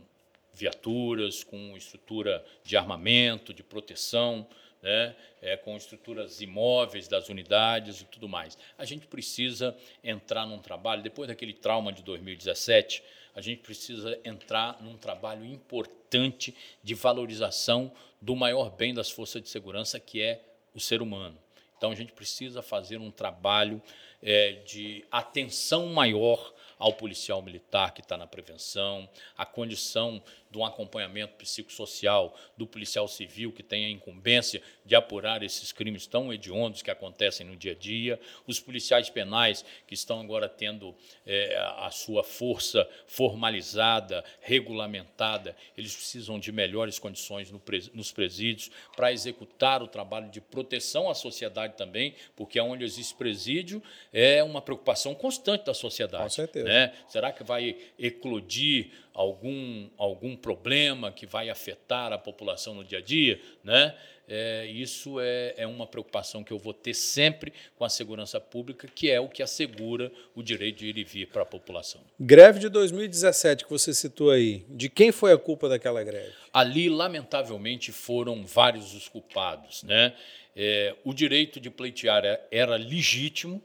viaturas, 0.54 1.44
com 1.44 1.76
estrutura 1.76 2.46
de 2.64 2.78
armamento, 2.78 3.54
de 3.54 3.64
proteção, 3.64 4.48
né, 4.84 5.16
é, 5.42 5.56
com 5.56 5.78
estruturas 5.78 6.42
imóveis 6.42 7.08
das 7.08 7.30
unidades 7.30 8.02
e 8.02 8.06
tudo 8.06 8.28
mais. 8.28 8.58
A 8.78 8.84
gente 8.84 9.08
precisa 9.08 9.76
entrar 10.04 10.46
num 10.46 10.60
trabalho, 10.60 11.02
depois 11.02 11.30
daquele 11.30 11.54
trauma 11.54 11.94
de 11.94 12.04
2017, 12.04 13.02
a 13.34 13.42
gente 13.42 13.62
precisa 13.62 14.20
entrar 14.26 14.80
num 14.82 14.98
trabalho 14.98 15.46
importante 15.46 16.54
de 16.84 16.94
valorização 16.94 17.92
do 18.22 18.36
maior 18.36 18.70
bem 18.70 18.94
das 18.94 19.10
forças 19.10 19.42
de 19.42 19.50
segurança, 19.50 20.00
que 20.00 20.22
é 20.22 20.44
o 20.76 20.80
ser 20.80 21.02
humano. 21.02 21.38
Então, 21.78 21.92
a 21.92 21.96
gente 21.96 22.12
precisa 22.12 22.62
fazer 22.62 22.98
um 22.98 23.10
trabalho 23.10 23.82
é, 24.22 24.52
de 24.66 25.04
atenção 25.12 25.88
maior 25.88 26.54
ao 26.84 26.92
policial 26.92 27.42
militar 27.42 27.94
que 27.94 28.02
está 28.02 28.18
na 28.18 28.28
prevenção, 28.28 29.10
a 29.38 29.46
condição 29.46 30.22
de 30.52 30.58
um 30.58 30.66
acompanhamento 30.66 31.34
psicossocial 31.36 32.38
do 32.58 32.68
policial 32.68 33.08
civil 33.08 33.54
que 33.54 33.64
tem 33.64 33.86
a 33.86 33.90
incumbência 33.90 34.62
de 34.86 34.94
apurar 34.94 35.42
esses 35.44 35.72
crimes 35.72 36.06
tão 36.06 36.32
hediondos 36.32 36.82
que 36.82 36.92
acontecem 36.92 37.48
no 37.48 37.56
dia 37.56 37.72
a 37.72 37.76
dia, 37.76 38.20
os 38.46 38.60
policiais 38.60 39.10
penais 39.10 39.64
que 39.88 39.94
estão 39.94 40.20
agora 40.20 40.50
tendo 40.50 40.94
é, 41.26 41.58
a 41.78 41.90
sua 41.90 42.22
força 42.22 42.88
formalizada, 43.08 44.22
regulamentada, 44.42 45.56
eles 45.78 45.96
precisam 45.96 46.38
de 46.38 46.52
melhores 46.52 47.00
condições 47.00 47.50
no, 47.50 47.62
nos 47.94 48.12
presídios 48.12 48.70
para 48.94 49.14
executar 49.14 49.82
o 49.82 49.88
trabalho 49.88 50.30
de 50.30 50.42
proteção 50.42 51.10
à 51.10 51.16
sociedade 51.16 51.76
também, 51.78 52.14
porque 52.36 52.60
onde 52.60 52.84
existe 52.84 53.16
presídio 53.16 53.82
é 54.12 54.44
uma 54.44 54.62
preocupação 54.62 55.16
constante 55.16 55.64
da 55.64 55.74
sociedade. 55.74 56.24
Com 56.24 56.30
certeza. 56.30 56.66
Né? 56.66 56.73
Será 57.08 57.32
que 57.32 57.44
vai 57.44 57.78
eclodir 57.98 58.92
algum, 59.14 59.90
algum 59.98 60.36
problema 60.36 61.12
que 61.12 61.26
vai 61.26 61.50
afetar 61.50 62.12
a 62.12 62.18
população 62.18 62.74
no 62.74 62.84
dia 62.84 63.00
a 63.00 63.02
dia, 63.02 63.40
né? 63.64 63.96
É, 64.28 64.66
isso 64.68 65.20
é, 65.20 65.54
é 65.58 65.68
uma 65.68 65.86
preocupação 65.86 66.44
que 66.44 66.54
eu 66.54 66.58
vou 66.58 66.74
ter 66.74 66.94
sempre 66.94 67.52
com 67.76 67.84
a 67.84 67.90
segurança 67.90 68.40
pública, 68.40 68.88
que 68.88 69.12
é 69.12 69.20
o 69.20 69.28
que 69.28 69.44
assegura 69.44 70.12
o 70.34 70.42
direito 70.42 70.78
de 70.78 70.88
ir 70.88 70.98
e 70.98 71.04
vir 71.04 71.28
para 71.28 71.42
a 71.42 71.46
população. 71.46 72.02
Greve 72.18 72.60
de 72.60 72.70
2017 72.70 73.66
que 73.66 73.70
você 73.70 73.94
citou 73.94 74.32
aí, 74.32 74.66
de 74.70 74.90
quem 74.90 75.12
foi 75.12 75.34
a 75.34 75.38
culpa 75.38 75.68
daquela 75.68 76.02
greve? 76.04 76.32
Ali, 76.54 76.90
lamentavelmente, 76.90 77.92
foram 77.92 78.46
vários 78.46 78.94
os 78.94 79.10
culpados. 79.10 79.84
Né? 79.84 80.14
É, 80.56 80.96
o 81.04 81.14
direito 81.14 81.60
de 81.60 81.70
pleitear 81.70 82.24
era 82.50 82.78
legítimo, 82.78 83.62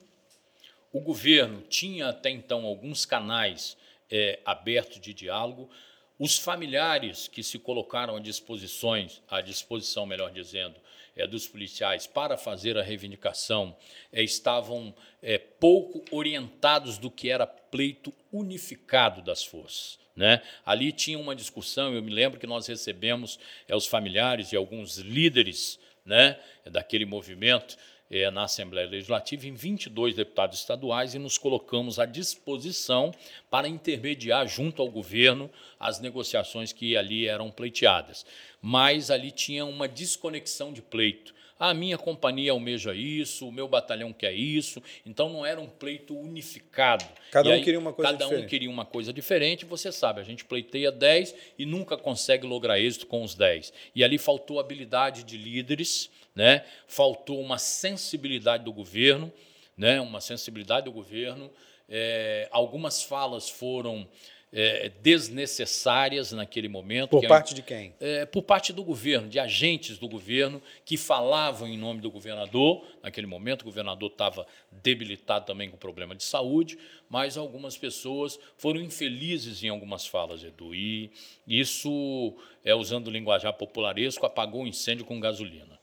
o 0.93 1.01
governo 1.01 1.63
tinha 1.63 2.09
até 2.09 2.31
então 2.31 2.65
alguns 2.65 3.05
canais 3.05 3.77
é, 4.11 4.41
aberto 4.45 4.99
de 4.99 5.13
diálogo. 5.13 5.71
Os 6.19 6.39
familiares 6.39 7.29
que 7.29 7.43
se 7.43 7.59
colocaram 7.59 8.17
à 8.17 8.21
disposição, 8.21 8.95
à 9.29 9.41
disposição, 9.41 10.07
melhor 10.07 10.31
dizendo, 10.31 10.75
é, 11.15 11.27
dos 11.27 11.47
policiais 11.47 12.07
para 12.07 12.37
fazer 12.37 12.79
a 12.79 12.83
reivindicação 12.83 13.77
é, 14.13 14.23
estavam 14.23 14.95
é, 15.21 15.37
pouco 15.37 16.05
orientados 16.11 16.97
do 16.97 17.11
que 17.11 17.29
era 17.29 17.47
pleito 17.47 18.15
unificado 18.33 19.21
das 19.21 19.45
forças. 19.45 19.99
Né? 20.17 20.43
Ali 20.65 20.91
tinha 20.91 21.19
uma 21.19 21.37
discussão, 21.37 21.95
eu 21.95 22.03
me 22.03 22.13
lembro 22.13 22.41
que 22.41 22.47
nós 22.47 22.67
recebemos 22.67 23.39
é, 23.69 23.77
os 23.77 23.87
familiares 23.87 24.53
e 24.53 24.57
alguns 24.57 24.99
líderes 24.99 25.79
né, 26.05 26.41
daquele 26.65 27.05
movimento 27.05 27.77
é, 28.11 28.31
na 28.31 28.45
Assembleia 28.45 28.89
Legislativa 28.89 29.47
em 29.47 29.55
22 29.55 30.15
deputados 30.15 30.59
estaduais 30.59 31.15
e 31.15 31.19
nos 31.19 31.37
colocamos 31.37 31.99
à 31.99 32.07
disposição 32.07 33.13
para 33.51 33.69
intermediar 33.69 34.47
junto 34.47 34.81
ao 34.81 34.91
governo 34.91 35.51
as 35.79 36.01
negociações 36.01 36.73
que 36.73 36.97
ali 36.97 37.27
eram 37.27 37.51
pleiteadas. 37.51 38.25
Mas 38.61 39.11
ali 39.11 39.31
tinha 39.31 39.65
uma 39.65 39.87
desconexão 39.87 40.73
de 40.73 40.83
pleito. 40.83 41.35
A 41.59 41.75
minha 41.75 41.99
companhia 41.99 42.53
almeja 42.53 42.95
isso, 42.95 43.49
o 43.49 43.53
meu 43.53 43.67
batalhão 43.67 44.13
quer 44.13 44.33
isso, 44.33 44.81
então 45.05 45.29
não 45.29 45.45
era 45.45 45.61
um 45.61 45.67
pleito 45.67 46.17
unificado. 46.17 47.05
Cada 47.33 47.51
um 47.51 47.61
queria 47.61 47.81
uma 47.81 47.93
coisa 47.93 48.13
cada 48.13 48.25
diferente. 48.25 48.37
Cada 48.37 48.47
um 48.47 48.49
queria 48.49 48.71
uma 48.71 48.85
coisa 48.85 49.13
diferente, 49.13 49.65
você 49.65 49.91
sabe, 49.91 50.21
a 50.21 50.25
gente 50.25 50.45
pleiteia 50.45 50.93
10 50.93 51.35
e 51.59 51.67
nunca 51.67 51.97
consegue 51.97 52.47
lograr 52.47 52.79
êxito 52.79 53.09
com 53.09 53.25
os 53.25 53.35
10. 53.35 53.73
E 53.93 54.05
ali 54.05 54.19
faltou 54.19 54.61
habilidade 54.61 55.25
de 55.25 55.37
líderes, 55.37 56.09
né? 56.39 56.65
faltou 56.87 57.41
uma 57.41 57.59
sensibilidade 57.59 58.63
do 58.63 58.73
governo, 58.73 59.33
né? 59.77 60.01
uma 60.01 60.21
sensibilidade 60.21 60.85
do 60.85 60.93
governo. 60.93 61.51
É, 61.89 62.49
algumas 62.53 63.03
falas 63.03 63.51
foram 63.51 64.07
é, 64.53 64.89
desnecessárias 65.03 66.31
naquele 66.31 66.69
momento. 66.69 67.11
Por 67.11 67.27
parte 67.27 67.55
é, 67.55 67.57
de 67.57 67.63
quem? 67.63 67.93
É, 67.99 68.25
por 68.25 68.43
parte 68.43 68.73
do 68.73 68.85
governo, 68.85 69.29
de 69.29 69.41
agentes 69.41 69.99
do 69.99 70.09
governo 70.09 70.63
que 70.85 70.97
falavam 70.97 71.67
em 71.67 71.77
nome 71.77 72.01
do 72.01 72.09
governador. 72.09 72.87
Naquele 73.03 73.27
momento, 73.27 73.63
o 73.63 73.65
governador 73.65 74.09
estava 74.09 74.47
debilitado 74.71 75.45
também 75.45 75.69
com 75.69 75.77
problema 75.77 76.15
de 76.15 76.23
saúde, 76.23 76.79
mas 77.11 77.37
algumas 77.37 77.77
pessoas 77.77 78.39
foram 78.57 78.81
infelizes 78.81 79.65
em 79.65 79.69
algumas 79.71 80.07
falas, 80.07 80.45
Edu. 80.45 80.73
E 80.73 81.11
isso, 81.49 82.33
é, 82.65 82.77
usando 82.77 83.09
o 83.09 83.11
linguajar 83.11 83.53
popularesco, 83.55 84.25
apagou 84.25 84.63
o 84.63 84.69
incêndio 84.69 85.05
com 85.05 85.19
gasolina. 85.19 85.78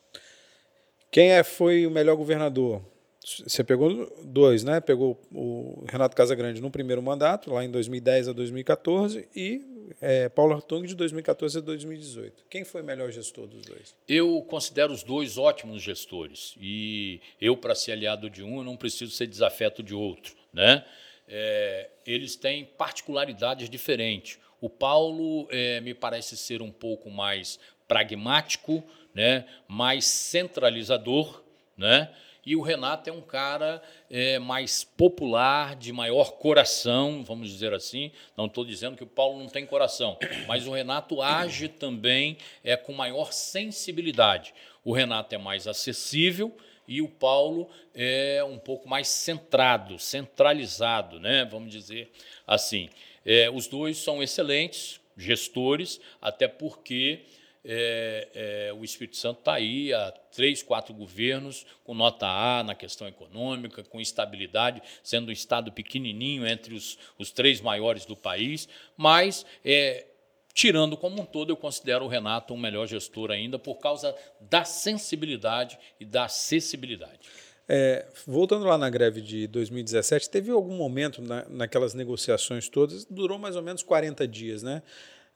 Quem 1.16 1.32
é, 1.32 1.46
foi 1.46 1.88
o 1.88 1.90
melhor 1.90 2.18
governador? 2.18 2.82
Você 3.24 3.64
pegou 3.64 4.14
dois, 4.22 4.66
né? 4.66 4.82
Pegou 4.82 5.18
o 5.32 5.86
Renato 5.90 6.14
Casagrande 6.14 6.60
no 6.60 6.70
primeiro 6.70 7.02
mandato, 7.02 7.54
lá 7.54 7.64
em 7.64 7.72
2010 7.72 8.28
a 8.28 8.34
2014, 8.34 9.26
e 9.34 9.62
é, 10.02 10.28
Paulo 10.28 10.54
Hartung 10.54 10.86
de 10.86 10.94
2014 10.94 11.60
a 11.60 11.62
2018. 11.62 12.44
Quem 12.50 12.66
foi 12.66 12.82
o 12.82 12.84
melhor 12.84 13.10
gestor 13.14 13.48
dos 13.48 13.62
dois? 13.62 13.96
Eu 14.06 14.42
considero 14.42 14.92
os 14.92 15.04
dois 15.04 15.38
ótimos 15.38 15.82
gestores. 15.82 16.54
E 16.60 17.22
eu, 17.40 17.56
para 17.56 17.76
ser 17.76 17.94
aliado 17.94 18.30
de 18.30 18.44
um, 18.44 18.62
não 18.62 18.76
preciso 18.76 19.14
ser 19.14 19.28
desafeto 19.28 19.82
de 19.82 19.96
outro. 19.96 20.36
Né? 20.52 20.84
é, 21.28 21.90
eles 22.06 22.36
têm 22.36 22.66
particularidades 22.66 23.70
diferentes. 23.70 24.40
O 24.62 24.70
Paulo 24.70 25.48
é, 25.52 25.82
me 25.82 25.94
parece 25.94 26.38
ser 26.38 26.62
um 26.62 26.72
pouco 26.72 27.10
mais 27.10 27.60
pragmático, 27.88 28.84
né, 29.16 29.46
mais 29.68 30.06
centralizador, 30.06 31.42
né? 31.78 32.10
E 32.46 32.56
o 32.56 32.62
Renato 32.62 33.10
é 33.10 33.14
um 33.14 33.22
cara 33.22 33.82
é, 34.08 34.38
mais 34.38 34.84
popular, 34.84 35.76
de 35.76 35.92
maior 35.92 36.34
coração, 36.34 37.24
vamos 37.24 37.50
dizer 37.50 37.74
assim. 37.74 38.12
Não 38.38 38.46
estou 38.46 38.64
dizendo 38.64 38.96
que 38.96 39.04
o 39.04 39.08
Paulo 39.08 39.40
não 39.40 39.48
tem 39.48 39.66
coração, 39.66 40.16
mas 40.48 40.68
o 40.68 40.72
Renato 40.72 41.24
age 41.24 41.68
também 41.68 42.38
é, 42.64 42.78
com 42.78 42.94
maior 42.94 43.34
sensibilidade. 43.34 44.54
O 44.84 44.94
Renato 44.94 45.34
é 45.34 45.40
mais 45.40 45.68
acessível 45.68 46.56
e 46.88 47.02
o 47.02 47.10
Paulo 47.10 47.68
é 47.96 48.44
um 48.44 48.60
pouco 48.60 48.88
mais 48.88 49.08
centrado, 49.08 49.98
centralizado, 49.98 51.20
né? 51.20 51.46
vamos 51.46 51.72
dizer 51.72 52.12
assim. 52.46 52.90
É, 53.26 53.50
os 53.50 53.66
dois 53.66 53.98
são 53.98 54.22
excelentes 54.22 55.02
gestores, 55.18 56.00
até 56.22 56.48
porque 56.48 57.22
é, 57.68 58.30
é, 58.70 58.74
o 58.74 58.84
Espírito 58.84 59.18
Santo 59.18 59.40
está 59.40 59.56
aí 59.56 59.92
há 59.92 60.12
três, 60.32 60.62
quatro 60.62 60.94
governos 60.94 61.66
com 61.84 61.96
nota 61.96 62.28
A 62.28 62.64
na 62.64 62.76
questão 62.76 63.08
econômica, 63.08 63.84
com 63.84 64.00
estabilidade, 64.00 64.82
sendo 65.04 65.30
um 65.30 65.32
estado 65.32 65.72
pequenininho 65.72 66.46
entre 66.46 66.76
os, 66.76 66.98
os 67.18 67.32
três 67.32 67.60
maiores 67.62 68.06
do 68.06 68.16
país, 68.16 68.70
mas 68.96 69.46
é, 69.64 70.06
tirando 70.54 70.96
como 70.96 71.22
um 71.22 71.26
todo, 71.26 71.50
eu 71.50 71.58
considero 71.58 72.06
o 72.06 72.08
Renato 72.08 72.54
um 72.54 72.58
melhor 72.58 72.88
gestor 72.88 73.32
ainda 73.32 73.58
por 73.58 73.76
causa 73.80 74.16
da 74.40 74.64
sensibilidade 74.64 75.78
e 76.00 76.06
da 76.06 76.26
acessibilidade. 76.26 77.28
É, 77.68 78.06
voltando 78.28 78.66
lá 78.66 78.78
na 78.78 78.92
greve 78.92 79.22
de 79.22 79.48
2017, 79.48 80.30
teve 80.30 80.52
algum 80.52 80.76
momento 80.78 81.20
na, 81.20 81.46
naquelas 81.50 81.96
negociações 81.96 82.70
todas, 82.70 83.06
durou 83.06 83.40
mais 83.40 83.56
ou 83.56 83.64
menos 83.64 83.82
40 83.82 84.28
dias, 84.28 84.62
né? 84.62 84.84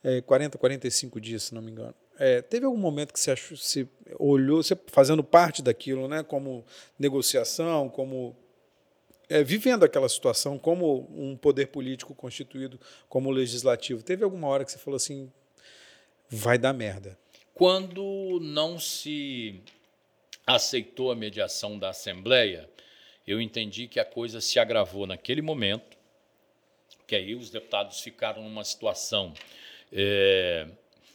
É, 0.03 0.21
40, 0.21 0.57
45 0.57 1.19
dias, 1.19 1.43
se 1.43 1.55
não 1.55 1.61
me 1.61 1.71
engano. 1.71 1.95
É, 2.19 2.41
teve 2.41 2.65
algum 2.65 2.77
momento 2.77 3.13
que 3.13 3.19
você 3.19 3.31
achou, 3.31 3.55
se 3.55 3.87
olhou, 4.19 4.61
você 4.61 4.77
fazendo 4.87 5.23
parte 5.23 5.61
daquilo, 5.61 6.05
né, 6.05 6.21
como 6.21 6.65
negociação, 6.99 7.87
como 7.87 8.35
é, 9.29 9.41
vivendo 9.41 9.85
aquela 9.85 10.09
situação, 10.09 10.59
como 10.59 11.07
um 11.15 11.37
poder 11.37 11.67
político 11.67 12.13
constituído 12.13 12.77
como 13.07 13.31
legislativo, 13.31 14.03
teve 14.03 14.25
alguma 14.25 14.49
hora 14.49 14.65
que 14.65 14.71
você 14.71 14.77
falou 14.77 14.97
assim, 14.97 15.31
vai 16.29 16.57
dar 16.57 16.73
merda? 16.73 17.17
Quando 17.53 18.39
não 18.41 18.77
se 18.77 19.61
aceitou 20.45 21.11
a 21.11 21.15
mediação 21.15 21.79
da 21.79 21.89
Assembleia, 21.89 22.69
eu 23.25 23.39
entendi 23.39 23.87
que 23.87 23.99
a 23.99 24.05
coisa 24.05 24.41
se 24.41 24.59
agravou 24.59 25.07
naquele 25.07 25.41
momento, 25.41 25.97
que 27.07 27.15
aí 27.15 27.33
os 27.33 27.49
deputados 27.49 28.01
ficaram 28.01 28.43
numa 28.43 28.63
situação 28.63 29.33
é, 29.91 30.67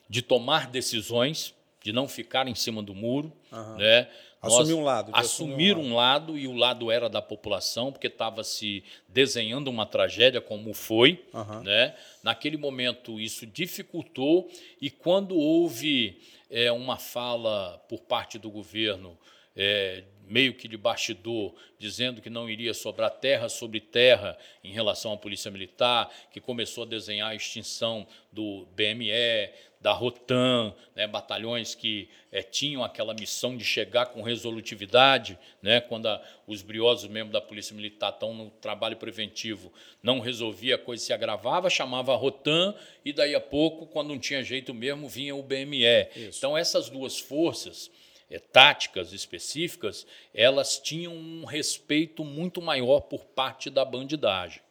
de 0.09 0.23
tomar 0.23 0.69
decisões, 0.69 1.55
de 1.83 1.93
não 1.93 2.09
ficar 2.09 2.49
em 2.49 2.55
cima 2.55 2.83
do 2.83 2.95
muro, 2.95 3.33
uhum. 3.53 3.77
né? 3.77 4.09
Assumir 4.47 4.75
um 4.75 4.85
lado. 4.85 5.11
Assumir 5.15 5.77
um 5.77 5.79
lado. 5.79 5.89
um 5.89 5.95
lado. 5.95 6.39
e 6.39 6.47
o 6.47 6.53
lado 6.53 6.91
era 6.91 7.09
da 7.09 7.23
população, 7.23 7.91
porque 7.91 8.09
estava 8.09 8.45
se 8.45 8.85
desenhando 9.09 9.69
uma 9.69 9.87
tragédia 9.87 10.41
como 10.41 10.73
foi. 10.75 11.25
Uhum. 11.33 11.63
Né? 11.63 11.95
Naquele 12.23 12.57
momento 12.57 13.19
isso 13.19 13.47
dificultou 13.47 14.51
e 14.81 14.91
quando 14.91 15.37
houve 15.37 16.21
é, 16.51 16.71
uma 16.71 16.99
fala 16.99 17.83
por 17.89 18.01
parte 18.01 18.39
do 18.39 18.51
governo 18.51 19.19
é, 19.57 20.05
meio 20.27 20.55
que 20.55 20.67
de 20.67 20.77
bastidor, 20.77 21.55
dizendo 21.79 22.21
que 22.21 22.31
não 22.31 22.49
iria 22.49 22.75
sobrar 22.75 23.11
terra 23.11 23.49
sobre 23.49 23.81
terra 23.81 24.37
em 24.63 24.73
relação 24.73 25.13
à 25.13 25.17
Polícia 25.17 25.51
Militar, 25.51 26.11
que 26.33 26.41
começou 26.41 26.85
a 26.85 26.87
desenhar 26.87 27.31
a 27.31 27.35
extinção 27.35 28.07
do 28.33 28.67
BME, 28.75 29.53
da 29.85 29.93
Rotan, 29.93 30.75
né, 30.97 31.07
batalhões 31.07 31.75
que 31.75 32.09
é, 32.33 32.43
tinham 32.43 32.83
aquela 32.83 33.13
missão 33.13 33.55
de 33.55 33.63
chegar 33.63 34.07
com 34.07 34.23
resolutividade, 34.23 35.39
né, 35.61 35.79
quando 35.79 36.07
a, 36.07 36.23
os 36.47 36.63
briosos 36.63 37.11
membros 37.11 37.35
da 37.35 37.41
Polícia 37.43 37.77
Militar 37.77 38.11
estão 38.11 38.33
no 38.33 38.49
trabalho 38.49 38.97
preventivo, 38.97 39.71
não 40.03 40.21
resolvia, 40.21 40.77
a 40.77 40.79
coisa 40.79 41.05
se 41.05 41.13
agravava, 41.13 41.69
chamava 41.69 42.15
a 42.15 42.17
Rotan, 42.17 42.75
e 43.05 43.13
daí 43.13 43.35
a 43.35 43.41
pouco, 43.41 43.87
quando 43.87 44.09
não 44.09 44.19
tinha 44.19 44.43
jeito 44.43 44.73
mesmo, 44.73 45.07
vinha 45.07 45.37
o 45.37 45.43
BME. 45.43 45.85
Isso. 46.17 46.39
Então, 46.39 46.57
essas 46.57 46.89
duas 46.89 47.19
forças 47.21 47.91
é, 48.31 48.39
táticas 48.39 49.13
específicas, 49.13 50.07
elas 50.33 50.79
tinham 50.79 51.13
um 51.13 51.45
respeito 51.45 52.25
muito 52.25 52.63
maior 52.63 53.01
por 53.01 53.27
parte 53.27 53.69
da 53.69 53.85
bandidagem. 53.85 54.64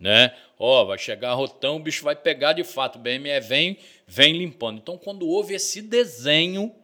Né? 0.00 0.34
Ó, 0.58 0.82
oh, 0.82 0.86
vai 0.86 0.98
chegar 0.98 1.34
rotão, 1.34 1.76
o 1.76 1.80
bicho 1.80 2.02
vai 2.02 2.16
pegar 2.16 2.54
de 2.54 2.64
fato. 2.64 2.96
O 2.96 2.98
BME 2.98 3.38
vem, 3.40 3.76
vem 4.06 4.32
limpando. 4.32 4.78
Então, 4.78 4.96
quando 4.96 5.28
houve 5.28 5.54
esse 5.54 5.82
desenho, 5.82 6.74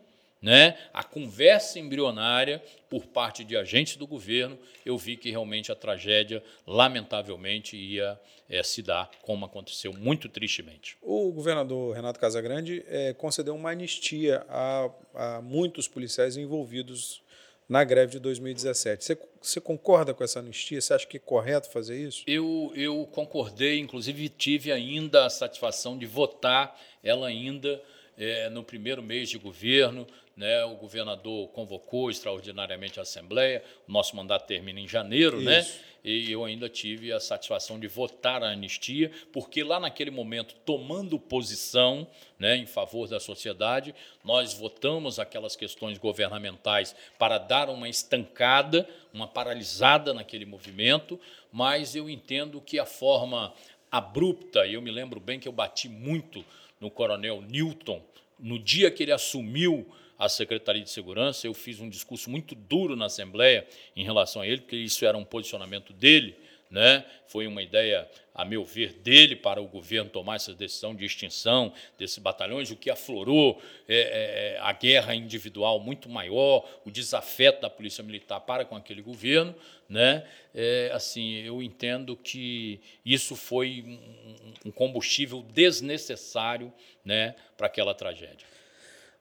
né, 0.41 0.77
a 0.93 1.03
conversa 1.03 1.79
embrionária 1.79 2.63
por 2.91 3.07
parte 3.07 3.43
de 3.43 3.57
agentes 3.57 3.97
do 3.97 4.07
governo, 4.07 4.59
eu 4.85 4.99
vi 4.99 5.17
que 5.17 5.31
realmente 5.31 5.73
a 5.73 5.75
tragédia, 5.75 6.45
lamentavelmente, 6.67 7.75
ia 7.75 8.21
é, 8.49 8.63
se 8.63 8.83
dar 8.83 9.11
como 9.23 9.47
aconteceu, 9.47 9.93
muito 9.95 10.29
tristemente. 10.29 10.99
O 11.01 11.33
governador 11.33 11.97
Renato 11.97 12.21
Casagrande 12.21 12.85
é, 12.87 13.15
concedeu 13.15 13.57
uma 13.57 13.71
anistia 13.71 14.45
a, 14.49 14.91
a 15.15 15.43
muitos 15.43 15.89
policiais 15.89 16.37
envolvidos 16.37 17.23
na 17.69 17.83
greve 17.83 18.13
de 18.13 18.19
2017. 18.21 19.05
Você, 19.05 19.19
você, 19.41 19.61
concorda 19.61 20.15
com 20.15 20.23
essa 20.23 20.39
anistia? 20.39 20.81
Você 20.81 20.95
acha 20.95 21.07
que 21.07 21.17
é 21.17 21.21
correto 21.21 21.71
fazer 21.71 21.97
isso? 22.01 22.23
Eu, 22.27 22.73
eu 22.75 23.09
concordei, 23.13 23.79
inclusive 23.81 24.29
tive 24.29 24.71
ainda 24.71 25.27
a 25.27 25.31
satisfação 25.31 25.99
de 25.99 26.07
votar 26.07 26.79
ela 27.03 27.27
ainda 27.29 27.83
é, 28.17 28.49
no 28.49 28.63
primeiro 28.63 29.03
mês 29.03 29.29
de 29.29 29.39
governo. 29.39 30.07
Né, 30.37 30.63
o 30.67 30.77
governador 30.77 31.49
convocou 31.49 32.11
extraordinariamente 32.11 32.99
a 32.99 33.03
Assembleia, 33.03 33.65
o 33.89 33.93
nosso 33.93 34.15
mandato 34.15 34.47
termina 34.47 34.79
em 34.79 34.87
janeiro, 34.87 35.41
né? 35.41 35.61
Isso. 35.61 35.73
né? 35.79 35.85
E 36.07 36.31
eu 36.31 36.45
ainda 36.45 36.69
tive 36.69 37.13
a 37.13 37.19
satisfação 37.19 37.81
de 37.81 37.89
votar 37.89 38.41
a 38.41 38.51
anistia, 38.51 39.11
porque 39.33 39.65
lá 39.65 39.81
naquele 39.81 40.13
momento, 40.13 40.55
tomando 40.65 41.19
posição 41.19 42.07
né, 42.39 42.57
em 42.57 42.65
favor 42.65 43.09
da 43.09 43.19
sociedade, 43.19 43.93
nós 44.23 44.55
votamos 44.55 45.19
aquelas 45.19 45.57
questões 45.57 45.99
governamentais 45.99 46.95
para 47.19 47.39
dar 47.39 47.69
uma 47.69 47.89
estancada, 47.89 48.89
uma 49.13 49.27
paralisada 49.27 50.15
naquele 50.15 50.47
movimento, 50.47 51.19
mas 51.51 51.97
eu 51.97 52.09
entendo 52.09 52.61
que 52.61 52.79
a 52.79 52.87
forma 52.87 53.53
abrupta, 53.91 54.65
e 54.65 54.75
eu 54.75 54.83
me 54.83 54.93
lembro 54.93 55.19
bem 55.19 55.41
que 55.41 55.49
eu 55.49 55.53
bati 55.53 55.89
muito 55.89 56.45
no 56.81 56.89
coronel 56.89 57.43
Newton, 57.43 58.01
no 58.39 58.61
dia 58.61 58.93
que 58.93 59.03
ele 59.03 59.13
assumiu 59.13 59.85
a 60.19 60.29
Secretaria 60.29 60.83
de 60.83 60.91
Segurança, 60.91 61.47
eu 61.47 61.55
fiz 61.55 61.81
um 61.81 61.89
discurso 61.89 62.31
muito 62.31 62.55
duro 62.55 62.97
na 62.97 63.07
Assembleia 63.07 63.67
em 63.95 64.05
relação 64.05 64.43
a 64.43 64.47
ele, 64.47 64.63
porque 64.63 64.77
isso 64.77 65.05
era 65.05 65.17
um 65.17 65.25
posicionamento 65.25 65.93
dele, 65.93 66.37
né? 66.71 67.05
Foi 67.27 67.47
uma 67.47 67.63
ideia, 67.63 68.09
a 68.35 68.45
meu 68.45 68.65
ver, 68.65 68.95
dele 68.95 69.37
para 69.37 69.61
o 69.61 69.67
governo 69.67 70.11
tomar 70.11 70.37
essa 70.37 70.53
decisão 70.53 70.95
de 70.95 71.05
extinção 71.05 71.73
desses 71.99 72.19
batalhões, 72.19 72.71
o 72.71 72.77
que 72.77 72.91
aflorou 72.91 73.63
é, 73.89 73.97
é, 73.97 74.55
é, 74.55 74.59
a 74.61 74.73
guerra 74.73 75.15
individual 75.15 75.79
muito 75.79 76.09
maior, 76.09 76.69
o 76.85 76.91
desafeto 76.91 77.63
da 77.63 77.71
Polícia 77.71 78.03
Militar 78.03 78.41
para 78.41 78.65
com 78.65 78.75
aquele 78.75 79.03
governo. 79.03 79.55
Né? 79.89 80.27
É, 80.53 80.91
assim, 80.93 81.35
eu 81.35 81.63
entendo 81.63 82.17
que 82.17 82.81
isso 83.05 83.37
foi 83.37 83.85
um, 83.87 84.69
um 84.69 84.71
combustível 84.73 85.43
desnecessário 85.43 86.73
né, 87.05 87.37
para 87.57 87.69
aquela 87.69 87.95
tragédia. 87.95 88.47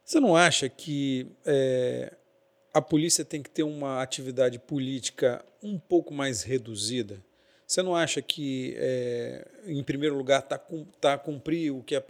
Você 0.06 0.20
não 0.20 0.36
acha 0.36 0.70
que 0.70 1.26
é, 1.44 2.14
a 2.72 2.80
polícia 2.80 3.26
tem 3.26 3.42
que 3.42 3.50
ter 3.50 3.64
uma 3.64 4.04
atividade 4.04 4.60
política 4.60 5.44
um 5.64 5.80
pouco 5.80 6.14
mais 6.14 6.44
reduzida? 6.44 7.20
Você 7.66 7.82
não 7.82 7.96
acha 7.96 8.22
que, 8.22 8.76
é, 8.78 9.48
em 9.66 9.84
primeiro 9.84 10.16
lugar, 10.16 10.40
está 10.40 10.62
tá 11.02 11.14
a 11.16 11.18
cumprir 11.18 11.72
o 11.72 11.82
que 11.82 11.96
a, 11.96 12.04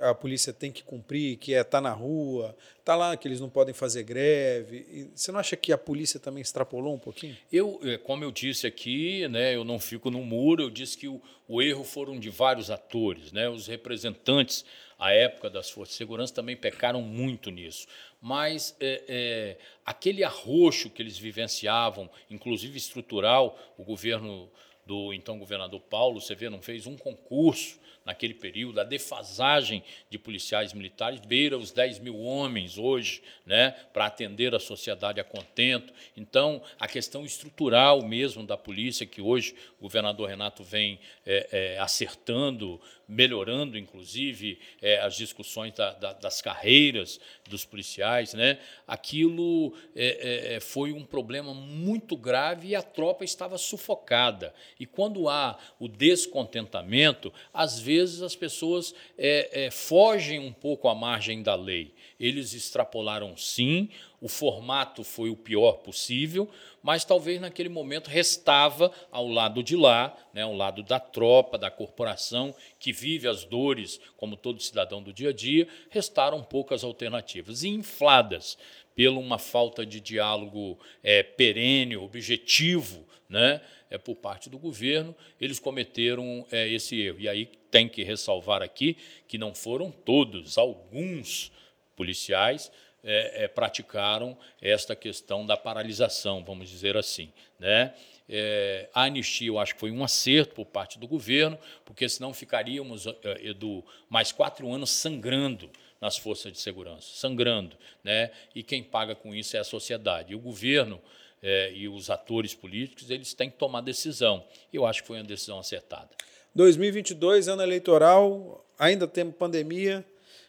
a 0.00 0.14
polícia 0.14 0.52
tem 0.52 0.70
que 0.70 0.82
cumprir, 0.84 1.38
que 1.38 1.54
é 1.54 1.60
estar 1.60 1.78
tá 1.78 1.80
na 1.80 1.92
rua, 1.92 2.54
está 2.78 2.94
lá 2.94 3.16
que 3.16 3.26
eles 3.26 3.40
não 3.40 3.48
podem 3.48 3.72
fazer 3.72 4.02
greve? 4.02 5.10
Você 5.14 5.32
não 5.32 5.40
acha 5.40 5.56
que 5.56 5.72
a 5.72 5.78
polícia 5.78 6.20
também 6.20 6.42
extrapolou 6.42 6.94
um 6.94 6.98
pouquinho? 6.98 7.34
Eu, 7.50 7.80
é, 7.82 7.96
como 7.96 8.22
eu 8.22 8.30
disse 8.30 8.66
aqui, 8.66 9.26
né, 9.28 9.56
eu 9.56 9.64
não 9.64 9.78
fico 9.78 10.10
no 10.10 10.22
muro, 10.22 10.64
eu 10.64 10.70
disse 10.70 10.98
que 10.98 11.08
o, 11.08 11.22
o 11.48 11.62
erro 11.62 11.84
foram 11.84 12.20
de 12.20 12.28
vários 12.28 12.70
atores, 12.70 13.32
né, 13.32 13.48
os 13.48 13.66
representantes 13.66 14.62
à 14.98 15.12
época 15.12 15.48
das 15.48 15.70
forças 15.70 15.94
de 15.94 15.98
segurança 15.98 16.34
também 16.34 16.56
pecaram 16.56 17.00
muito 17.00 17.50
nisso. 17.50 17.86
Mas 18.20 18.76
é, 18.80 19.04
é, 19.08 19.56
aquele 19.86 20.24
arroxo 20.24 20.90
que 20.90 21.00
eles 21.00 21.16
vivenciavam, 21.16 22.10
inclusive 22.28 22.76
estrutural, 22.76 23.56
o 23.78 23.84
governo 23.84 24.50
do 24.84 25.12
então 25.12 25.38
governador 25.38 25.80
Paulo, 25.80 26.20
você 26.20 26.34
vê, 26.34 26.48
não 26.48 26.62
fez 26.62 26.86
um 26.86 26.96
concurso 26.96 27.78
naquele 28.08 28.32
período, 28.32 28.80
a 28.80 28.84
defasagem 28.84 29.84
de 30.08 30.18
policiais 30.18 30.72
militares 30.72 31.20
beira 31.20 31.58
os 31.58 31.70
10 31.70 31.98
mil 31.98 32.18
homens 32.18 32.78
hoje, 32.78 33.22
né, 33.44 33.72
para 33.92 34.06
atender 34.06 34.54
a 34.54 34.58
sociedade 34.58 35.20
a 35.20 35.24
contento. 35.24 35.92
Então, 36.16 36.62
a 36.80 36.88
questão 36.88 37.26
estrutural 37.26 38.00
mesmo 38.00 38.46
da 38.46 38.56
polícia, 38.56 39.04
que 39.04 39.20
hoje 39.20 39.54
o 39.78 39.82
governador 39.82 40.26
Renato 40.26 40.64
vem 40.64 40.98
é, 41.26 41.48
é, 41.52 41.78
acertando, 41.78 42.80
melhorando, 43.08 43.78
inclusive, 43.78 44.58
é, 44.82 45.00
as 45.00 45.16
discussões 45.16 45.72
da, 45.74 45.92
da, 45.94 46.12
das 46.12 46.42
carreiras 46.42 47.18
dos 47.48 47.64
policiais, 47.64 48.34
né, 48.34 48.58
aquilo 48.86 49.74
é, 49.96 50.56
é, 50.56 50.60
foi 50.60 50.92
um 50.92 51.04
problema 51.04 51.54
muito 51.54 52.16
grave 52.16 52.68
e 52.68 52.76
a 52.76 52.82
tropa 52.82 53.24
estava 53.24 53.56
sufocada. 53.56 54.52
E 54.78 54.86
quando 54.86 55.28
há 55.28 55.58
o 55.78 55.88
descontentamento, 55.88 57.32
às 57.52 57.78
vezes 57.78 57.98
vezes 57.98 58.22
as 58.22 58.36
pessoas 58.36 58.94
é, 59.16 59.66
é, 59.66 59.70
fogem 59.70 60.38
um 60.38 60.52
pouco 60.52 60.88
à 60.88 60.94
margem 60.94 61.42
da 61.42 61.54
lei. 61.54 61.94
Eles 62.18 62.52
extrapolaram 62.52 63.36
sim, 63.36 63.88
o 64.20 64.28
formato 64.28 65.04
foi 65.04 65.30
o 65.30 65.36
pior 65.36 65.78
possível, 65.78 66.48
mas 66.82 67.04
talvez 67.04 67.40
naquele 67.40 67.68
momento 67.68 68.08
restava 68.08 68.92
ao 69.10 69.28
lado 69.28 69.62
de 69.62 69.76
lá, 69.76 70.16
né, 70.32 70.42
ao 70.42 70.54
lado 70.54 70.82
da 70.82 70.98
tropa, 70.98 71.56
da 71.56 71.70
corporação, 71.70 72.54
que 72.80 72.92
vive 72.92 73.28
as 73.28 73.44
dores, 73.44 74.00
como 74.16 74.36
todo 74.36 74.62
cidadão 74.62 75.02
do 75.02 75.12
dia 75.12 75.30
a 75.30 75.32
dia, 75.32 75.68
restaram 75.90 76.42
poucas 76.42 76.82
alternativas. 76.82 77.62
E 77.62 77.68
infladas 77.68 78.58
pela 78.94 79.18
uma 79.18 79.38
falta 79.38 79.86
de 79.86 80.00
diálogo 80.00 80.78
é, 81.02 81.22
perene, 81.22 81.96
objetivo, 81.96 83.06
né, 83.28 83.60
é, 83.88 83.98
por 83.98 84.16
parte 84.16 84.50
do 84.50 84.58
governo, 84.58 85.14
eles 85.40 85.60
cometeram 85.60 86.44
é, 86.50 86.68
esse 86.68 87.00
erro. 87.00 87.20
E 87.20 87.28
aí 87.28 87.46
tem 87.70 87.88
que 87.88 88.02
ressalvar 88.02 88.62
aqui 88.62 88.96
que 89.28 89.38
não 89.38 89.54
foram 89.54 89.92
todos, 89.92 90.58
alguns 90.58 91.52
policiais 91.94 92.72
é, 93.10 93.44
é, 93.44 93.48
praticaram 93.48 94.36
esta 94.60 94.94
questão 94.94 95.46
da 95.46 95.56
paralisação, 95.56 96.44
vamos 96.44 96.68
dizer 96.68 96.94
assim. 96.94 97.32
Né? 97.58 97.94
É, 98.28 98.86
a 98.92 99.04
anistia, 99.04 99.48
eu 99.48 99.58
acho 99.58 99.72
que 99.72 99.80
foi 99.80 99.90
um 99.90 100.04
acerto 100.04 100.54
por 100.54 100.66
parte 100.66 100.98
do 100.98 101.08
governo, 101.08 101.58
porque 101.86 102.06
senão 102.06 102.34
ficaríamos, 102.34 103.06
é, 103.06 103.14
Edu, 103.46 103.82
mais 104.10 104.30
quatro 104.30 104.70
anos 104.70 104.90
sangrando 104.90 105.70
nas 105.98 106.18
forças 106.18 106.52
de 106.52 106.58
segurança, 106.58 107.08
sangrando. 107.14 107.78
Né? 108.04 108.30
E 108.54 108.62
quem 108.62 108.82
paga 108.82 109.14
com 109.14 109.34
isso 109.34 109.56
é 109.56 109.60
a 109.60 109.64
sociedade. 109.64 110.32
E 110.32 110.36
o 110.36 110.38
governo 110.38 111.00
é, 111.42 111.72
e 111.72 111.88
os 111.88 112.10
atores 112.10 112.54
políticos, 112.54 113.08
eles 113.08 113.32
têm 113.32 113.48
que 113.48 113.56
tomar 113.56 113.80
decisão. 113.80 114.44
Eu 114.70 114.84
acho 114.84 115.00
que 115.00 115.06
foi 115.06 115.16
uma 115.16 115.24
decisão 115.24 115.58
acertada. 115.58 116.10
2022, 116.54 117.48
ano 117.48 117.62
eleitoral, 117.62 118.62
ainda 118.78 119.08
temos 119.08 119.34
pandemia. 119.34 120.04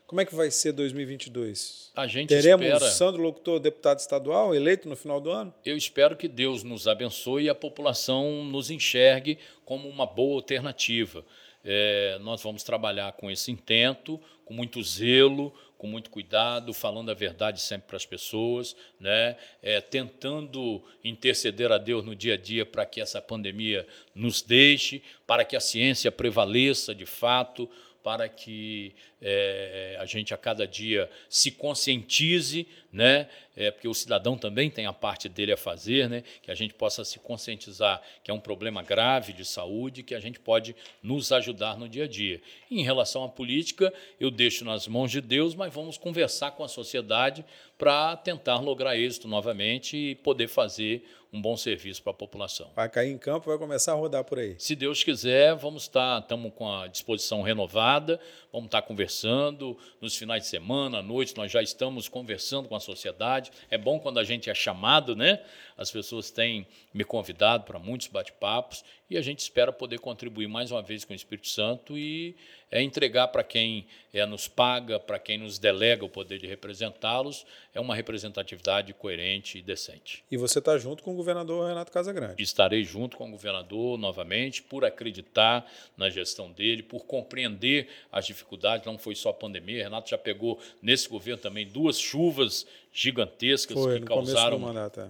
Como 0.09 0.21
é 0.21 0.25
que 0.25 0.33
vai 0.33 0.49
ser 0.49 0.71
2022? 0.71 1.91
A 1.95 2.07
gente 2.07 2.29
Teremos 2.29 2.65
espera... 2.65 2.89
Sandro 2.89 3.21
Locutor, 3.21 3.59
deputado 3.59 3.99
estadual, 3.99 4.55
eleito 4.55 4.89
no 4.89 4.95
final 4.95 5.21
do 5.21 5.29
ano? 5.29 5.53
Eu 5.63 5.77
espero 5.77 6.17
que 6.17 6.27
Deus 6.27 6.63
nos 6.63 6.87
abençoe 6.87 7.43
e 7.43 7.49
a 7.49 7.53
população 7.53 8.43
nos 8.43 8.71
enxergue 8.71 9.37
como 9.63 9.87
uma 9.87 10.07
boa 10.07 10.37
alternativa. 10.37 11.23
É, 11.63 12.17
nós 12.21 12.41
vamos 12.41 12.63
trabalhar 12.63 13.11
com 13.11 13.29
esse 13.29 13.51
intento, 13.51 14.19
com 14.45 14.51
muito 14.51 14.81
zelo, 14.81 15.53
com 15.77 15.85
muito 15.85 16.09
cuidado, 16.09 16.73
falando 16.73 17.11
a 17.11 17.13
verdade 17.13 17.61
sempre 17.61 17.89
para 17.89 17.97
as 17.97 18.05
pessoas, 18.05 18.75
né? 18.99 19.37
É, 19.61 19.79
tentando 19.79 20.83
interceder 21.03 21.71
a 21.71 21.77
Deus 21.77 22.03
no 22.03 22.15
dia 22.15 22.33
a 22.33 22.37
dia 22.37 22.65
para 22.65 22.83
que 22.83 22.99
essa 22.99 23.21
pandemia 23.21 23.85
nos 24.15 24.41
deixe, 24.41 25.03
para 25.27 25.45
que 25.45 25.55
a 25.55 25.59
ciência 25.59 26.11
prevaleça 26.11 26.95
de 26.95 27.05
fato, 27.05 27.69
para 28.03 28.27
que 28.29 28.93
é, 29.21 29.97
a 29.99 30.05
gente 30.05 30.33
a 30.33 30.37
cada 30.37 30.65
dia 30.65 31.09
se 31.29 31.51
conscientize, 31.51 32.67
né? 32.91 33.27
É, 33.55 33.69
porque 33.71 33.89
o 33.89 33.93
cidadão 33.93 34.37
também 34.37 34.69
tem 34.69 34.85
a 34.85 34.93
parte 34.93 35.27
dele 35.27 35.51
a 35.51 35.57
fazer, 35.57 36.09
né? 36.09 36.23
que 36.41 36.49
a 36.49 36.55
gente 36.55 36.73
possa 36.73 37.03
se 37.03 37.19
conscientizar 37.19 38.01
que 38.23 38.31
é 38.31 38.33
um 38.33 38.39
problema 38.39 38.81
grave 38.81 39.33
de 39.33 39.43
saúde, 39.43 40.01
que 40.01 40.15
a 40.15 40.19
gente 40.19 40.39
pode 40.39 40.73
nos 41.03 41.29
ajudar 41.33 41.77
no 41.77 41.89
dia 41.89 42.05
a 42.05 42.07
dia. 42.07 42.41
Em 42.71 42.83
relação 42.83 43.21
à 43.23 43.27
política, 43.27 43.93
eu 44.17 44.31
deixo 44.31 44.63
nas 44.63 44.87
mãos 44.87 45.11
de 45.11 45.19
Deus, 45.19 45.55
mas 45.55 45.73
vamos 45.73 45.97
conversar 45.97 46.51
com 46.51 46.63
a 46.63 46.69
sociedade 46.69 47.43
para 47.77 48.15
tentar 48.15 48.59
lograr 48.59 48.97
êxito 48.97 49.27
novamente 49.27 49.97
e 49.97 50.15
poder 50.15 50.47
fazer 50.47 51.03
um 51.31 51.41
bom 51.41 51.55
serviço 51.55 52.01
para 52.01 52.11
a 52.11 52.15
população. 52.15 52.69
Vai 52.75 52.89
cair 52.89 53.11
em 53.11 53.17
campo, 53.17 53.47
vai 53.47 53.57
começar 53.57 53.91
a 53.91 53.95
rodar 53.95 54.23
por 54.23 54.39
aí. 54.39 54.55
Se 54.57 54.75
Deus 54.75 55.03
quiser, 55.03 55.55
vamos 55.55 55.83
estar, 55.83 56.19
estamos 56.19 56.51
com 56.55 56.71
a 56.71 56.87
disposição 56.87 57.41
renovada, 57.41 58.19
vamos 58.51 58.67
estar 58.67 58.81
conversando 58.81 59.77
nos 60.01 60.15
finais 60.15 60.43
de 60.43 60.49
semana, 60.49 60.99
à 60.99 61.01
noite, 61.01 61.35
nós 61.37 61.51
já 61.51 61.61
estamos 61.61 62.07
conversando 62.07 62.67
com 62.67 62.75
a 62.75 62.79
sociedade. 62.79 63.51
É 63.69 63.77
bom 63.77 63.99
quando 63.99 64.19
a 64.19 64.23
gente 64.23 64.49
é 64.49 64.55
chamado, 64.55 65.15
né? 65.15 65.43
As 65.77 65.91
pessoas 65.91 66.31
têm 66.31 66.67
me 66.93 67.03
convidado 67.03 67.63
para 67.63 67.79
muitos 67.79 68.07
bate-papos 68.07 68.83
e 69.09 69.17
a 69.17 69.21
gente 69.21 69.39
espera 69.39 69.71
poder 69.71 69.99
contribuir 69.99 70.47
mais 70.47 70.71
uma 70.71 70.81
vez 70.81 71.03
com 71.03 71.13
o 71.13 71.15
Espírito 71.15 71.47
Santo 71.47 71.97
e 71.97 72.35
é 72.71 72.81
entregar 72.81 73.27
para 73.29 73.43
quem 73.43 73.87
é, 74.13 74.23
nos 74.25 74.47
paga, 74.47 74.99
para 74.99 75.17
quem 75.17 75.37
nos 75.37 75.57
delega 75.57 76.05
o 76.05 76.09
poder 76.09 76.37
de 76.37 76.45
representá-los, 76.45 77.45
é 77.73 77.79
uma 77.79 77.95
representatividade 77.95 78.93
coerente 78.93 79.57
e 79.57 79.61
decente. 79.61 80.23
E 80.29 80.37
você 80.37 80.59
está 80.59 80.77
junto 80.77 81.01
com 81.01 81.13
o 81.13 81.15
governador 81.15 81.67
Renato 81.67 81.91
Casagrande? 81.91 82.41
Estarei 82.41 82.83
junto 82.83 83.17
com 83.17 83.27
o 83.27 83.31
governador 83.31 83.97
novamente, 83.97 84.61
por 84.61 84.85
acreditar 84.85 85.65
na 85.97 86.09
gestão 86.09 86.51
dele, 86.51 86.83
por 86.83 87.05
compreender 87.05 87.87
as 88.11 88.27
dificuldades. 88.27 88.38
Não 88.85 88.97
foi 88.97 89.15
só 89.15 89.29
a 89.29 89.33
pandemia, 89.33 89.83
Renato 89.83 90.09
já 90.09 90.17
pegou 90.17 90.59
nesse 90.81 91.07
governo 91.07 91.41
também 91.41 91.67
duas 91.67 91.99
chuvas 91.99 92.65
gigantescas 92.91 93.77
foi, 93.77 93.99
que 93.99 94.05
causaram 94.05 94.57
é 94.77 95.09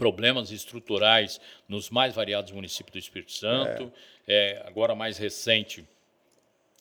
problemas 0.00 0.50
estruturais 0.50 1.38
nos 1.68 1.90
mais 1.90 2.14
variados 2.14 2.52
municípios 2.52 2.92
do 2.92 2.98
Espírito 2.98 3.32
Santo. 3.32 3.92
É. 4.26 4.56
É, 4.56 4.62
agora, 4.66 4.94
mais 4.94 5.18
recente, 5.18 5.84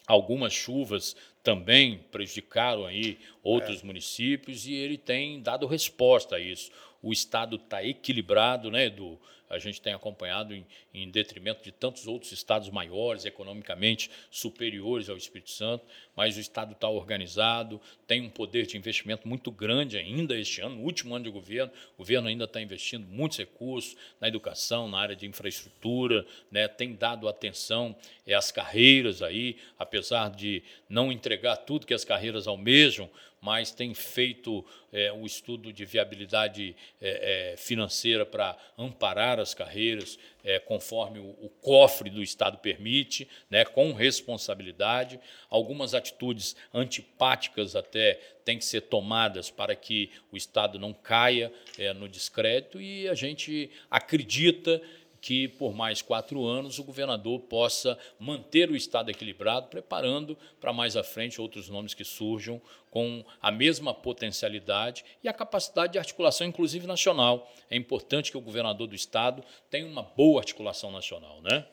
algumas 0.08 0.54
chuvas 0.54 1.18
também 1.43 1.97
prejudicaram 2.12 2.86
aí 2.86 3.20
outros 3.43 3.84
é. 3.84 3.86
municípios 3.86 4.66
e 4.66 4.74
ele 4.74 4.97
tem 4.97 5.41
dado 5.41 5.68
resposta 5.68 6.38
a 6.38 6.39
isso. 6.39 6.72
O 7.02 7.12
Estado 7.12 7.58
está 7.58 7.84
equilibrado, 7.84 8.72
né, 8.72 8.86
Edu? 8.86 9.20
A 9.50 9.58
gente 9.58 9.82
tem 9.82 9.93
acompanhado 9.93 10.54
em, 10.54 10.66
em, 10.93 11.10
detrimento 11.10 11.64
de 11.64 11.72
tantos 11.72 12.08
outros 12.08 12.32
estados 12.32 12.70
maiores, 12.70 13.26
economicamente 13.26 14.12
superiores 14.30 15.10
ao 15.10 15.18
Espírito 15.18 15.50
Santo, 15.50 15.86
mas 16.16 16.38
o 16.38 16.39
Estado 16.39 16.74
está 16.74 16.88
organizado, 16.88 17.82
tem 18.06 18.22
um 18.22 18.30
poder 18.30 18.68
de 18.68 18.78
investimento 18.78 19.28
muito 19.28 19.52
grande 19.52 19.97
ainda 19.97 20.38
este 20.38 20.62
ano, 20.62 20.76
no 20.76 20.84
último 20.84 21.16
ano 21.16 21.26
de 21.26 21.32
governo, 21.32 21.72
o 21.95 21.97
governo 22.00 22.28
ainda 22.28 22.43
está 22.43 22.62
investindo 22.62 23.08
muitos 23.08 23.38
recursos 23.38 23.97
na 24.22 24.28
educação, 24.28 24.88
na 24.88 25.00
área 25.00 25.16
de 25.16 25.26
infraestrutura, 25.26 26.26
né, 26.52 26.68
tem 26.68 26.93
dado 26.93 27.28
atenção 27.28 27.95
é, 28.28 28.36
às 28.36 28.52
carreiras 28.52 29.22
aí, 29.22 29.58
apesar 29.78 30.30
de 30.30 30.62
não 30.88 31.12
entregar 31.12 31.58
tudo 31.58 31.88
que 31.88 31.93
as 31.93 32.06
carreiras 32.06 32.47
almejam, 32.47 33.10
mas 33.42 33.72
tem 33.72 33.94
feito 33.94 34.66
é, 34.92 35.12
um 35.14 35.26
estudo 35.26 35.72
de 35.72 35.86
viabilidade 35.86 36.76
é, 37.02 37.52
é, 37.54 37.58
financeira 37.58 38.26
para 38.26 38.58
amparar 38.78 39.40
as 39.40 39.54
carreiras 39.54 40.18
é, 40.44 40.60
conforme 40.60 41.20
o, 41.20 41.30
o, 41.42 41.50
cofre 41.62 42.10
do 42.10 42.24
Estado 42.24 42.58
permite, 42.58 43.28
né, 43.50 43.66
com 43.66 43.94
responsabilidade. 43.94 45.20
Algumas 45.50 45.94
atitudes 45.94 46.56
antipáticas 46.74 47.76
até 47.76 48.20
têm 48.44 48.58
que 48.58 48.66
ser 48.66 48.82
tomadas 48.82 49.50
para 49.50 49.76
que 49.76 50.12
o 50.32 50.38
Estado 50.38 50.80
não 50.80 50.94
caia 50.94 51.52
é, 51.78 51.94
no 51.94 52.08
descrédito 52.08 52.82
e 52.82 53.08
a 53.08 53.14
gente 53.14 53.70
acredita 53.92 54.82
que 55.22 55.47
por 55.47 55.74
mais 55.74 56.01
quatro 56.01 56.45
anos 56.45 56.80
o 56.80 56.84
governador 56.84 57.39
possa 57.41 57.97
manter 58.20 58.70
o 58.70 58.76
Estado 58.76 59.11
equilibrado, 59.11 59.67
preparando 59.67 60.38
para 60.59 60.74
mais 60.74 60.95
à 60.95 61.03
frente 61.03 61.41
outros 61.41 61.70
nomes 61.70 61.93
que 61.93 62.03
surjam 62.03 62.61
com 62.89 63.24
a 63.41 63.51
mesma 63.51 63.93
potencialidade 63.93 65.05
e 65.24 65.28
a 65.28 65.34
capacidade 65.34 65.93
de 65.93 65.99
articulação, 65.99 66.47
inclusive 66.47 66.88
nacional. 66.88 67.51
É 67.70 67.76
importante 67.76 68.32
que 68.32 68.38
o 68.38 68.41
governador 68.41 68.88
do 68.88 68.95
Estado 68.95 69.43
tenha 69.70 69.86
uma 69.86 70.03
boa 70.03 70.39
articulação 70.39 70.91
nacional. 70.91 71.41
Né? 71.41 71.65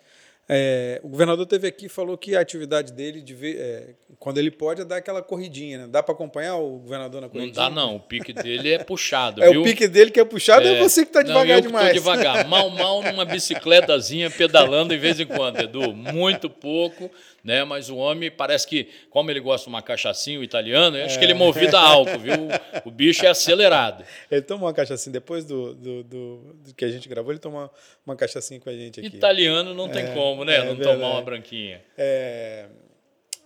É, 0.49 1.01
o 1.03 1.09
governador 1.09 1.45
teve 1.45 1.67
aqui 1.67 1.87
e 1.87 1.89
falou 1.89 2.17
que 2.17 2.37
a 2.37 2.41
atividade 2.41 2.93
dele, 2.93 3.21
de 3.21 3.35
ver, 3.35 3.57
é, 3.59 3.95
quando 4.17 4.39
ele 4.39 4.51
pode, 4.51 4.81
é 4.81 4.85
dar 4.85 4.99
aquela 4.99 5.21
corridinha. 5.21 5.79
Né? 5.79 5.89
Dá 5.89 6.05
para 6.05 6.15
acompanhar 6.15 6.57
o 6.57 6.79
governador 6.79 7.21
na 7.21 7.29
corridinha? 7.29 7.53
Não 7.53 7.69
dá, 7.69 7.75
não. 7.75 7.97
O 7.97 8.01
pique 8.01 8.33
dele 8.33 8.75
é 8.75 8.79
puxado. 8.79 9.43
é 9.45 9.51
viu? 9.51 9.63
o 9.63 9.65
pique 9.65 9.89
dele 9.89 10.13
que 10.13 10.21
é 10.21 10.25
puxado, 10.25 10.65
é, 10.65 10.77
é 10.77 10.79
você 10.79 11.03
que 11.03 11.09
está 11.09 11.23
devagar 11.23 11.49
não, 11.49 11.57
eu 11.57 11.63
demais. 11.63 11.97
Estou 11.97 12.15
devagar. 12.15 12.47
Mal, 12.47 12.71
mal 12.71 13.03
numa 13.03 13.25
bicicletazinha 13.25 14.31
pedalando 14.31 14.95
de 14.95 15.01
vez 15.01 15.19
em 15.19 15.27
quando, 15.27 15.61
Edu. 15.61 15.93
Muito 15.93 16.49
pouco, 16.49 17.11
né? 17.43 17.65
Mas 17.65 17.91
o 17.91 17.97
homem 17.97 18.31
parece 18.31 18.69
que, 18.69 18.89
como 19.11 19.33
ele 19.33 19.41
gosta 19.41 19.65
de 19.65 19.69
uma 19.69 19.83
cachaçinha 19.83 20.41
italiano, 20.43 20.97
eu 20.97 21.07
acho 21.07 21.19
que 21.19 21.25
ele 21.25 21.33
é 21.33 21.37
movido 21.37 21.77
a 21.77 21.81
álcool, 21.81 22.21
viu? 22.21 22.49
O 22.85 22.91
bicho 22.91 23.27
é 23.27 23.29
acelerado. 23.29 24.05
Ele 24.31 24.43
tomou 24.43 24.69
uma 24.69 24.75
cachaçinha 24.75 25.13
depois 25.13 25.45
do, 25.45 25.75
do, 25.75 26.05
do, 26.05 26.37
do 26.65 26.75
que 26.75 26.85
a 26.85 26.89
gente 26.89 27.09
gravou, 27.09 27.33
ele 27.33 27.41
tomou 27.41 27.69
uma 28.07 28.15
cachaçinha 28.15 28.61
com 28.61 28.71
a 28.71 28.73
gente 28.73 29.01
aqui. 29.01 29.09
Italiano 29.09 29.75
não 29.75 29.89
tem 29.89 30.05
é, 30.05 30.15
como, 30.37 30.45
né? 30.45 30.57
É 30.57 30.65
não 30.65 30.77
verdade. 30.77 30.97
tomar 30.97 31.13
uma 31.13 31.23
branquinha. 31.23 31.83
É, 31.97 32.67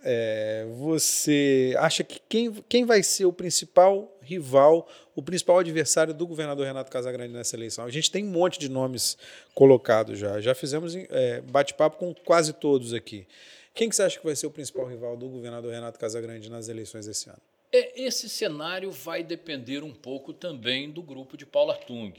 é, 0.03 0.67
você 0.79 1.75
acha 1.79 2.03
que 2.03 2.21
quem, 2.29 2.53
quem 2.69 2.85
vai 2.85 3.03
ser 3.03 3.27
o 3.27 3.33
principal 3.33 4.19
rival, 4.23 4.89
o 5.15 5.23
principal 5.23 5.59
adversário 5.59 6.15
do 6.15 6.27
governador 6.27 6.67
Renato 6.67 6.91
Casagrande 6.91 7.33
nessa 7.33 7.57
eleição? 7.57 7.85
A 7.85 7.91
gente 7.91 8.11
tem 8.11 8.25
um 8.25 8.31
monte 8.31 8.59
de 8.59 8.69
nomes 8.69 9.19
colocados 9.55 10.19
já. 10.19 10.41
Já 10.41 10.55
fizemos 10.55 10.95
é, 10.97 11.41
bate-papo 11.43 11.99
com 11.99 12.15
quase 12.15 12.53
todos 12.53 12.95
aqui. 12.95 13.27
Quem 13.75 13.89
que 13.89 13.97
você 13.97 14.03
acha 14.03 14.19
que 14.19 14.25
vai 14.25 14.35
ser 14.35 14.47
o 14.47 14.51
principal 14.51 14.87
rival 14.87 15.17
do 15.17 15.29
governador 15.29 15.73
Renato 15.73 15.99
Casagrande 15.99 16.51
nas 16.51 16.69
eleições 16.69 17.07
desse 17.07 17.29
ano? 17.29 17.41
É, 17.73 18.03
esse 18.03 18.29
cenário 18.29 18.91
vai 18.91 19.23
depender 19.23 19.85
um 19.85 19.95
pouco 19.95 20.33
também 20.33 20.91
do 20.91 21.03
grupo 21.03 21.37
de 21.37 21.47
Paulo 21.47 21.71
Artung, 21.71 22.13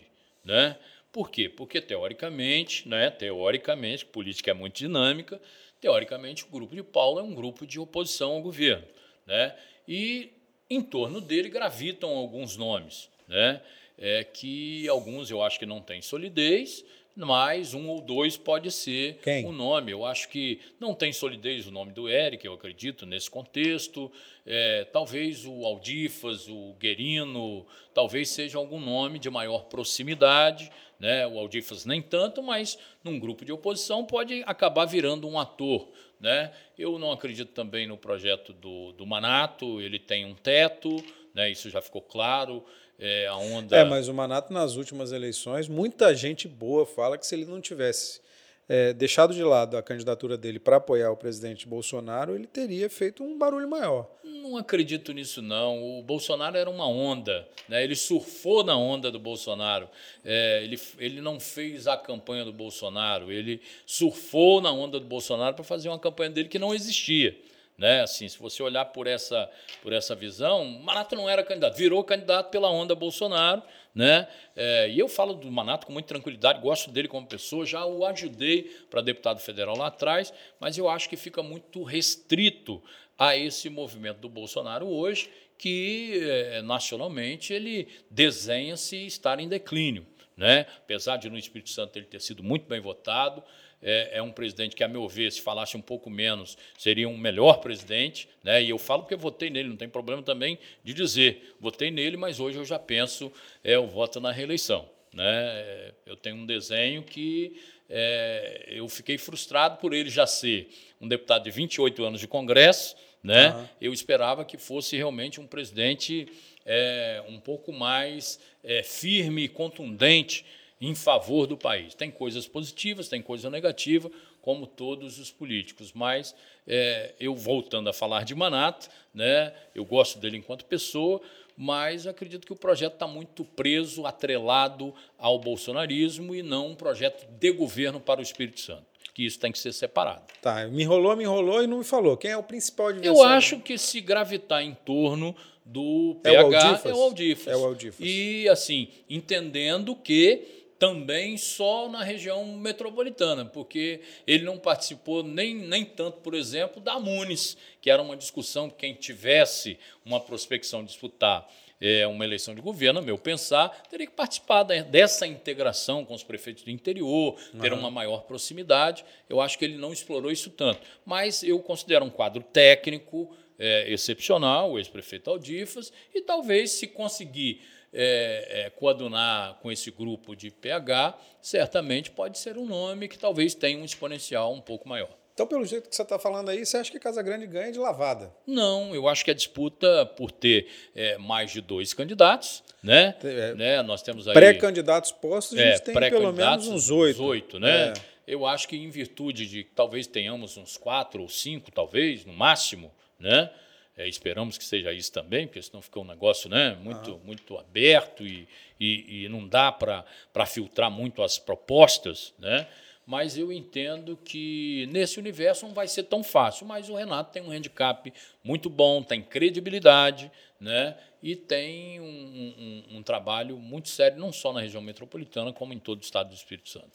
né? 0.45 0.78
Por 1.12 1.30
quê? 1.30 1.49
Porque 1.49 1.82
teoricamente, 1.82 2.88
né, 2.88 3.09
teoricamente, 3.09 4.05
política 4.05 4.51
é 4.51 4.53
muito 4.53 4.76
dinâmica, 4.76 5.41
teoricamente 5.80 6.45
o 6.45 6.47
grupo 6.47 6.74
de 6.76 6.84
Paulo 6.84 7.20
é 7.20 7.24
um 7.24 7.36
grupo 7.36 7.66
de 7.68 7.80
oposição 7.80 8.34
ao 8.34 8.41
governo, 8.41 8.88
né? 9.26 9.55
E 9.88 10.32
em 10.70 10.82
torno 10.82 11.20
dele 11.20 11.49
gravitam 11.49 12.12
alguns 12.12 12.55
nomes, 12.55 13.09
né? 13.28 13.62
É 13.97 14.24
que 14.24 14.88
alguns 14.88 15.30
eu 15.30 15.43
acho 15.43 15.59
que 15.59 15.66
não 15.66 15.82
têm 15.82 16.01
solidez, 16.01 16.86
mas 17.16 17.74
um 17.74 17.89
ou 17.89 18.01
dois 18.01 18.38
pode 18.38 18.72
ser 18.72 19.20
Quem? 19.24 19.45
o 19.45 19.51
nome. 19.51 19.91
Eu 19.91 20.05
acho 20.05 20.30
que 20.30 20.59
não 20.80 20.93
tem 20.93 21.12
solidez 21.12 21.68
o 21.68 21.72
nome 21.72 21.91
do 21.91 22.09
Eric, 22.09 22.45
eu 22.45 22.53
acredito, 22.53 23.05
nesse 23.05 23.30
contexto. 23.30 24.12
É, 24.45 24.86
talvez 24.86 25.45
o 25.45 25.66
Aldifas, 25.66 26.47
o 26.47 26.74
Guerino, 26.80 27.66
talvez 27.93 28.30
seja 28.30 28.57
algum 28.57 28.80
nome 28.80 29.20
de 29.20 29.30
maior 29.30 29.66
proximidade. 29.66 30.72
Né? 30.99 31.26
O 31.28 31.38
Aldifas 31.39 31.86
nem 31.86 32.01
tanto, 32.01 32.41
mas 32.41 32.78
num 33.03 33.20
grupo 33.20 33.43
de 33.43 33.51
oposição 33.51 34.05
pode 34.05 34.43
acabar 34.45 34.86
virando 34.86 35.28
um 35.28 35.39
ator. 35.39 35.89
Né? 36.20 36.51
Eu 36.78 36.97
não 36.99 37.12
acredito 37.12 37.51
também 37.51 37.88
no 37.88 37.97
projeto 37.97 38.53
do, 38.53 38.93
do 38.93 39.05
Manato, 39.05 39.82
ele 39.82 39.97
tem 39.97 40.26
um 40.26 40.36
teto, 40.36 41.03
né? 41.34 41.49
isso 41.49 41.70
já 41.70 41.82
ficou 41.82 42.01
claro 42.01 42.64
é, 43.02 43.26
a 43.26 43.36
onda. 43.36 43.76
É, 43.76 43.84
mas 43.84 44.08
o 44.08 44.14
Manato, 44.14 44.54
nas 44.54 44.76
últimas 44.76 45.12
eleições, 45.12 45.68
muita 45.68 46.14
gente 46.14 46.47
boa 46.47 46.86
fala 46.86 47.18
que 47.18 47.26
se 47.26 47.34
ele 47.34 47.45
não 47.45 47.60
tivesse 47.60 48.22
é, 48.70 48.93
deixado 48.93 49.34
de 49.34 49.43
lado 49.43 49.76
a 49.76 49.82
candidatura 49.82 50.38
dele 50.38 50.60
para 50.60 50.78
apoiar 50.78 51.10
o 51.10 51.18
presidente 51.18 51.68
Bolsonaro, 51.68 52.36
ele 52.36 52.45
teria 52.45 52.88
feito 52.91 53.24
um 53.24 53.38
barulho 53.39 53.68
maior. 53.68 54.08
Não 54.24 54.56
acredito 54.56 55.12
nisso, 55.14 55.41
não. 55.41 55.99
O 55.99 56.04
Bolsonaro 56.04 56.56
era 56.56 56.70
uma 56.70 56.88
onda, 56.88 57.47
né? 57.68 57.84
ele 57.84 57.95
surfou 57.95 58.64
na 58.64 58.78
onda 58.78 59.12
do 59.12 59.20
Bolsonaro. 59.20 59.89
É, 60.24 60.64
ele, 60.64 60.80
ele 60.99 61.22
não 61.22 61.39
fez 61.39 61.88
a 61.88 61.97
campanha 61.97 62.45
do 62.45 62.54
Bolsonaro, 62.54 63.32
ele 63.32 63.62
surfou 63.84 64.62
na 64.62 64.72
onda 64.72 64.99
do 64.99 65.08
Bolsonaro 65.08 65.56
para 65.56 65.66
fazer 65.66 65.89
uma 65.89 65.99
campanha 65.99 66.30
dele 66.30 66.49
que 66.49 66.60
não 66.60 66.74
existia. 66.74 67.36
Né? 67.82 68.01
Assim, 68.01 68.29
se 68.29 68.38
você 68.38 68.61
olhar 68.61 68.86
por 68.86 69.07
essa, 69.07 69.49
por 69.82 69.91
essa 69.91 70.13
visão, 70.13 70.63
Manato 70.63 71.15
não 71.15 71.27
era 71.27 71.43
candidato, 71.43 71.75
virou 71.75 72.03
candidato 72.03 72.51
pela 72.51 72.69
onda 72.69 72.93
Bolsonaro. 72.93 73.63
Né? 73.95 74.27
É, 74.55 74.88
e 74.88 74.99
eu 74.99 75.09
falo 75.09 75.34
do 75.34 75.51
Manato 75.51 75.88
com 75.88 75.91
muita 75.91 76.09
tranquilidade, 76.09 76.61
gosto 76.61 76.91
dele 76.91 77.07
como 77.07 77.25
pessoa, 77.25 77.65
já 77.65 77.84
o 77.84 78.05
ajudei 78.05 78.65
para 78.88 79.01
deputado 79.01 79.39
federal 79.39 79.75
lá 79.75 79.88
atrás, 79.88 80.32
mas 80.59 80.77
eu 80.77 80.88
acho 80.88 81.09
que 81.09 81.17
fica 81.17 81.41
muito 81.41 81.82
restrito 81.82 82.84
a 83.17 83.36
esse 83.36 83.67
movimento 83.67 84.19
do 84.19 84.29
Bolsonaro 84.29 84.88
hoje, 84.88 85.32
que 85.57 86.21
é, 86.23 86.61
nacionalmente 86.61 87.51
ele 87.51 87.88
desenha-se 88.11 89.07
estar 89.07 89.39
em 89.39 89.49
declínio. 89.49 90.05
Né? 90.38 90.67
Apesar 90.77 91.17
de 91.17 91.32
no 91.32 91.38
Espírito 91.38 91.71
Santo 91.71 91.97
ele 91.97 92.05
ter 92.05 92.21
sido 92.21 92.43
muito 92.43 92.67
bem 92.67 92.79
votado, 92.79 93.43
é, 93.82 94.17
é, 94.17 94.21
um 94.21 94.32
presidente 94.32 94.75
que, 94.75 94.84
a 94.84 94.88
meu 94.88 95.07
ver, 95.07 95.32
se 95.32 95.41
falasse 95.41 95.75
um 95.75 95.82
pouco 95.82 96.09
menos, 96.09 96.57
seria 96.77 97.09
um 97.09 97.17
melhor 97.17 97.59
presidente. 97.59 98.29
Né? 98.43 98.63
E 98.63 98.69
eu 98.69 98.77
falo 98.77 99.03
porque 99.03 99.15
votei 99.15 99.49
nele, 99.49 99.69
não 99.69 99.77
tem 99.77 99.89
problema 99.89 100.21
também 100.21 100.59
de 100.84 100.93
dizer. 100.93 101.55
Votei 101.59 101.89
nele, 101.89 102.17
mas 102.17 102.39
hoje 102.39 102.57
eu 102.57 102.65
já 102.65 102.77
penso 102.77 103.32
é, 103.63 103.77
o 103.77 103.88
voto 103.88 104.19
na 104.19 104.32
reeleição. 104.32 104.88
Né? 105.13 105.91
Eu 106.05 106.15
tenho 106.15 106.36
um 106.36 106.45
desenho 106.45 107.03
que 107.03 107.59
é, 107.89 108.65
eu 108.67 108.88
fiquei 108.88 109.17
frustrado 109.17 109.77
por 109.77 109.93
ele 109.93 110.09
já 110.09 110.25
ser 110.25 110.69
um 110.99 111.07
deputado 111.07 111.43
de 111.43 111.51
28 111.51 112.03
anos 112.03 112.19
de 112.19 112.27
Congresso. 112.27 112.95
Né? 113.23 113.49
Uhum. 113.49 113.67
Eu 113.79 113.93
esperava 113.93 114.45
que 114.45 114.57
fosse 114.57 114.95
realmente 114.95 115.39
um 115.39 115.47
presidente 115.47 116.27
é, 116.65 117.23
um 117.27 117.39
pouco 117.39 117.71
mais 117.71 118.39
é, 118.63 118.84
firme 118.84 119.43
e 119.43 119.47
contundente 119.47 120.45
em 120.82 120.95
favor 120.95 121.45
do 121.45 121.55
país. 121.55 121.93
Tem 121.93 122.09
coisas 122.09 122.47
positivas, 122.47 123.07
tem 123.07 123.21
coisa 123.21 123.51
negativa, 123.51 124.09
como 124.41 124.65
todos 124.65 125.19
os 125.19 125.32
políticos. 125.32 125.93
Mas 125.93 126.36
é, 126.67 127.13
eu 127.19 127.36
voltando 127.36 127.88
a 127.88 127.93
falar 127.93 128.25
de 128.25 128.34
Manato, 128.34 128.89
né, 129.13 129.53
eu 129.75 129.86
gosto 129.86 130.17
dele 130.17 130.38
enquanto 130.38 130.65
pessoa, 130.65 131.21
mas 131.55 132.07
acredito 132.07 132.47
que 132.47 132.53
o 132.53 132.55
projeto 132.55 132.93
está 132.93 133.05
muito 133.05 133.45
preso, 133.45 134.07
atrelado 134.07 134.93
ao 135.19 135.38
bolsonarismo 135.38 136.34
e 136.34 136.41
não 136.41 136.69
um 136.69 136.75
projeto 136.75 137.27
de 137.29 137.51
governo 137.51 137.99
para 137.99 138.19
o 138.19 138.23
Espírito 138.23 138.59
Santo. 138.59 138.89
Que 139.13 139.25
isso 139.25 139.38
tem 139.38 139.51
que 139.51 139.59
ser 139.59 139.73
separado. 139.73 140.23
Tá, 140.41 140.65
me 140.67 140.84
enrolou, 140.84 141.15
me 141.15 141.25
enrolou 141.25 141.61
e 141.61 141.67
não 141.67 141.79
me 141.79 141.84
falou. 141.84 142.15
Quem 142.15 142.32
é 142.32 142.38
o 142.38 142.41
principal 142.41 142.88
adversário? 142.88 143.19
Eu 143.19 143.23
acho 143.23 143.59
que 143.59 143.77
se 143.77 143.99
gravitar 143.99 144.63
em 144.63 144.73
torno 144.73 145.36
do 145.65 146.17
PH 146.23 146.38
é 146.38 146.41
o 146.41 146.45
Aldifas. 146.45 146.86
É 146.86 146.95
o 146.95 147.01
Aldifas. 147.01 147.47
É 147.47 147.57
o 147.57 147.65
Aldifas. 147.65 147.99
E 147.99 148.49
assim, 148.49 148.88
entendendo 149.09 149.95
que 149.95 150.61
também 150.82 151.38
só 151.38 151.88
na 151.88 152.03
região 152.03 152.43
metropolitana, 152.57 153.45
porque 153.45 154.01
ele 154.25 154.43
não 154.43 154.57
participou 154.57 155.21
nem, 155.21 155.53
nem 155.53 155.86
tanto, 155.86 156.17
por 156.21 156.34
exemplo, 156.34 156.82
da 156.82 156.99
Munis, 156.99 157.55
que 157.79 157.91
era 157.91 158.01
uma 158.01 158.17
discussão 158.17 158.67
que 158.67 158.77
quem 158.77 158.95
tivesse 158.95 159.77
uma 160.03 160.19
prospecção 160.19 160.82
de 160.82 160.88
disputar 160.88 161.47
é, 161.79 162.07
uma 162.07 162.25
eleição 162.25 162.55
de 162.55 162.61
governo, 162.61 162.97
a 162.97 163.01
meu 163.03 163.15
pensar, 163.15 163.69
teria 163.91 164.07
que 164.07 164.13
participar 164.13 164.63
dessa 164.63 165.27
integração 165.27 166.03
com 166.03 166.15
os 166.15 166.23
prefeitos 166.23 166.63
do 166.63 166.71
interior, 166.71 167.39
ter 167.61 167.71
uhum. 167.71 167.77
uma 167.77 167.91
maior 167.91 168.23
proximidade. 168.23 169.05
Eu 169.29 169.39
acho 169.39 169.59
que 169.59 169.65
ele 169.65 169.77
não 169.77 169.93
explorou 169.93 170.32
isso 170.32 170.49
tanto. 170.49 170.82
Mas 171.05 171.43
eu 171.43 171.59
considero 171.59 172.05
um 172.05 172.09
quadro 172.09 172.41
técnico 172.41 173.32
é, 173.59 173.88
excepcional, 173.93 174.71
o 174.71 174.79
ex-prefeito 174.79 175.29
Aldifas, 175.29 175.93
e 176.11 176.21
talvez 176.21 176.71
se 176.71 176.88
conseguir 176.88 177.61
é, 177.93 178.65
é, 178.65 178.69
coadunar 178.69 179.55
com 179.61 179.71
esse 179.71 179.91
grupo 179.91 180.35
de 180.35 180.49
pH, 180.49 181.17
certamente 181.41 182.11
pode 182.11 182.37
ser 182.37 182.57
um 182.57 182.65
nome 182.65 183.07
que 183.07 183.17
talvez 183.17 183.53
tenha 183.53 183.77
um 183.77 183.85
exponencial 183.85 184.53
um 184.53 184.61
pouco 184.61 184.87
maior. 184.87 185.09
Então, 185.33 185.47
pelo 185.47 185.65
jeito 185.65 185.89
que 185.89 185.95
você 185.95 186.01
está 186.01 186.19
falando 186.19 186.49
aí, 186.49 186.65
você 186.65 186.77
acha 186.77 186.91
que 186.91 186.99
Casa 186.99 187.21
Grande 187.21 187.47
ganha 187.47 187.71
de 187.71 187.79
lavada? 187.79 188.31
Não, 188.45 188.93
eu 188.93 189.07
acho 189.07 189.23
que 189.23 189.31
a 189.31 189.33
disputa, 189.33 190.05
por 190.05 190.31
ter 190.31 190.67
é, 190.93 191.17
mais 191.17 191.51
de 191.51 191.61
dois 191.61 191.93
candidatos, 191.93 192.61
né? 192.83 193.15
É, 193.23 193.55
né 193.55 193.81
nós 193.81 194.01
temos 194.01 194.27
aí. 194.27 194.33
Pré-candidatos 194.33 195.11
postos, 195.11 195.57
a 195.57 195.61
gente 195.61 195.75
é, 195.75 195.79
tem 195.79 195.93
pelo 196.09 196.33
menos 196.33 196.67
uns 196.67 196.91
oito. 196.91 197.23
oito, 197.23 197.59
né? 197.59 197.89
É. 197.89 197.93
Eu 198.27 198.45
acho 198.45 198.67
que 198.67 198.75
em 198.75 198.89
virtude 198.89 199.47
de 199.47 199.63
talvez 199.63 200.05
tenhamos 200.05 200.57
uns 200.57 200.77
quatro 200.77 201.21
ou 201.21 201.29
cinco, 201.29 201.71
talvez, 201.71 202.25
no 202.25 202.33
máximo, 202.33 202.91
né? 203.19 203.49
É, 203.97 204.07
esperamos 204.07 204.57
que 204.57 204.63
seja 204.63 204.93
isso 204.93 205.11
também, 205.11 205.45
porque 205.45 205.61
senão 205.61 205.81
fica 205.81 205.99
um 205.99 206.05
negócio 206.05 206.49
né, 206.49 206.77
muito, 206.81 207.19
muito 207.25 207.57
aberto 207.57 208.25
e, 208.25 208.47
e, 208.79 209.25
e 209.25 209.29
não 209.29 209.47
dá 209.47 209.71
para 209.71 210.05
filtrar 210.45 210.89
muito 210.89 211.21
as 211.21 211.37
propostas. 211.37 212.33
Né? 212.39 212.67
Mas 213.05 213.37
eu 213.37 213.51
entendo 213.51 214.17
que 214.23 214.87
nesse 214.91 215.19
universo 215.19 215.67
não 215.67 215.73
vai 215.73 215.87
ser 215.87 216.03
tão 216.03 216.23
fácil. 216.23 216.65
Mas 216.65 216.89
o 216.89 216.95
Renato 216.95 217.33
tem 217.33 217.43
um 217.43 217.51
handicap 217.51 218.11
muito 218.43 218.69
bom, 218.69 219.03
tem 219.03 219.21
credibilidade 219.21 220.31
né? 220.59 220.97
e 221.21 221.35
tem 221.35 221.99
um, 221.99 222.05
um, 222.05 222.97
um 222.97 223.03
trabalho 223.03 223.57
muito 223.57 223.89
sério, 223.89 224.17
não 224.17 224.31
só 224.31 224.53
na 224.53 224.61
região 224.61 224.81
metropolitana, 224.81 225.51
como 225.51 225.73
em 225.73 225.79
todo 225.79 225.99
o 225.99 226.03
estado 226.03 226.29
do 226.29 226.35
Espírito 226.35 226.69
Santo. 226.69 226.91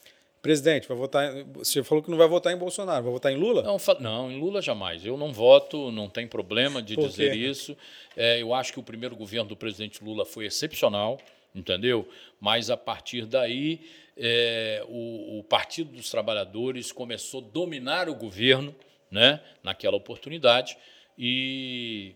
Presidente, 0.47 0.87
vai 0.87 0.95
votar. 0.95 1.43
Você 1.55 1.83
falou 1.83 2.01
que 2.01 2.09
não 2.09 2.17
vai 2.17 2.25
votar 2.25 2.53
em 2.53 2.55
Bolsonaro, 2.55 3.03
vai 3.03 3.11
votar 3.11 3.33
em 3.33 3.35
Lula? 3.35 3.63
Não, 3.63 3.77
não 3.99 4.31
em 4.31 4.39
Lula 4.39 4.61
jamais. 4.61 5.05
Eu 5.05 5.17
não 5.17 5.33
voto, 5.33 5.91
não 5.91 6.07
tem 6.07 6.25
problema 6.25 6.81
de 6.81 6.95
dizer 6.95 7.35
isso. 7.35 7.75
É, 8.15 8.41
eu 8.41 8.53
acho 8.53 8.71
que 8.71 8.79
o 8.79 8.83
primeiro 8.83 9.13
governo 9.13 9.49
do 9.49 9.57
presidente 9.57 10.01
Lula 10.01 10.23
foi 10.23 10.45
excepcional, 10.45 11.19
entendeu? 11.53 12.07
Mas 12.39 12.69
a 12.69 12.77
partir 12.77 13.25
daí 13.25 13.81
é, 14.15 14.85
o, 14.87 15.39
o 15.39 15.43
Partido 15.43 15.91
dos 15.91 16.09
Trabalhadores 16.09 16.93
começou 16.93 17.41
a 17.41 17.51
dominar 17.51 18.07
o 18.07 18.15
governo 18.15 18.73
né, 19.11 19.41
naquela 19.61 19.97
oportunidade 19.97 20.77
e, 21.19 22.15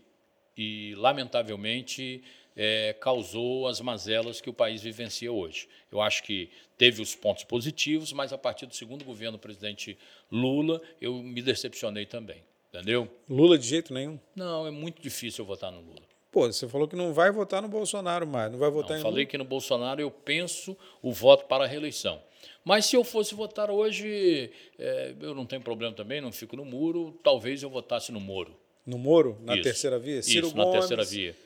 e 0.56 0.94
lamentavelmente, 0.96 2.24
é, 2.56 2.94
causou 3.00 3.66
as 3.66 3.80
mazelas 3.80 4.40
que 4.40 4.50
o 4.50 4.52
país 4.52 4.82
vivencia 4.82 5.32
hoje. 5.32 5.68
Eu 5.90 6.00
acho 6.00 6.22
que 6.22 6.50
teve 6.76 7.00
os 7.00 7.14
pontos 7.14 7.44
positivos, 7.44 8.12
mas 8.12 8.32
a 8.32 8.38
partir 8.38 8.66
do 8.66 8.74
segundo 8.74 9.04
governo 9.04 9.38
do 9.38 9.40
presidente 9.40 9.96
Lula, 10.30 10.80
eu 11.00 11.14
me 11.14 11.42
decepcionei 11.42 12.06
também. 12.06 12.42
Entendeu? 12.72 13.08
Lula 13.28 13.58
de 13.58 13.66
jeito 13.66 13.92
nenhum? 13.92 14.18
Não, 14.34 14.66
é 14.66 14.70
muito 14.70 15.02
difícil 15.02 15.42
eu 15.42 15.46
votar 15.46 15.70
no 15.70 15.80
Lula. 15.80 16.00
Pô, 16.30 16.50
você 16.50 16.66
falou 16.66 16.88
que 16.88 16.96
não 16.96 17.12
vai 17.12 17.30
votar 17.30 17.60
no 17.60 17.68
Bolsonaro 17.68 18.26
mais, 18.26 18.50
não 18.50 18.58
vai 18.58 18.70
votar 18.70 18.92
não, 18.92 18.98
em 18.98 19.02
falei 19.02 19.18
Lula. 19.18 19.26
que 19.26 19.36
no 19.36 19.44
Bolsonaro 19.44 20.00
eu 20.00 20.10
penso 20.10 20.74
o 21.02 21.12
voto 21.12 21.44
para 21.44 21.64
a 21.64 21.66
reeleição. 21.66 22.18
Mas 22.64 22.86
se 22.86 22.96
eu 22.96 23.04
fosse 23.04 23.34
votar 23.34 23.70
hoje, 23.70 24.50
é, 24.78 25.14
eu 25.20 25.34
não 25.34 25.44
tenho 25.44 25.60
problema 25.60 25.94
também, 25.94 26.22
não 26.22 26.32
fico 26.32 26.56
no 26.56 26.64
muro, 26.64 27.18
talvez 27.22 27.62
eu 27.62 27.68
votasse 27.68 28.10
no 28.10 28.20
Moro. 28.20 28.56
No 28.86 28.96
Moro? 28.98 29.38
Na 29.42 29.54
Isso, 29.54 29.62
terceira 29.62 29.98
via? 29.98 30.22
Ciro 30.22 30.46
Isso, 30.46 30.56
Gomes. 30.56 30.72
na 30.72 30.78
terceira 30.80 31.04
via. 31.04 31.36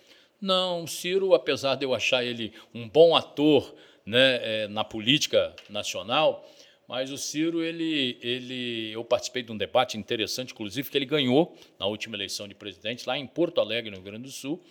Não, 0.41 0.87
Ciro, 0.87 1.35
apesar 1.35 1.77
de 1.77 1.85
eu 1.85 1.95
achar 1.95 2.25
ele 2.25 2.53
um 2.75 2.89
bom 2.89 3.17
ator 3.17 3.75
né, 4.05 4.41
é, 4.43 4.69
na 4.69 4.85
política 4.85 5.55
nacional, 5.69 6.47
mas 6.87 7.11
o 7.11 7.19
Ciro, 7.19 7.63
ele, 7.63 8.17
ele, 8.23 8.93
eu 8.93 9.05
participei 9.05 9.43
de 9.43 9.51
um 9.51 9.57
debate 9.57 9.99
interessante, 9.99 10.53
inclusive, 10.53 10.89
que 10.89 10.97
ele 10.97 11.07
ganhou 11.07 11.57
na 11.79 11.87
última 11.87 12.17
eleição 12.17 12.47
de 12.47 12.55
presidente, 12.55 13.07
lá 13.07 13.19
em 13.19 13.27
Porto 13.27 13.61
Alegre, 13.61 13.91
no 13.91 13.97
Rio 13.97 14.05
Grande 14.05 14.25
do 14.25 14.31
Sul, 14.31 14.63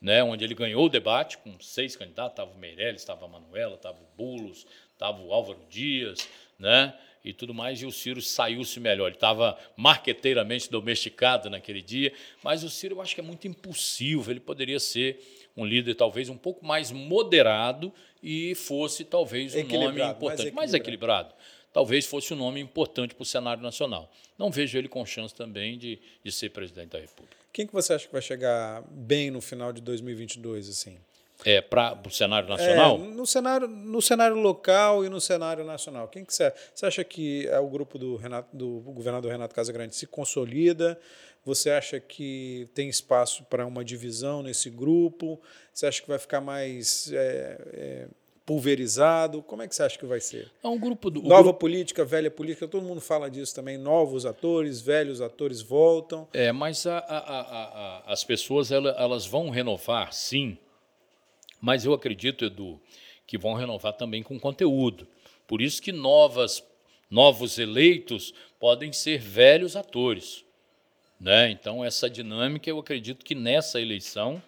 né, 0.00 0.22
onde 0.22 0.44
ele 0.44 0.54
ganhou 0.54 0.84
o 0.84 0.88
debate 0.88 1.38
com 1.38 1.58
seis 1.60 1.96
candidatos, 1.96 2.32
estava 2.32 2.52
o 2.52 2.58
Meirelles, 2.58 3.00
estava 3.00 3.24
a 3.24 3.28
Manuela, 3.28 3.74
estava 3.74 3.98
o 3.98 4.16
Bulos, 4.16 4.66
estava 4.92 5.20
o 5.20 5.32
Álvaro 5.32 5.60
Dias, 5.68 6.28
né, 6.58 6.94
e 7.24 7.32
tudo 7.32 7.54
mais, 7.54 7.80
e 7.80 7.86
o 7.86 7.90
Ciro 7.90 8.20
saiu-se 8.20 8.78
melhor. 8.78 9.06
Ele 9.06 9.16
estava 9.16 9.58
marqueteiramente 9.76 10.70
domesticado 10.70 11.48
naquele 11.48 11.80
dia, 11.80 12.12
mas 12.42 12.62
o 12.62 12.70
Ciro 12.70 12.96
eu 12.96 13.00
acho 13.00 13.14
que 13.14 13.20
é 13.20 13.24
muito 13.24 13.48
impulsivo, 13.48 14.30
ele 14.30 14.40
poderia 14.40 14.78
ser 14.78 15.20
um 15.56 15.64
líder 15.64 15.94
talvez 15.94 16.28
um 16.28 16.36
pouco 16.36 16.64
mais 16.66 16.92
moderado 16.92 17.92
e 18.22 18.54
fosse 18.54 19.04
talvez 19.04 19.54
um 19.54 19.62
nome 19.66 20.02
importante, 20.02 20.42
mais 20.42 20.54
mais 20.54 20.74
equilibrado 20.74 21.34
talvez 21.74 22.06
fosse 22.06 22.32
um 22.32 22.36
nome 22.36 22.60
importante 22.60 23.16
para 23.16 23.22
o 23.24 23.26
cenário 23.26 23.60
nacional. 23.60 24.08
Não 24.38 24.48
vejo 24.48 24.78
ele 24.78 24.88
com 24.88 25.04
chance 25.04 25.34
também 25.34 25.76
de, 25.76 25.98
de 26.22 26.30
ser 26.30 26.50
presidente 26.50 26.90
da 26.90 27.00
República. 27.00 27.36
Quem 27.52 27.66
que 27.66 27.72
você 27.72 27.92
acha 27.92 28.06
que 28.06 28.12
vai 28.12 28.22
chegar 28.22 28.82
bem 28.88 29.30
no 29.30 29.40
final 29.40 29.72
de 29.72 29.80
2022, 29.80 30.68
assim? 30.68 30.96
É, 31.44 31.60
para 31.60 31.98
o 32.06 32.10
cenário 32.10 32.48
nacional? 32.48 32.96
É, 32.96 32.98
no, 32.98 33.26
cenário, 33.26 33.68
no 33.68 34.00
cenário 34.00 34.36
local 34.36 35.04
e 35.04 35.08
no 35.08 35.20
cenário 35.20 35.64
nacional. 35.64 36.08
Quem 36.08 36.24
que 36.24 36.32
você, 36.32 36.52
você 36.74 36.86
acha 36.86 37.04
que 37.04 37.46
é 37.48 37.58
o 37.58 37.68
grupo 37.68 37.98
do, 37.98 38.16
Renato, 38.16 38.56
do 38.56 38.80
governador 38.80 39.32
Renato 39.32 39.54
Casagrande 39.54 39.94
se 39.94 40.06
consolida? 40.06 40.98
Você 41.44 41.70
acha 41.70 42.00
que 42.00 42.68
tem 42.74 42.88
espaço 42.88 43.44
para 43.44 43.66
uma 43.66 43.84
divisão 43.84 44.42
nesse 44.42 44.70
grupo? 44.70 45.40
Você 45.72 45.86
acha 45.86 46.00
que 46.00 46.08
vai 46.08 46.18
ficar 46.18 46.40
mais 46.40 47.12
é, 47.12 47.58
é, 47.72 48.06
pulverizado? 48.46 49.42
Como 49.42 49.60
é 49.60 49.68
que 49.68 49.74
você 49.74 49.82
acha 49.82 49.98
que 49.98 50.06
vai 50.06 50.20
ser? 50.20 50.50
É 50.62 50.68
um 50.68 50.78
grupo 50.78 51.10
do, 51.10 51.20
Nova 51.22 51.42
grupo... 51.42 51.58
política, 51.58 52.02
velha 52.02 52.30
política, 52.30 52.66
todo 52.66 52.82
mundo 52.82 53.00
fala 53.02 53.30
disso 53.30 53.54
também. 53.54 53.76
Novos 53.76 54.24
atores, 54.24 54.80
velhos 54.80 55.20
atores 55.20 55.60
voltam. 55.60 56.26
É, 56.32 56.50
mas 56.50 56.86
a, 56.86 56.98
a, 56.98 57.18
a, 57.18 58.02
as 58.12 58.24
pessoas 58.24 58.70
elas, 58.70 58.94
elas 58.98 59.26
vão 59.26 59.50
renovar, 59.50 60.14
sim. 60.14 60.56
Mas 61.64 61.86
eu 61.86 61.94
acredito, 61.94 62.44
Edu, 62.44 62.78
que 63.26 63.38
vão 63.38 63.54
renovar 63.54 63.94
também 63.94 64.22
com 64.22 64.38
conteúdo. 64.38 65.08
Por 65.46 65.62
isso 65.62 65.80
que 65.80 65.92
novas, 65.92 66.62
novos 67.10 67.58
eleitos 67.58 68.34
podem 68.60 68.92
ser 68.92 69.18
velhos 69.18 69.74
atores. 69.74 70.44
Né? 71.18 71.50
Então, 71.50 71.82
essa 71.82 72.10
dinâmica, 72.10 72.68
eu 72.68 72.78
acredito 72.78 73.24
que 73.24 73.34
nessa 73.34 73.80
eleição 73.80 74.42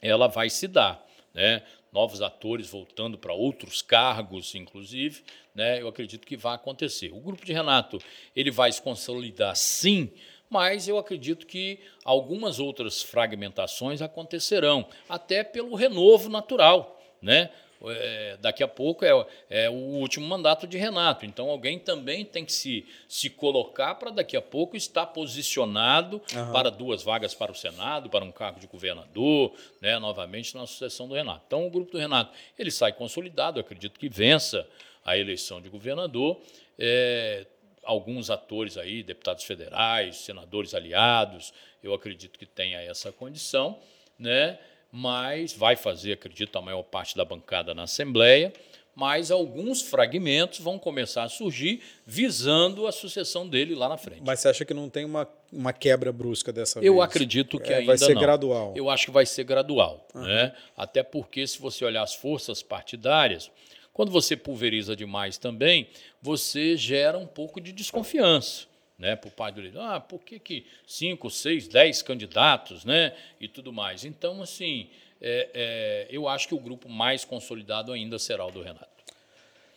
ela 0.00 0.26
vai 0.26 0.48
se 0.48 0.66
dar. 0.66 1.06
Né? 1.34 1.62
novos 1.94 2.20
atores 2.20 2.68
voltando 2.68 3.16
para 3.16 3.32
outros 3.32 3.80
cargos, 3.80 4.56
inclusive, 4.56 5.22
né, 5.54 5.80
eu 5.80 5.86
acredito 5.86 6.26
que 6.26 6.36
vai 6.36 6.56
acontecer. 6.56 7.12
O 7.12 7.20
grupo 7.20 7.46
de 7.46 7.52
Renato 7.52 8.00
ele 8.34 8.50
vai 8.50 8.72
se 8.72 8.82
consolidar, 8.82 9.54
sim, 9.54 10.10
mas 10.54 10.86
eu 10.86 10.96
acredito 10.96 11.48
que 11.48 11.80
algumas 12.04 12.60
outras 12.60 13.02
fragmentações 13.02 14.00
acontecerão, 14.00 14.86
até 15.08 15.42
pelo 15.42 15.74
renovo 15.74 16.28
natural, 16.28 17.02
né? 17.20 17.50
é, 17.90 18.36
daqui 18.40 18.62
a 18.62 18.68
pouco 18.68 19.04
é, 19.04 19.26
é, 19.50 19.68
o 19.68 19.74
último 19.74 20.24
mandato 20.26 20.64
de 20.64 20.78
Renato. 20.78 21.26
Então 21.26 21.50
alguém 21.50 21.76
também 21.76 22.24
tem 22.24 22.44
que 22.44 22.52
se, 22.52 22.86
se 23.08 23.28
colocar 23.28 23.96
para 23.96 24.10
daqui 24.10 24.36
a 24.36 24.42
pouco 24.42 24.76
estar 24.76 25.06
posicionado 25.06 26.22
uhum. 26.32 26.52
para 26.52 26.70
duas 26.70 27.02
vagas 27.02 27.34
para 27.34 27.50
o 27.50 27.54
Senado, 27.54 28.08
para 28.08 28.24
um 28.24 28.32
cargo 28.32 28.60
de 28.60 28.68
governador, 28.68 29.52
né, 29.80 29.98
novamente 29.98 30.54
na 30.54 30.66
sucessão 30.68 31.08
do 31.08 31.14
Renato. 31.14 31.42
Então 31.46 31.66
o 31.66 31.70
grupo 31.70 31.90
do 31.92 31.98
Renato 31.98 32.32
ele 32.56 32.70
sai 32.70 32.92
consolidado, 32.92 33.58
acredito 33.58 33.98
que 33.98 34.08
vença 34.08 34.64
a 35.04 35.18
eleição 35.18 35.60
de 35.60 35.68
governador. 35.68 36.40
É, 36.78 37.46
alguns 37.84 38.30
atores 38.30 38.76
aí, 38.76 39.02
deputados 39.02 39.44
federais, 39.44 40.16
senadores 40.16 40.74
aliados, 40.74 41.52
eu 41.82 41.94
acredito 41.94 42.38
que 42.38 42.46
tenha 42.46 42.80
essa 42.80 43.12
condição, 43.12 43.78
né? 44.18 44.58
mas 44.96 45.52
vai 45.52 45.74
fazer, 45.74 46.12
acredito, 46.12 46.56
a 46.56 46.62
maior 46.62 46.84
parte 46.84 47.16
da 47.16 47.24
bancada 47.24 47.74
na 47.74 47.82
Assembleia, 47.82 48.52
mas 48.94 49.32
alguns 49.32 49.82
fragmentos 49.82 50.60
vão 50.60 50.78
começar 50.78 51.24
a 51.24 51.28
surgir 51.28 51.82
visando 52.06 52.86
a 52.86 52.92
sucessão 52.92 53.48
dele 53.48 53.74
lá 53.74 53.88
na 53.88 53.96
frente. 53.96 54.22
Mas 54.24 54.38
você 54.38 54.48
acha 54.48 54.64
que 54.64 54.72
não 54.72 54.88
tem 54.88 55.04
uma, 55.04 55.28
uma 55.52 55.72
quebra 55.72 56.12
brusca 56.12 56.52
dessa 56.52 56.78
Eu 56.78 56.82
vez? 56.82 56.94
Eu 56.94 57.02
acredito 57.02 57.58
que 57.58 57.72
é, 57.72 57.78
ainda 57.78 57.86
vai 57.88 57.98
ser 57.98 58.14
não. 58.14 58.22
gradual. 58.22 58.72
Eu 58.76 58.88
acho 58.88 59.06
que 59.06 59.10
vai 59.10 59.26
ser 59.26 59.42
gradual, 59.42 60.06
uhum. 60.14 60.22
né? 60.22 60.54
Até 60.76 61.02
porque 61.02 61.44
se 61.44 61.60
você 61.60 61.84
olhar 61.84 62.04
as 62.04 62.14
forças 62.14 62.62
partidárias, 62.62 63.50
quando 63.94 64.10
você 64.10 64.36
pulveriza 64.36 64.94
demais 64.94 65.38
também, 65.38 65.88
você 66.20 66.76
gera 66.76 67.16
um 67.16 67.26
pouco 67.26 67.60
de 67.60 67.72
desconfiança 67.72 68.66
né, 68.98 69.14
para 69.14 69.28
o 69.28 69.30
pai 69.30 69.52
do 69.52 69.60
líder. 69.60 69.78
Ah, 69.78 70.00
por 70.00 70.20
que, 70.20 70.38
que 70.38 70.66
cinco, 70.86 71.30
seis, 71.30 71.68
dez 71.68 72.02
candidatos, 72.02 72.84
né, 72.84 73.14
e 73.40 73.48
tudo 73.48 73.72
mais. 73.72 74.04
Então, 74.04 74.42
assim, 74.42 74.90
é, 75.20 75.48
é, 75.54 76.08
eu 76.10 76.28
acho 76.28 76.48
que 76.48 76.54
o 76.54 76.60
grupo 76.60 76.88
mais 76.88 77.24
consolidado 77.24 77.92
ainda 77.92 78.18
será 78.18 78.44
o 78.44 78.50
do 78.50 78.62
Renato. 78.62 78.88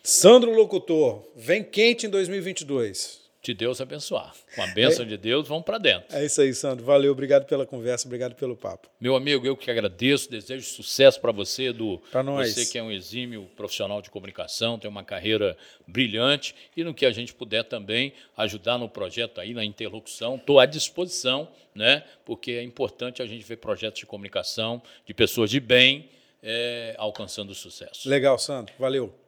Sandro 0.02 0.52
Locutor, 0.52 1.24
vem 1.36 1.64
quente 1.64 2.08
em 2.08 2.10
2022 2.10 3.27
de 3.48 3.54
Deus 3.54 3.80
abençoar. 3.80 4.34
Com 4.56 4.62
a 4.62 4.68
bênção 4.68 5.06
é, 5.06 5.08
de 5.08 5.18
Deus, 5.18 5.48
vamos 5.48 5.64
para 5.64 5.78
dentro. 5.78 6.16
É 6.16 6.26
isso 6.26 6.42
aí, 6.42 6.54
Sandro. 6.54 6.84
Valeu, 6.84 7.12
obrigado 7.12 7.46
pela 7.46 7.66
conversa, 7.66 8.06
obrigado 8.06 8.36
pelo 8.36 8.56
papo. 8.56 8.90
Meu 9.00 9.16
amigo, 9.16 9.46
eu 9.46 9.56
que 9.56 9.72
agradeço, 9.72 10.30
desejo 10.30 10.66
sucesso 10.66 11.20
para 11.22 11.32
você, 11.32 11.70
Edu. 11.70 12.02
Para 12.12 12.24
nós. 12.24 12.54
Você 12.54 12.66
que 12.66 12.78
é 12.78 12.84
um 12.84 12.92
exímio 12.92 13.50
profissional 13.56 14.02
de 14.02 14.10
comunicação, 14.10 14.78
tem 14.78 14.90
uma 14.90 15.04
carreira 15.04 15.58
brilhante 15.88 16.54
e 16.76 16.84
no 16.84 16.94
que 16.94 17.06
a 17.06 17.12
gente 17.12 17.34
puder 17.34 17.64
também 17.64 18.14
ajudar 18.36 18.78
no 18.78 18.90
projeto 18.90 19.40
aí, 19.40 19.54
na 19.54 19.64
interlocução, 19.64 20.36
estou 20.36 20.60
à 20.60 20.66
disposição, 20.66 21.48
né? 21.74 22.04
Porque 22.26 22.52
é 22.52 22.64
importante 22.64 23.22
a 23.22 23.26
gente 23.26 23.46
ver 23.46 23.58
projetos 23.58 24.00
de 24.00 24.06
comunicação 24.06 24.82
de 25.06 25.14
pessoas 25.14 25.50
de 25.50 25.60
bem 25.60 26.10
é, 26.44 26.96
alcançando 26.98 27.56
sucesso. 27.56 28.10
Legal, 28.10 28.38
Sandro. 28.38 28.74
Valeu. 28.78 29.27